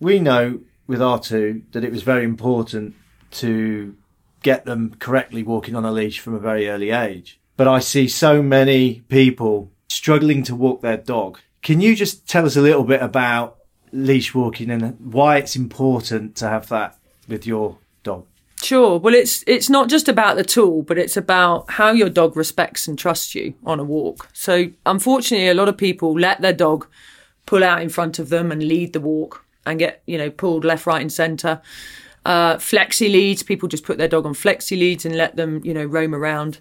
we 0.00 0.18
know 0.18 0.60
with 0.86 1.00
R2 1.00 1.62
that 1.72 1.84
it 1.84 1.92
was 1.92 2.02
very 2.02 2.24
important 2.24 2.94
to 3.30 3.94
get 4.42 4.64
them 4.64 4.94
correctly 4.98 5.42
walking 5.42 5.74
on 5.74 5.84
a 5.84 5.92
leash 5.92 6.20
from 6.20 6.34
a 6.34 6.38
very 6.38 6.68
early 6.68 6.90
age. 6.90 7.38
But 7.56 7.68
I 7.68 7.80
see 7.80 8.08
so 8.08 8.42
many 8.42 9.00
people 9.08 9.70
struggling 9.88 10.42
to 10.44 10.54
walk 10.54 10.80
their 10.80 10.96
dog. 10.96 11.38
Can 11.62 11.80
you 11.80 11.96
just 11.96 12.28
tell 12.28 12.46
us 12.46 12.56
a 12.56 12.62
little 12.62 12.84
bit 12.84 13.02
about 13.02 13.58
leash 13.92 14.34
walking 14.34 14.70
and 14.70 14.96
why 15.00 15.38
it's 15.38 15.56
important 15.56 16.36
to 16.36 16.48
have 16.48 16.68
that 16.68 16.96
with 17.26 17.46
your 17.46 17.78
dog? 18.02 18.26
Sure. 18.62 18.98
Well, 18.98 19.14
it's 19.14 19.44
it's 19.46 19.70
not 19.70 19.88
just 19.88 20.08
about 20.08 20.36
the 20.36 20.44
tool, 20.44 20.82
but 20.82 20.98
it's 20.98 21.16
about 21.16 21.70
how 21.70 21.92
your 21.92 22.10
dog 22.10 22.36
respects 22.36 22.88
and 22.88 22.98
trusts 22.98 23.34
you 23.34 23.54
on 23.64 23.78
a 23.78 23.84
walk. 23.84 24.28
So, 24.32 24.70
unfortunately, 24.84 25.48
a 25.48 25.54
lot 25.54 25.68
of 25.68 25.76
people 25.76 26.18
let 26.18 26.40
their 26.40 26.52
dog 26.52 26.86
pull 27.46 27.62
out 27.62 27.80
in 27.80 27.88
front 27.88 28.18
of 28.18 28.28
them 28.28 28.50
and 28.50 28.62
lead 28.62 28.92
the 28.92 29.00
walk 29.00 29.44
and 29.64 29.78
get 29.78 30.02
you 30.06 30.18
know 30.18 30.30
pulled 30.30 30.64
left, 30.64 30.86
right, 30.86 31.00
and 31.00 31.12
centre. 31.12 31.62
Uh, 32.24 32.56
flexi 32.56 33.10
leads. 33.10 33.42
People 33.42 33.68
just 33.68 33.84
put 33.84 33.96
their 33.96 34.08
dog 34.08 34.26
on 34.26 34.34
flexi 34.34 34.78
leads 34.78 35.06
and 35.06 35.16
let 35.16 35.36
them 35.36 35.60
you 35.64 35.72
know 35.72 35.84
roam 35.84 36.14
around. 36.14 36.58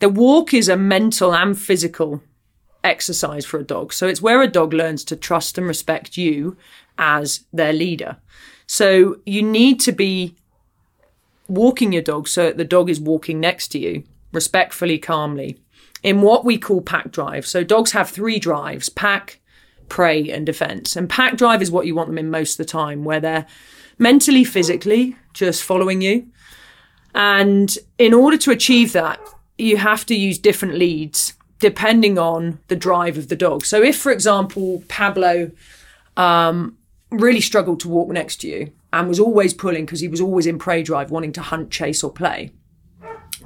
The 0.00 0.08
walk 0.08 0.52
is 0.52 0.68
a 0.68 0.76
mental 0.76 1.34
and 1.34 1.58
physical 1.58 2.22
exercise 2.82 3.44
for 3.44 3.58
a 3.58 3.64
dog. 3.64 3.92
So 3.92 4.06
it's 4.06 4.22
where 4.22 4.42
a 4.42 4.48
dog 4.48 4.72
learns 4.72 5.04
to 5.04 5.16
trust 5.16 5.56
and 5.56 5.66
respect 5.66 6.16
you 6.16 6.56
as 6.98 7.44
their 7.52 7.72
leader. 7.72 8.16
So 8.66 9.16
you 9.24 9.42
need 9.42 9.80
to 9.80 9.92
be 9.92 10.34
walking 11.48 11.92
your 11.92 12.02
dog 12.02 12.28
so 12.28 12.44
that 12.46 12.56
the 12.56 12.64
dog 12.64 12.88
is 12.88 13.00
walking 13.00 13.40
next 13.40 13.68
to 13.68 13.78
you 13.78 14.04
respectfully, 14.32 14.98
calmly, 14.98 15.58
in 16.02 16.22
what 16.22 16.44
we 16.44 16.58
call 16.58 16.80
pack 16.80 17.10
drive. 17.10 17.46
So 17.46 17.64
dogs 17.64 17.92
have 17.92 18.10
three 18.10 18.38
drives 18.38 18.88
pack, 18.88 19.40
prey, 19.88 20.30
and 20.30 20.46
defense. 20.46 20.94
And 20.94 21.08
pack 21.08 21.36
drive 21.36 21.62
is 21.62 21.70
what 21.70 21.86
you 21.86 21.94
want 21.94 22.08
them 22.08 22.18
in 22.18 22.30
most 22.30 22.52
of 22.52 22.66
the 22.66 22.70
time, 22.70 23.04
where 23.04 23.20
they're 23.20 23.46
mentally, 23.98 24.44
physically 24.44 25.16
just 25.32 25.64
following 25.64 26.02
you. 26.02 26.26
And 27.14 27.76
in 27.96 28.14
order 28.14 28.36
to 28.38 28.50
achieve 28.50 28.92
that, 28.92 29.18
you 29.56 29.78
have 29.78 30.06
to 30.06 30.14
use 30.14 30.38
different 30.38 30.74
leads 30.74 31.34
depending 31.58 32.18
on 32.18 32.60
the 32.68 32.76
drive 32.76 33.18
of 33.18 33.28
the 33.28 33.34
dog. 33.34 33.64
So 33.64 33.82
if, 33.82 33.98
for 33.98 34.12
example, 34.12 34.84
Pablo 34.86 35.50
um, 36.16 36.77
really 37.10 37.40
struggled 37.40 37.80
to 37.80 37.88
walk 37.88 38.08
next 38.08 38.36
to 38.42 38.48
you 38.48 38.72
and 38.92 39.08
was 39.08 39.20
always 39.20 39.54
pulling 39.54 39.86
because 39.86 40.00
he 40.00 40.08
was 40.08 40.20
always 40.20 40.46
in 40.46 40.58
prey 40.58 40.82
drive, 40.82 41.10
wanting 41.10 41.32
to 41.32 41.42
hunt, 41.42 41.70
chase, 41.70 42.02
or 42.02 42.12
play, 42.12 42.52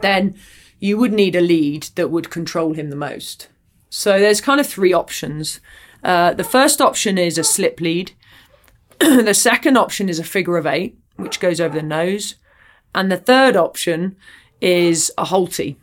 then 0.00 0.36
you 0.78 0.98
would 0.98 1.12
need 1.12 1.36
a 1.36 1.40
lead 1.40 1.84
that 1.94 2.10
would 2.10 2.30
control 2.30 2.74
him 2.74 2.90
the 2.90 2.96
most. 2.96 3.48
So 3.88 4.18
there's 4.18 4.40
kind 4.40 4.60
of 4.60 4.66
three 4.66 4.92
options. 4.92 5.60
Uh, 6.02 6.34
the 6.34 6.44
first 6.44 6.80
option 6.80 7.18
is 7.18 7.38
a 7.38 7.44
slip 7.44 7.80
lead. 7.80 8.12
the 8.98 9.34
second 9.34 9.76
option 9.76 10.08
is 10.08 10.18
a 10.18 10.24
figure 10.24 10.56
of 10.56 10.66
eight, 10.66 10.98
which 11.16 11.40
goes 11.40 11.60
over 11.60 11.74
the 11.74 11.82
nose. 11.82 12.36
And 12.94 13.10
the 13.10 13.16
third 13.16 13.56
option 13.56 14.16
is 14.60 15.12
a 15.16 15.24
Halti. 15.24 15.76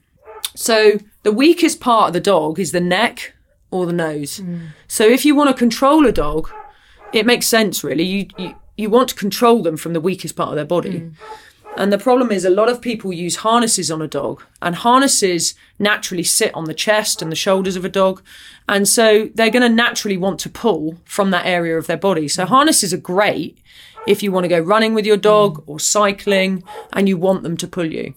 So 0.55 0.99
the 1.23 1.31
weakest 1.31 1.79
part 1.79 2.09
of 2.09 2.13
the 2.13 2.19
dog 2.19 2.59
is 2.59 2.71
the 2.71 2.81
neck 2.81 3.33
or 3.71 3.85
the 3.85 3.93
nose. 3.93 4.41
So 4.87 5.05
if 5.05 5.25
you 5.25 5.35
want 5.35 5.49
to 5.49 5.53
control 5.53 6.05
a 6.05 6.11
dog, 6.11 6.49
it 7.13 7.25
makes 7.25 7.47
sense 7.47 7.83
really. 7.83 8.03
You, 8.03 8.27
you 8.37 8.55
you 8.77 8.89
want 8.89 9.09
to 9.09 9.15
control 9.15 9.61
them 9.61 9.75
from 9.75 9.91
the 9.93 9.99
weakest 9.99 10.37
part 10.37 10.49
of 10.49 10.55
their 10.55 10.65
body. 10.65 11.01
Mm. 11.01 11.13
And 11.75 11.93
the 11.93 11.97
problem 11.97 12.31
is 12.31 12.45
a 12.45 12.49
lot 12.49 12.69
of 12.69 12.81
people 12.81 13.13
use 13.13 13.37
harnesses 13.37 13.91
on 13.91 14.01
a 14.01 14.07
dog 14.07 14.43
and 14.61 14.75
harnesses 14.75 15.53
naturally 15.77 16.23
sit 16.23 16.53
on 16.55 16.65
the 16.65 16.73
chest 16.73 17.21
and 17.21 17.31
the 17.31 17.35
shoulders 17.35 17.75
of 17.75 17.85
a 17.85 17.89
dog. 17.89 18.21
And 18.67 18.87
so 18.87 19.29
they're 19.35 19.49
going 19.49 19.63
to 19.63 19.69
naturally 19.69 20.17
want 20.17 20.39
to 20.41 20.49
pull 20.49 20.97
from 21.05 21.31
that 21.31 21.45
area 21.45 21.77
of 21.77 21.87
their 21.87 21.97
body. 21.97 22.27
So 22.27 22.45
mm. 22.45 22.47
harnesses 22.47 22.93
are 22.93 22.97
great 22.97 23.57
if 24.07 24.23
you 24.23 24.31
want 24.31 24.45
to 24.45 24.49
go 24.49 24.59
running 24.59 24.93
with 24.93 25.05
your 25.05 25.17
dog 25.17 25.57
mm. 25.57 25.63
or 25.67 25.79
cycling 25.79 26.63
and 26.93 27.07
you 27.07 27.17
want 27.17 27.43
them 27.43 27.57
to 27.57 27.67
pull 27.67 27.91
you. 27.91 28.13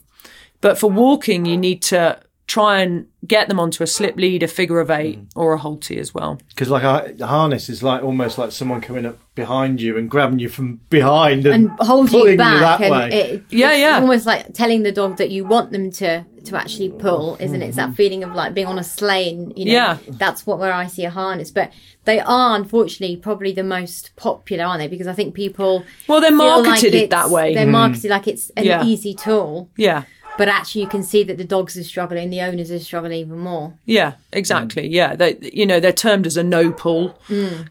But 0.60 0.78
for 0.78 0.90
walking, 0.90 1.44
you 1.44 1.56
need 1.56 1.82
to 1.82 2.20
try 2.52 2.80
and 2.80 3.06
get 3.26 3.48
them 3.48 3.58
onto 3.58 3.82
a 3.82 3.86
slip 3.86 4.16
lead, 4.16 4.42
a 4.42 4.48
figure 4.48 4.78
of 4.78 4.90
eight, 4.90 5.18
mm. 5.18 5.26
or 5.34 5.54
a 5.54 5.58
Halti 5.58 5.96
as 5.98 6.12
well. 6.12 6.38
Because 6.50 6.68
like 6.68 6.82
a 6.82 7.14
a 7.18 7.26
harness 7.26 7.70
is 7.70 7.82
like 7.82 8.02
almost 8.02 8.36
like 8.36 8.52
someone 8.52 8.82
coming 8.82 9.06
up 9.06 9.18
behind 9.34 9.80
you 9.80 9.96
and 9.96 10.10
grabbing 10.10 10.38
you 10.38 10.50
from 10.50 10.76
behind 10.90 11.46
and, 11.46 11.70
and 11.70 11.80
hold 11.80 12.10
pulling 12.10 12.32
you 12.32 12.36
back 12.36 12.80
that 12.80 12.82
and 12.82 12.92
way. 12.92 13.08
it, 13.10 13.44
Yeah, 13.48 13.70
it's 13.70 13.80
yeah. 13.80 14.00
almost 14.00 14.26
like 14.26 14.52
telling 14.52 14.82
the 14.82 14.92
dog 14.92 15.16
that 15.16 15.30
you 15.30 15.46
want 15.46 15.72
them 15.72 15.90
to 15.92 16.26
to 16.44 16.56
actually 16.56 16.90
pull 16.90 17.36
isn't 17.38 17.62
it 17.62 17.66
it's 17.68 17.76
that 17.76 17.86
mm-hmm. 17.86 17.94
feeling 17.94 18.24
of 18.24 18.34
like 18.34 18.52
being 18.52 18.66
on 18.66 18.76
a 18.76 18.82
sleigh 18.82 19.30
and 19.30 19.56
you 19.56 19.66
know 19.66 19.72
Yeah. 19.72 19.98
that's 20.08 20.44
what 20.44 20.58
where 20.58 20.72
i 20.72 20.88
see 20.88 21.04
a 21.04 21.10
harness 21.10 21.52
but 21.52 21.70
they 22.04 22.18
are 22.18 22.56
unfortunately 22.56 23.16
probably 23.16 23.52
the 23.52 23.62
most 23.62 24.10
popular 24.16 24.64
aren't 24.64 24.80
they 24.80 24.88
because 24.88 25.06
i 25.06 25.12
think 25.12 25.34
people 25.34 25.84
Well, 26.08 26.20
they're 26.20 26.30
feel 26.30 26.38
like 26.38 26.66
marketed 26.66 26.94
it 26.94 27.10
that 27.10 27.30
way. 27.30 27.54
they're 27.54 27.64
mm. 27.64 27.70
marketed 27.70 28.10
like 28.10 28.26
it's 28.26 28.50
an 28.56 28.64
Yeah. 28.64 28.84
easy 28.84 29.14
tool 29.14 29.70
Yeah. 29.76 30.02
But 30.38 30.48
actually 30.48 30.82
you 30.82 30.88
can 30.88 31.02
see 31.02 31.22
that 31.24 31.36
the 31.38 31.44
dogs 31.44 31.76
are 31.76 31.84
struggling, 31.84 32.30
the 32.30 32.40
owners 32.40 32.70
are 32.70 32.78
struggling 32.78 33.12
even 33.12 33.38
more. 33.38 33.74
Yeah, 33.84 34.14
exactly. 34.32 34.88
Yeah, 34.88 35.14
they, 35.14 35.36
you 35.42 35.66
know, 35.66 35.80
they're 35.80 35.92
termed 35.92 36.26
as 36.26 36.36
a 36.36 36.42
no 36.42 36.72
pull 36.72 37.18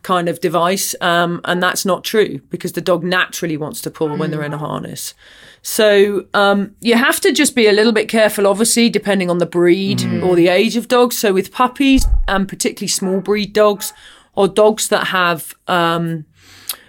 kind 0.03 0.29
of 0.29 0.39
device, 0.41 0.95
um, 1.01 1.41
and 1.45 1.61
that's 1.61 1.85
not 1.85 2.03
true 2.03 2.39
because 2.49 2.73
the 2.73 2.81
dog 2.81 3.03
naturally 3.03 3.57
wants 3.57 3.81
to 3.81 3.91
pull 3.91 4.15
when 4.17 4.31
they're 4.31 4.43
in 4.43 4.53
a 4.53 4.57
harness. 4.57 5.13
So 5.63 6.25
um, 6.33 6.75
you 6.81 6.95
have 6.95 7.19
to 7.21 7.31
just 7.31 7.55
be 7.55 7.67
a 7.67 7.71
little 7.71 7.91
bit 7.91 8.09
careful, 8.09 8.47
obviously, 8.47 8.89
depending 8.89 9.29
on 9.29 9.37
the 9.37 9.45
breed 9.45 10.03
or 10.23 10.35
the 10.35 10.47
age 10.47 10.75
of 10.75 10.87
dogs. 10.87 11.17
So 11.17 11.33
with 11.33 11.51
puppies 11.51 12.05
and 12.27 12.47
particularly 12.47 12.87
small 12.87 13.21
breed 13.21 13.53
dogs 13.53 13.93
or 14.33 14.47
dogs 14.47 14.87
that 14.87 15.07
have 15.07 15.53
um, 15.67 16.25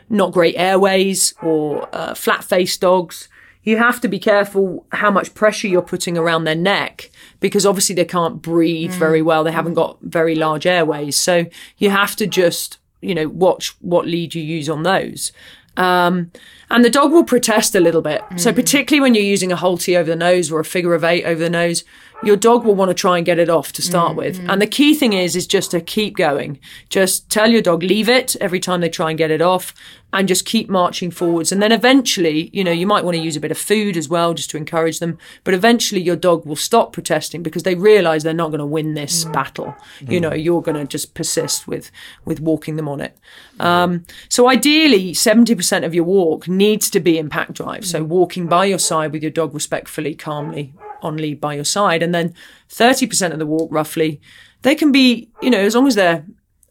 not 0.09 0.33
great 0.33 0.55
airways 0.57 1.35
or 1.43 1.89
uh, 1.93 2.15
flat 2.15 2.45
faced 2.45 2.81
dogs, 2.81 3.29
you 3.63 3.77
have 3.77 4.01
to 4.01 4.09
be 4.09 4.19
careful 4.19 4.87
how 4.93 5.11
much 5.11 5.35
pressure 5.35 5.69
you're 5.69 5.83
putting 5.83 6.19
around 6.19 6.45
their 6.45 6.57
neck 6.57 7.11
because 7.41 7.65
obviously 7.65 7.95
they 7.95 8.05
can't 8.05 8.43
breathe 8.43 8.93
very 8.93 9.23
well. 9.23 9.45
They 9.45 9.53
haven't 9.53 9.75
got 9.75 9.99
very 10.03 10.35
large 10.35 10.67
airways. 10.67 11.17
So 11.17 11.47
you 11.79 11.91
have 11.91 12.17
to 12.17 12.27
just, 12.27 12.79
you 13.01 13.15
know, 13.15 13.29
watch 13.29 13.77
what 13.81 14.07
lead 14.07 14.35
you 14.35 14.43
use 14.43 14.69
on 14.69 14.83
those. 14.83 15.33
Um, 15.77 16.33
and 16.73 16.85
the 16.85 16.91
dog 16.91 17.13
will 17.13 17.25
protest 17.25 17.75
a 17.75 17.81
little 17.81 18.03
bit. 18.03 18.23
So 18.37 18.51
mm. 18.51 18.55
particularly 18.55 19.01
when 19.01 19.15
you're 19.15 19.23
using 19.23 19.53
a 19.53 19.57
Halti 19.57 19.97
over 19.97 20.11
the 20.11 20.17
nose 20.17 20.51
or 20.51 20.59
a 20.59 20.65
figure 20.65 20.95
of 20.95 21.05
eight 21.05 21.25
over 21.25 21.41
the 21.41 21.51
nose, 21.51 21.85
your 22.23 22.37
dog 22.37 22.65
will 22.65 22.75
want 22.75 22.89
to 22.89 22.95
try 22.95 23.17
and 23.17 23.27
get 23.27 23.39
it 23.39 23.49
off 23.49 23.73
to 23.73 23.83
start 23.83 24.13
mm, 24.13 24.17
with. 24.17 24.41
Mm. 24.41 24.53
And 24.53 24.63
the 24.63 24.67
key 24.67 24.95
thing 24.95 25.13
is, 25.13 25.35
is 25.37 25.47
just 25.47 25.73
to 25.73 25.81
keep 25.81 26.17
going. 26.17 26.59
Just 26.89 27.29
tell 27.31 27.51
your 27.51 27.63
dog, 27.63 27.83
leave 27.83 28.09
it 28.09 28.37
every 28.37 28.61
time 28.61 28.81
they 28.81 28.89
try 28.89 29.11
and 29.11 29.19
get 29.19 29.31
it 29.31 29.43
off 29.43 29.75
and 30.13 30.29
just 30.29 30.45
keep 30.45 30.69
marching 30.69 31.11
forwards. 31.11 31.53
And 31.53 31.63
then 31.63 31.73
eventually, 31.73 32.51
you 32.53 32.63
know, 32.63 32.71
you 32.71 32.87
might 32.87 33.05
want 33.05 33.17
to 33.17 33.23
use 33.23 33.35
a 33.35 33.41
bit 33.41 33.51
of 33.51 33.57
food 33.59 33.97
as 33.97 34.09
well, 34.09 34.35
just 34.35 34.51
to 34.51 34.57
encourage 34.57 34.99
them. 34.99 35.19
But 35.43 35.55
eventually 35.55 36.03
your 36.03 36.17
dog 36.17 36.45
will 36.45 36.57
stop 36.57 36.93
protesting 36.93 37.43
because 37.43 37.63
they 37.63 37.75
realize 37.75 38.23
they're 38.23 38.35
not 38.35 38.51
going 38.51 38.59
to 38.61 38.67
win 38.67 38.95
this 38.95 39.25
battle. 39.25 39.75
You 40.01 40.21
know, 40.21 40.35
you're 40.35 40.63
going 40.63 40.77
to 40.77 40.85
just 40.85 41.15
persist 41.15 41.67
with, 41.67 41.91
with 42.25 42.41
walking 42.41 42.77
them 42.77 42.89
on 42.89 43.01
it. 43.01 43.17
Um, 43.59 44.05
so 44.29 44.49
ideally, 44.49 45.13
70% 45.13 45.85
of 45.85 45.95
your 45.95 46.05
walk 46.05 46.47
needs 46.67 46.91
to 46.91 47.01
be 47.01 47.19
in 47.19 47.29
pack 47.29 47.53
drive. 47.53 47.85
So 47.85 48.03
walking 48.05 48.47
by 48.47 48.65
your 48.67 48.79
side 48.79 49.13
with 49.13 49.23
your 49.23 49.31
dog 49.41 49.55
respectfully, 49.55 50.15
calmly 50.15 50.73
on 51.03 51.17
lead 51.17 51.41
by 51.41 51.55
your 51.55 51.65
side. 51.65 52.03
And 52.03 52.15
then 52.15 52.35
30% 52.71 53.33
of 53.33 53.39
the 53.39 53.47
walk, 53.47 53.69
roughly, 53.73 54.21
they 54.63 54.75
can 54.75 54.93
be, 54.93 55.29
you 55.41 55.51
know, 55.51 55.59
as 55.61 55.75
long 55.75 55.87
as 55.87 55.95
they're 55.95 56.25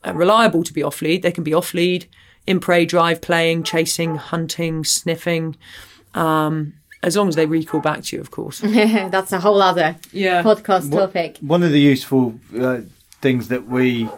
uh, 0.07 0.13
reliable 0.13 0.63
to 0.63 0.73
be 0.73 0.83
off 0.83 1.01
lead, 1.01 1.21
they 1.21 1.31
can 1.31 1.43
be 1.43 1.53
off 1.53 1.73
lead, 1.73 2.05
in 2.47 2.59
prey 2.59 2.85
drive, 2.85 3.21
playing, 3.21 3.63
chasing, 3.63 4.15
hunting, 4.15 4.83
sniffing. 4.83 5.55
Um, 6.15 6.73
as 7.03 7.15
long 7.17 7.27
as 7.29 7.35
they 7.35 7.45
recall 7.45 7.81
back 7.81 8.03
to 8.05 8.15
you, 8.15 8.21
of 8.21 8.31
course. 8.31 8.59
That's 9.15 9.31
a 9.31 9.39
whole 9.39 9.61
other 9.61 9.95
Yeah. 10.11 10.43
podcast 10.43 10.91
topic. 10.91 11.37
One 11.41 11.63
of 11.63 11.71
the 11.71 11.79
useful 11.79 12.35
uh, 12.59 12.81
things 13.21 13.47
that 13.49 13.67
we 13.67 14.09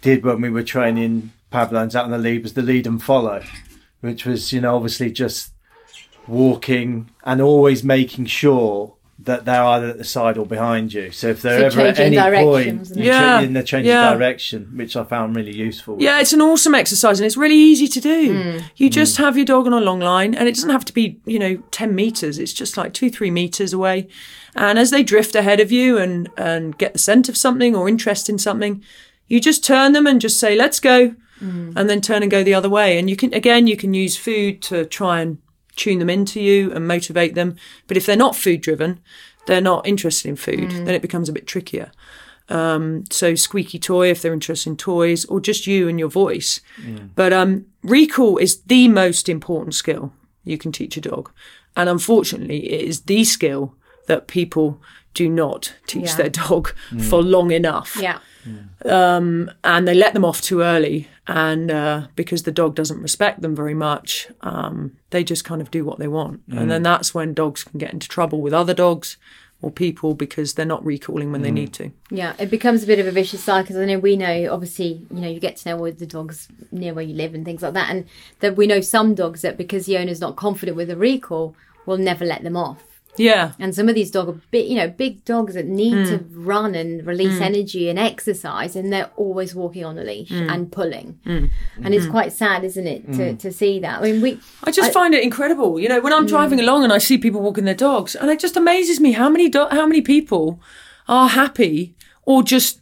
did 0.00 0.24
when 0.24 0.40
we 0.40 0.50
were 0.50 0.62
training 0.62 1.32
Pavlons 1.52 1.94
out 1.94 2.04
on 2.04 2.10
the 2.10 2.18
lead 2.18 2.42
was 2.42 2.54
the 2.54 2.62
lead 2.62 2.86
and 2.86 3.02
follow, 3.02 3.42
which 4.00 4.24
was, 4.24 4.52
you 4.52 4.60
know, 4.60 4.76
obviously 4.76 5.10
just 5.10 5.52
walking 6.26 7.10
and 7.24 7.40
always 7.40 7.82
making 7.82 8.26
sure 8.26 8.94
that 9.24 9.44
they're 9.44 9.62
either 9.62 9.88
at 9.88 9.98
the 9.98 10.04
side 10.04 10.38
or 10.38 10.46
behind 10.46 10.94
you. 10.94 11.10
So 11.10 11.28
if 11.28 11.42
they're 11.42 11.70
So 11.70 11.80
ever 11.80 11.88
at 11.88 11.98
any 11.98 12.16
point, 12.16 12.32
directions 12.32 12.96
Yeah, 12.96 13.38
changing 13.38 13.52
the 13.52 13.62
change 13.62 13.86
yeah. 13.86 14.10
of 14.10 14.18
direction, 14.18 14.70
which 14.74 14.96
I 14.96 15.04
found 15.04 15.36
really 15.36 15.54
useful. 15.54 15.96
Yeah, 16.00 16.20
it's 16.20 16.32
an 16.32 16.40
awesome 16.40 16.74
exercise 16.74 17.20
and 17.20 17.26
it's 17.26 17.36
really 17.36 17.56
easy 17.56 17.86
to 17.88 18.00
do. 18.00 18.62
You 18.76 18.88
hmm. 18.88 18.92
just 18.92 19.18
have 19.18 19.36
your 19.36 19.44
dog 19.44 19.66
on 19.66 19.74
a 19.74 19.80
long 19.80 20.00
line 20.00 20.34
and 20.34 20.48
it 20.48 20.54
doesn't 20.54 20.70
have 20.70 20.86
to 20.86 20.94
be, 20.94 21.20
you 21.26 21.38
know, 21.38 21.56
10 21.70 21.94
meters. 21.94 22.38
It's 22.38 22.54
just 22.54 22.76
like 22.76 22.94
two, 22.94 23.10
three 23.10 23.30
meters 23.30 23.74
away. 23.74 24.08
And 24.54 24.78
as 24.78 24.90
they 24.90 25.02
drift 25.02 25.34
ahead 25.34 25.60
of 25.60 25.70
you 25.70 25.98
and, 25.98 26.30
and 26.36 26.76
get 26.78 26.94
the 26.94 26.98
scent 26.98 27.28
of 27.28 27.36
something 27.36 27.76
or 27.76 27.88
interest 27.88 28.30
in 28.30 28.38
something, 28.38 28.82
you 29.28 29.38
just 29.38 29.64
turn 29.64 29.92
them 29.92 30.06
and 30.06 30.20
just 30.20 30.40
say, 30.40 30.56
let's 30.56 30.80
go. 30.80 31.14
And 31.40 31.88
then 31.88 32.00
turn 32.00 32.22
and 32.22 32.30
go 32.30 32.42
the 32.44 32.54
other 32.54 32.68
way. 32.68 32.98
And 32.98 33.08
you 33.08 33.16
can, 33.16 33.32
again, 33.34 33.66
you 33.66 33.76
can 33.76 33.94
use 33.94 34.16
food 34.16 34.60
to 34.62 34.84
try 34.84 35.20
and 35.20 35.38
tune 35.76 35.98
them 35.98 36.10
into 36.10 36.40
you 36.40 36.70
and 36.72 36.86
motivate 36.86 37.34
them. 37.34 37.56
But 37.86 37.96
if 37.96 38.04
they're 38.06 38.16
not 38.16 38.36
food 38.36 38.60
driven, 38.60 39.00
they're 39.46 39.60
not 39.62 39.86
interested 39.86 40.28
in 40.28 40.36
food, 40.36 40.70
then 40.70 40.90
it 40.90 41.00
becomes 41.02 41.28
a 41.28 41.32
bit 41.32 41.46
trickier. 41.46 41.90
Um, 42.50 43.04
so 43.10 43.34
squeaky 43.36 43.78
toy 43.78 44.10
if 44.10 44.20
they're 44.20 44.32
interested 44.34 44.70
in 44.70 44.76
toys, 44.76 45.24
or 45.26 45.40
just 45.40 45.66
you 45.66 45.88
and 45.88 45.98
your 45.98 46.08
voice. 46.10 46.60
But 47.14 47.32
um, 47.32 47.66
recall 47.82 48.36
is 48.38 48.60
the 48.62 48.88
most 48.88 49.28
important 49.28 49.74
skill 49.74 50.12
you 50.44 50.58
can 50.58 50.72
teach 50.72 50.96
a 50.96 51.00
dog, 51.00 51.30
and 51.76 51.88
unfortunately, 51.88 52.70
it 52.72 52.80
is 52.82 53.02
the 53.02 53.22
skill 53.24 53.74
that 54.08 54.26
people 54.26 54.80
do 55.14 55.28
not 55.28 55.74
teach 55.86 56.08
Yeah. 56.10 56.16
their 56.16 56.28
dog 56.30 56.74
for 57.08 57.22
long 57.22 57.50
enough 57.52 57.96
Yeah. 58.00 58.18
And 58.84 59.88
they 59.88 59.94
let 59.94 60.14
them 60.14 60.24
off 60.24 60.40
too 60.40 60.62
early. 60.62 61.08
And 61.26 61.70
uh, 61.70 62.08
because 62.16 62.42
the 62.42 62.52
dog 62.52 62.74
doesn't 62.74 63.00
respect 63.00 63.42
them 63.42 63.54
very 63.54 63.74
much, 63.74 64.28
um, 64.40 64.96
they 65.10 65.22
just 65.22 65.44
kind 65.44 65.60
of 65.60 65.70
do 65.70 65.84
what 65.84 65.98
they 65.98 66.08
want. 66.08 66.42
And 66.48 66.70
then 66.70 66.82
that's 66.82 67.14
when 67.14 67.34
dogs 67.34 67.62
can 67.62 67.78
get 67.78 67.92
into 67.92 68.08
trouble 68.08 68.40
with 68.40 68.52
other 68.52 68.74
dogs 68.74 69.16
or 69.62 69.70
people 69.70 70.14
because 70.14 70.54
they're 70.54 70.64
not 70.64 70.84
recalling 70.84 71.30
when 71.32 71.42
they 71.42 71.50
need 71.50 71.72
to. 71.74 71.92
Yeah, 72.10 72.32
it 72.38 72.50
becomes 72.50 72.82
a 72.82 72.86
bit 72.86 72.98
of 72.98 73.06
a 73.06 73.10
vicious 73.10 73.44
cycle. 73.44 73.62
Because 73.62 73.76
I 73.76 73.84
know 73.84 73.98
we 73.98 74.16
know, 74.16 74.52
obviously, 74.52 75.06
you 75.10 75.20
know, 75.20 75.28
you 75.28 75.38
get 75.38 75.56
to 75.58 75.68
know 75.68 75.78
all 75.78 75.92
the 75.92 76.06
dogs 76.06 76.48
near 76.72 76.94
where 76.94 77.04
you 77.04 77.14
live 77.14 77.34
and 77.34 77.44
things 77.44 77.62
like 77.62 77.74
that. 77.74 77.90
And 77.90 78.06
that 78.40 78.56
we 78.56 78.66
know 78.66 78.80
some 78.80 79.14
dogs 79.14 79.42
that 79.42 79.56
because 79.56 79.86
the 79.86 79.98
owner's 79.98 80.20
not 80.20 80.36
confident 80.36 80.76
with 80.76 80.90
a 80.90 80.96
recall, 80.96 81.54
will 81.86 81.98
never 81.98 82.24
let 82.24 82.42
them 82.42 82.56
off. 82.56 82.89
Yeah. 83.16 83.52
And 83.58 83.74
some 83.74 83.88
of 83.88 83.94
these 83.94 84.10
dogs 84.10 84.28
are 84.30 84.40
big, 84.50 84.68
you 84.68 84.76
know, 84.76 84.88
big 84.88 85.24
dogs 85.24 85.54
that 85.54 85.66
need 85.66 86.06
to 86.06 86.18
mm. 86.18 86.26
run 86.32 86.74
and 86.74 87.06
release 87.06 87.38
mm. 87.38 87.42
energy 87.42 87.88
and 87.88 87.98
exercise, 87.98 88.76
and 88.76 88.92
they're 88.92 89.10
always 89.16 89.54
walking 89.54 89.84
on 89.84 89.98
a 89.98 90.04
leash 90.04 90.30
mm. 90.30 90.50
and 90.50 90.70
pulling. 90.72 91.18
Mm-hmm. 91.26 91.84
And 91.84 91.94
it's 91.94 92.06
quite 92.06 92.32
sad, 92.32 92.64
isn't 92.64 92.86
it, 92.86 93.12
to, 93.14 93.34
to 93.36 93.52
see 93.52 93.78
that? 93.80 94.00
I 94.00 94.02
mean, 94.02 94.22
we 94.22 94.40
I 94.64 94.70
just 94.70 94.92
find 94.92 95.14
it 95.14 95.22
incredible. 95.22 95.78
You 95.78 95.88
know, 95.88 96.00
when 96.00 96.12
I'm 96.12 96.26
driving 96.26 96.60
along 96.60 96.84
and 96.84 96.92
I 96.92 96.98
see 96.98 97.18
people 97.18 97.40
walking 97.40 97.64
their 97.64 97.74
dogs, 97.74 98.14
and 98.14 98.30
it 98.30 98.40
just 98.40 98.56
amazes 98.56 99.00
me 99.00 99.12
how 99.12 99.28
many 99.28 99.48
do- 99.48 99.68
how 99.70 99.86
many 99.86 100.00
people 100.00 100.60
are 101.08 101.28
happy 101.28 101.94
or 102.24 102.42
just 102.42 102.79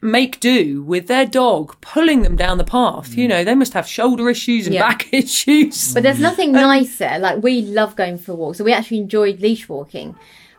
make 0.00 0.38
do 0.38 0.82
with 0.82 1.08
their 1.08 1.26
dog 1.26 1.76
pulling 1.80 2.22
them 2.22 2.36
down 2.36 2.58
the 2.58 2.64
path. 2.64 3.16
You 3.16 3.26
mm. 3.26 3.30
know, 3.30 3.44
they 3.44 3.54
must 3.54 3.72
have 3.72 3.86
shoulder 3.86 4.28
issues 4.30 4.66
and 4.66 4.74
Yeah. 4.74 4.88
back 4.88 5.08
issues. 5.12 5.92
But 5.92 6.02
there's 6.02 6.20
nothing 6.20 6.54
um, 6.54 6.62
nicer. 6.62 7.18
Like 7.18 7.42
we 7.42 7.62
love 7.62 7.96
going 7.96 8.18
for 8.18 8.34
walks, 8.34 8.58
so 8.58 8.64
we 8.64 8.72
actually 8.72 8.98
enjoyed 8.98 9.40
leash 9.40 9.68
walking. 9.68 10.14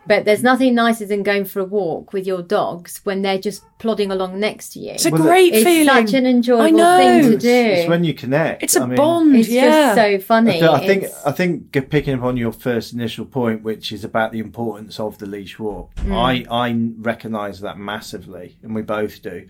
But 0.07 0.25
there's 0.25 0.41
nothing 0.41 0.73
nicer 0.75 1.05
than 1.05 1.21
going 1.23 1.45
for 1.45 1.59
a 1.59 1.65
walk 1.65 2.13
with 2.13 2.25
your 2.25 2.41
dogs 2.41 3.01
when 3.03 3.21
they're 3.21 3.37
just 3.37 3.63
plodding 3.77 4.11
along 4.11 4.39
next 4.39 4.69
to 4.73 4.79
you. 4.79 4.91
It's 4.93 5.05
a 5.05 5.11
Well, 5.11 5.21
great 5.21 5.53
It's 5.53 5.63
feeling. 5.63 6.07
such 6.07 6.13
an 6.15 6.25
enjoyable 6.25 6.63
I 6.65 6.69
know. 6.71 6.97
thing 7.21 7.31
to 7.31 7.37
do. 7.37 7.47
it's 7.49 7.89
when 7.89 8.03
you 8.03 8.13
connect. 8.13 8.63
It's 8.63 8.75
a 8.75 8.81
I 8.81 8.85
mean, 8.87 8.95
bond. 8.95 9.35
It's 9.35 9.49
yeah. 9.49 9.93
just 9.93 9.95
so 9.95 10.19
funny. 10.25 10.63
I 10.63 10.79
think 10.79 11.03
It's- 11.03 11.25
I 11.25 11.31
think 11.31 11.71
picking 11.89 12.15
up 12.15 12.23
on 12.23 12.37
your 12.37 12.51
first 12.51 12.93
initial 12.93 13.25
point, 13.25 13.61
which 13.63 13.91
is 13.91 14.03
about 14.03 14.31
the 14.31 14.39
importance 14.39 14.99
of 14.99 15.17
the 15.19 15.25
leash 15.27 15.59
walk, 15.59 15.93
mm. 15.95 16.11
I 16.15 16.45
I 16.49 16.75
recognise 16.99 17.59
that 17.61 17.77
massively, 17.77 18.57
and 18.63 18.73
we 18.73 18.81
both 18.81 19.21
do. 19.21 19.45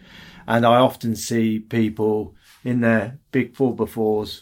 And 0.48 0.66
I 0.66 0.76
often 0.78 1.16
see 1.16 1.60
people 1.60 2.34
in 2.66 2.82
their 2.82 3.20
big 3.32 3.56
four 3.56 3.74
befores 3.76 4.42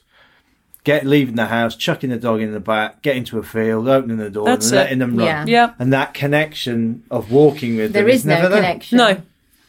get 0.87 1.05
leaving 1.05 1.35
the 1.35 1.45
house, 1.47 1.75
chucking 1.75 2.09
the 2.09 2.17
dog 2.17 2.41
in 2.41 2.51
the 2.53 2.59
back, 2.59 3.01
getting 3.01 3.23
to 3.25 3.37
a 3.39 3.43
field, 3.43 3.87
opening 3.87 4.17
the 4.17 4.29
door, 4.29 4.45
That's 4.45 4.67
and 4.71 4.75
it. 4.75 4.77
letting 4.81 4.99
them 4.99 5.15
run. 5.17 5.27
Yeah. 5.27 5.45
Yeah. 5.47 5.73
And 5.79 5.91
that 5.93 6.13
connection 6.13 7.03
of 7.11 7.31
walking 7.31 7.75
with 7.77 7.93
there 7.93 8.03
them 8.03 8.11
is 8.11 8.25
no 8.25 8.35
never 8.35 8.49
there. 8.49 8.61
connection. 8.61 8.97
No. 8.97 9.21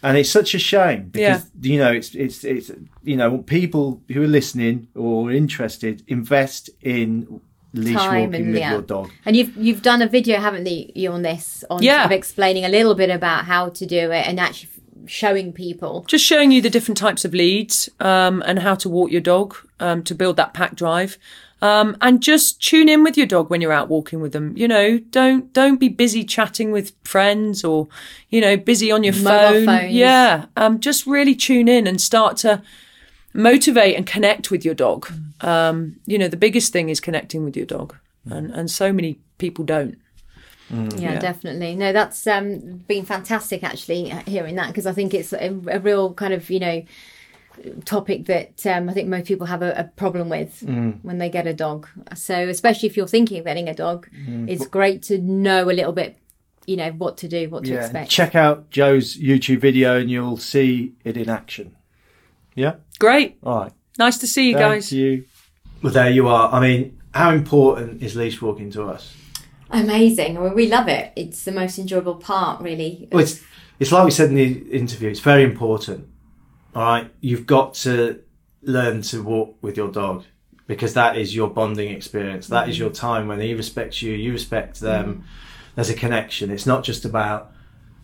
and 0.03 0.17
it's 0.17 0.31
such 0.31 0.55
a 0.55 0.59
shame 0.61 1.11
Yeah. 1.15 1.39
because 1.39 1.51
you 1.73 1.79
know 1.83 1.93
it's 1.99 2.15
it's 2.15 2.45
it's 2.45 2.71
you 3.03 3.17
know 3.21 3.39
people 3.39 3.85
who 4.13 4.23
are 4.23 4.33
listening 4.41 4.87
or 4.95 5.33
interested 5.33 5.95
invest 6.07 6.71
in 6.83 7.41
leash 7.75 7.97
Time 7.97 8.21
walking 8.31 8.35
and 8.37 8.47
with 8.53 8.61
yeah. 8.63 8.73
your 8.73 8.83
dog. 8.83 9.11
And 9.27 9.37
you've 9.37 9.55
you've 9.57 9.83
done 9.83 10.01
a 10.03 10.09
video, 10.09 10.39
haven't 10.47 10.67
you, 10.67 10.91
you 10.95 11.11
on 11.11 11.23
this, 11.23 11.65
on 11.69 11.83
Yeah. 11.83 12.03
sort 12.03 12.07
of 12.07 12.13
explaining 12.13 12.65
a 12.65 12.69
little 12.77 12.95
bit 12.95 13.11
about 13.11 13.45
how 13.45 13.69
to 13.79 13.85
do 13.87 14.11
it 14.19 14.25
and 14.29 14.39
actually 14.41 14.71
showing 15.09 15.53
people. 15.53 16.05
just 16.09 16.25
showing 16.25 16.53
you 16.53 16.61
the 16.63 16.71
different 16.71 16.99
types 16.99 17.25
of 17.25 17.35
leads 17.35 17.89
um, 18.01 18.43
and 18.47 18.59
how 18.61 18.75
to 18.77 18.89
walk 18.89 19.11
your 19.11 19.21
dog 19.21 19.57
um, 19.81 20.03
to 20.05 20.15
build 20.15 20.37
that 20.37 20.55
pack 20.55 20.75
drive. 20.75 21.19
Um, 21.61 21.97
and 22.01 22.23
just 22.23 22.63
tune 22.63 22.89
in 22.89 23.03
with 23.03 23.17
your 23.17 23.27
dog 23.27 23.51
when 23.51 23.61
you're 23.61 23.73
out 23.73 23.89
walking 23.89 24.21
with 24.21 24.33
them. 24.33 24.57
You 24.57 24.69
know 24.69 24.99
don't 24.99 25.53
don't 25.53 25.81
be 25.81 25.89
busy 25.89 26.23
chatting 26.23 26.71
with 26.71 26.93
friends 27.03 27.65
or 27.65 27.89
you 28.31 28.41
know 28.41 28.57
busy 28.57 28.93
on 28.93 29.03
your 29.03 29.15
Mobile 29.15 29.65
phone. 29.65 29.67
phones. 29.67 29.93
yeah 29.93 30.47
um, 30.57 30.79
just 30.79 31.05
really 31.07 31.35
tune 31.35 31.67
in 31.67 31.89
and 31.89 32.01
start 32.01 32.37
to 32.39 32.63
motivate 33.35 33.97
and 33.97 34.07
connect 34.07 34.51
with 34.53 34.65
your 34.65 34.75
dog. 34.75 35.11
Um, 35.41 35.97
you 36.07 36.17
know 36.17 36.29
the 36.29 36.37
biggest 36.37 36.73
thing 36.73 36.91
is 36.91 37.01
connecting 37.01 37.45
with 37.45 37.57
your 37.57 37.67
dog. 37.67 37.97
And, 38.31 38.51
and 38.53 38.71
so 38.71 38.93
many 38.93 39.19
people 39.39 39.65
don't 39.65 39.99
Yeah, 40.71 40.89
Yeah. 41.15 41.19
definitely. 41.19 41.75
No, 41.77 41.93
that's 41.93 42.27
um, 42.27 42.59
been 42.89 43.05
fantastic 43.05 43.63
actually 43.65 44.11
hearing 44.27 44.57
that 44.57 44.69
because 44.69 44.87
I 44.87 44.93
think 44.93 45.15
it's 45.15 45.33
a, 45.33 45.49
a 45.71 45.79
real 45.81 46.13
kind 46.15 46.35
of 46.35 46.49
you 46.51 46.61
know 46.61 46.83
topic 47.85 48.27
that 48.27 48.65
um, 48.67 48.89
I 48.89 48.93
think 48.93 49.09
most 49.09 49.27
people 49.27 49.47
have 49.47 49.63
a, 49.63 49.73
a 49.73 49.85
problem 49.85 50.29
with 50.29 50.63
when 51.03 51.19
they 51.19 51.29
get 51.29 51.47
a 51.47 51.55
dog. 51.55 51.89
So 52.15 52.35
especially 52.49 52.89
if 52.89 52.97
you're 52.97 53.09
thinking 53.09 53.39
of 53.39 53.45
getting 53.47 53.69
a 53.69 53.75
dog, 53.75 54.09
it's 54.47 54.67
great 54.67 55.03
to 55.05 55.19
know 55.19 55.65
a 55.65 55.73
little 55.73 55.93
bit 55.93 56.17
you 56.67 56.77
know 56.77 56.91
what 56.91 57.17
to 57.17 57.29
do, 57.29 57.49
what 57.49 57.65
to 57.65 57.71
Yeah. 57.73 57.81
expect. 57.81 58.11
Check 58.11 58.35
out 58.35 58.69
Jo's 58.69 59.17
YouTube 59.17 59.61
video 59.61 59.99
and 59.99 60.11
you'll 60.11 60.37
see 60.37 60.93
it 61.03 61.17
in 61.17 61.31
action. 61.31 61.75
Yeah? 62.55 62.75
Great. 62.99 63.39
All 63.43 63.61
right. 63.61 63.73
Nice 63.99 64.19
to 64.19 64.27
see 64.27 64.49
you 64.49 64.53
Thank 64.59 64.75
guys. 64.75 64.93
you. 64.93 65.25
Well, 65.83 65.95
there 65.95 66.11
you 66.11 66.29
are. 66.29 66.53
I 66.53 66.61
mean, 66.61 67.01
how 67.15 67.31
important 67.31 68.03
is 68.03 68.15
leash 68.17 68.43
walking 68.43 68.71
to 68.73 68.85
us? 68.85 69.15
Amazing. 69.71 70.39
I 70.39 70.41
mean, 70.41 70.55
we 70.55 70.69
love 70.69 70.89
it. 70.89 71.13
It's 71.15 71.45
the 71.45 71.53
most 71.53 71.79
enjoyable 71.79 72.17
part, 72.17 72.63
really. 72.63 73.09
Well, 73.13 73.23
it's, 73.23 73.43
it's 73.79 73.93
like 73.93 74.05
we 74.05 74.11
said 74.11 74.31
in 74.31 74.35
the 74.35 74.59
interview, 74.71 75.11
it's 75.11 75.21
very 75.21 75.45
important. 75.45 76.09
All 76.75 76.83
right. 76.83 77.11
You've 77.21 77.47
got 77.47 77.75
to 77.75 78.21
learn 78.63 79.03
to 79.03 79.23
walk 79.23 79.57
with 79.63 79.77
your 79.77 79.89
dog 79.89 80.25
because 80.67 80.95
that 80.95 81.17
is 81.17 81.35
your 81.35 81.49
bonding 81.49 81.91
experience. 81.91 82.47
That 82.49 82.69
is 82.69 82.77
mm. 82.77 82.81
your 82.81 82.91
time 82.91 83.29
when 83.29 83.41
he 83.41 83.55
respects 83.55 84.03
you, 84.03 84.13
you 84.15 84.33
respect 84.33 84.77
mm. 84.77 84.81
them. 84.81 85.25
There's 85.75 85.91
a 85.91 85.95
connection. 85.95 86.51
It's 86.51 86.67
not 86.67 86.83
just 86.83 87.05
about, 87.05 87.53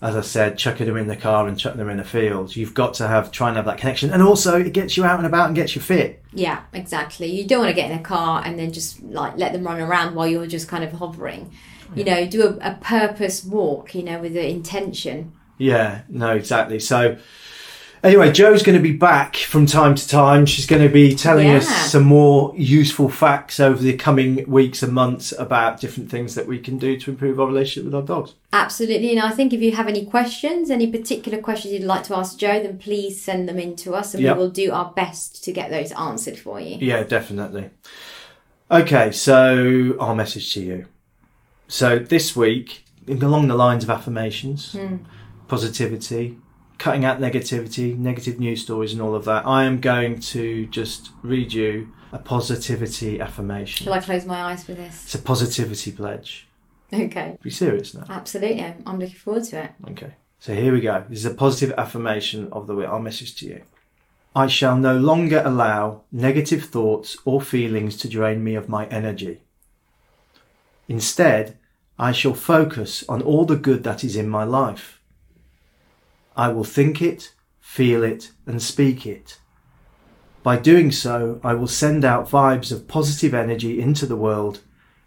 as 0.05 0.17
I 0.17 0.21
said, 0.21 0.59
chucking 0.59 0.85
them 0.87 0.99
in 0.99 1.07
the 1.07 1.17
car 1.17 1.49
and 1.49 1.59
chucking 1.59 1.79
them 1.79 1.89
in 1.89 1.97
the 1.97 2.05
field. 2.05 2.55
You've 2.55 2.75
got 2.75 2.93
to 2.95 3.09
have, 3.09 3.33
try 3.33 3.49
and 3.49 3.57
have 3.57 3.65
that 3.65 3.79
connection. 3.79 4.11
And 4.11 4.23
also, 4.23 4.61
it 4.61 4.75
gets 4.75 4.99
you 4.99 5.05
out 5.05 5.17
and 5.17 5.27
about 5.27 5.47
and 5.47 5.57
gets 5.57 5.75
you 5.75 5.81
fit. 5.81 6.23
Yeah, 6.35 6.61
exactly. 6.75 7.27
You 7.27 7.47
don't 7.47 7.61
want 7.61 7.71
to 7.71 7.75
get 7.75 7.91
in 7.91 7.99
a 7.99 8.03
car 8.03 8.43
and 8.45 8.59
then 8.59 8.71
just 8.71 9.03
like 9.03 9.39
let 9.39 9.55
them 9.55 9.65
run 9.65 9.81
around 9.81 10.15
while 10.15 10.29
you're 10.29 10.47
just 10.47 10.69
kind 10.69 10.85
of 10.85 10.93
hovering. 10.93 11.51
You 11.95 12.05
know, 12.05 12.27
do 12.27 12.43
a, 12.47 12.73
a 12.73 12.79
purpose 12.83 13.45
walk, 13.45 13.95
you 13.95 14.03
know, 14.03 14.19
with 14.19 14.35
the 14.35 14.47
intention. 14.47 15.33
Yeah, 15.57 16.03
no, 16.09 16.35
exactly. 16.35 16.81
So, 16.81 17.17
anyway, 18.05 18.31
Jo's 18.31 18.63
going 18.63 18.77
to 18.77 18.83
be 18.83 18.93
back 18.93 19.37
from 19.37 19.67
time 19.67 19.95
to 19.95 20.09
time. 20.09 20.47
She's 20.47 20.67
going 20.67 20.83
to 20.83 20.89
be 20.89 21.15
telling 21.17 21.51
us 21.51 21.67
some 21.91 22.05
more 22.05 22.55
useful 22.57 23.09
facts 23.09 23.59
over 23.59 23.83
the 23.83 23.97
coming 23.97 24.49
weeks 24.49 24.83
and 24.83 24.93
months 24.93 25.33
about 25.33 25.81
different 25.81 26.11
things 26.11 26.35
that 26.35 26.47
we 26.47 26.59
can 26.59 26.79
do 26.79 26.99
to 27.01 27.11
improve 27.11 27.41
our 27.41 27.47
relationship 27.47 27.87
with 27.87 27.95
our 27.95 28.03
dogs. 28.03 28.35
Absolutely. 28.53 29.11
And 29.11 29.21
I 29.21 29.31
think 29.31 29.53
if 29.53 29.61
you 29.61 29.73
have 29.73 29.89
any 29.89 30.05
questions, 30.05 30.71
any 30.71 30.87
particular 30.91 31.41
questions 31.41 31.75
you'd 31.75 31.83
like 31.83 32.05
to 32.05 32.17
ask 32.17 32.39
Joe, 32.39 32.63
then 32.63 32.79
please 32.79 33.21
send 33.21 33.49
them 33.49 33.59
in 33.59 33.75
to 33.77 33.95
us 33.95 34.15
and 34.15 34.23
Yep. 34.23 34.37
we 34.37 34.43
will 34.43 34.51
do 34.51 34.71
our 34.71 34.93
best 34.93 35.43
to 35.45 35.53
get 35.53 35.71
those 35.71 35.91
answered 35.93 36.39
for 36.39 36.61
you. 36.61 36.77
Yeah, 36.81 37.03
definitely. 37.03 37.71
Okay, 38.71 39.11
so 39.13 39.97
our 39.99 40.15
message 40.15 40.53
to 40.55 40.63
you. 40.63 40.87
So 41.67 41.99
this 41.99 42.37
week, 42.37 42.85
along 43.09 43.49
the 43.49 43.55
lines 43.55 43.85
of 43.85 43.91
affirmations, 43.91 44.73
hmm. 44.73 44.97
positivity, 45.49 46.39
cutting 46.79 47.05
out 47.05 47.21
negativity, 47.21 47.97
negative 47.97 48.39
news 48.39 48.63
stories, 48.63 48.93
and 48.93 49.03
all 49.03 49.15
of 49.15 49.25
that, 49.25 49.47
I 49.47 49.65
am 49.65 49.81
going 49.81 50.21
to 50.21 50.67
just 50.67 51.11
read 51.23 51.53
you 51.53 51.93
a 52.13 52.19
positivity 52.19 53.21
affirmation. 53.21 53.85
Shall 53.85 53.95
I 53.95 54.01
close 54.01 54.25
my 54.25 54.41
eyes 54.43 54.65
for 54.65 54.75
this? 54.75 55.05
It's 55.05 55.15
a 55.15 55.19
positivity 55.19 55.93
pledge. 55.93 56.47
Okay. 56.93 57.39
Be 57.43 57.51
serious 57.51 57.95
now. 57.95 58.05
Absolutely. 58.09 58.63
I'm 58.63 58.99
looking 58.99 59.17
forward 59.17 59.45
to 59.45 59.65
it. 59.65 59.71
Okay. 59.91 60.15
So 60.39 60.55
here 60.55 60.73
we 60.73 60.81
go. 60.81 61.05
This 61.09 61.21
is 61.21 61.27
a 61.27 61.35
positive 61.35 61.77
affirmation 61.79 62.49
of 62.53 62.67
the 62.67 62.75
week. 62.75 62.89
Our 62.89 63.01
message 63.01 63.35
to 63.37 63.47
you. 63.47 63.63
I 64.37 64.47
shall 64.47 64.77
no 64.77 64.97
longer 64.97 65.43
allow 65.45 66.03
negative 66.13 66.65
thoughts 66.65 67.17
or 67.25 67.41
feelings 67.41 67.97
to 67.99 68.09
drain 68.09 68.45
me 68.45 68.55
of 68.55 68.69
my 68.69 68.87
energy. 68.87 69.41
Instead, 70.89 71.57
I 71.99 72.13
shall 72.13 72.35
focus 72.35 73.05
on 73.09 73.23
all 73.23 73.45
the 73.45 73.57
good 73.57 73.85
that 73.85 74.05
is 74.05 74.17
in 74.17 74.29
my 74.29 74.45
life. 74.45 75.01
I 76.37 76.49
will 76.49 76.65
think 76.65 77.01
it, 77.01 77.33
feel 77.61 78.03
it, 78.03 78.33
and 78.47 78.61
speak 78.61 79.07
it. 79.07 79.39
By 80.43 80.59
doing 80.59 80.91
so, 80.91 81.41
I 81.43 81.55
will 81.55 81.69
send 81.69 82.05
out 82.05 82.29
vibes 82.29 82.71
of 82.73 82.89
positive 82.89 83.33
energy 83.33 83.81
into 83.81 84.05
the 84.05 84.17
world, 84.17 84.61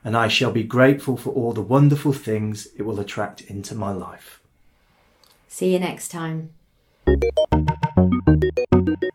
and 0.03 0.15
I 0.17 0.29
shall 0.29 0.51
be 0.51 0.63
grateful 0.63 1.17
for 1.17 1.31
all 1.31 1.53
the 1.53 1.61
wonderful 1.61 2.13
things 2.13 2.67
it 2.77 2.83
will 2.83 2.99
attract 2.99 3.41
into 3.41 3.75
my 3.75 3.91
life. 3.91 4.41
See 5.47 5.73
you 5.73 5.79
next 5.79 6.09
time. 6.09 6.51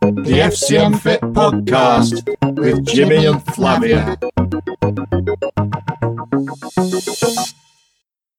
The 0.00 0.38
FCM 0.50 1.00
Fit 1.00 1.20
Podcast 1.22 2.22
with 2.56 2.86
Jimmy 2.86 3.26
and 3.26 3.44
Flavia. 3.54 4.18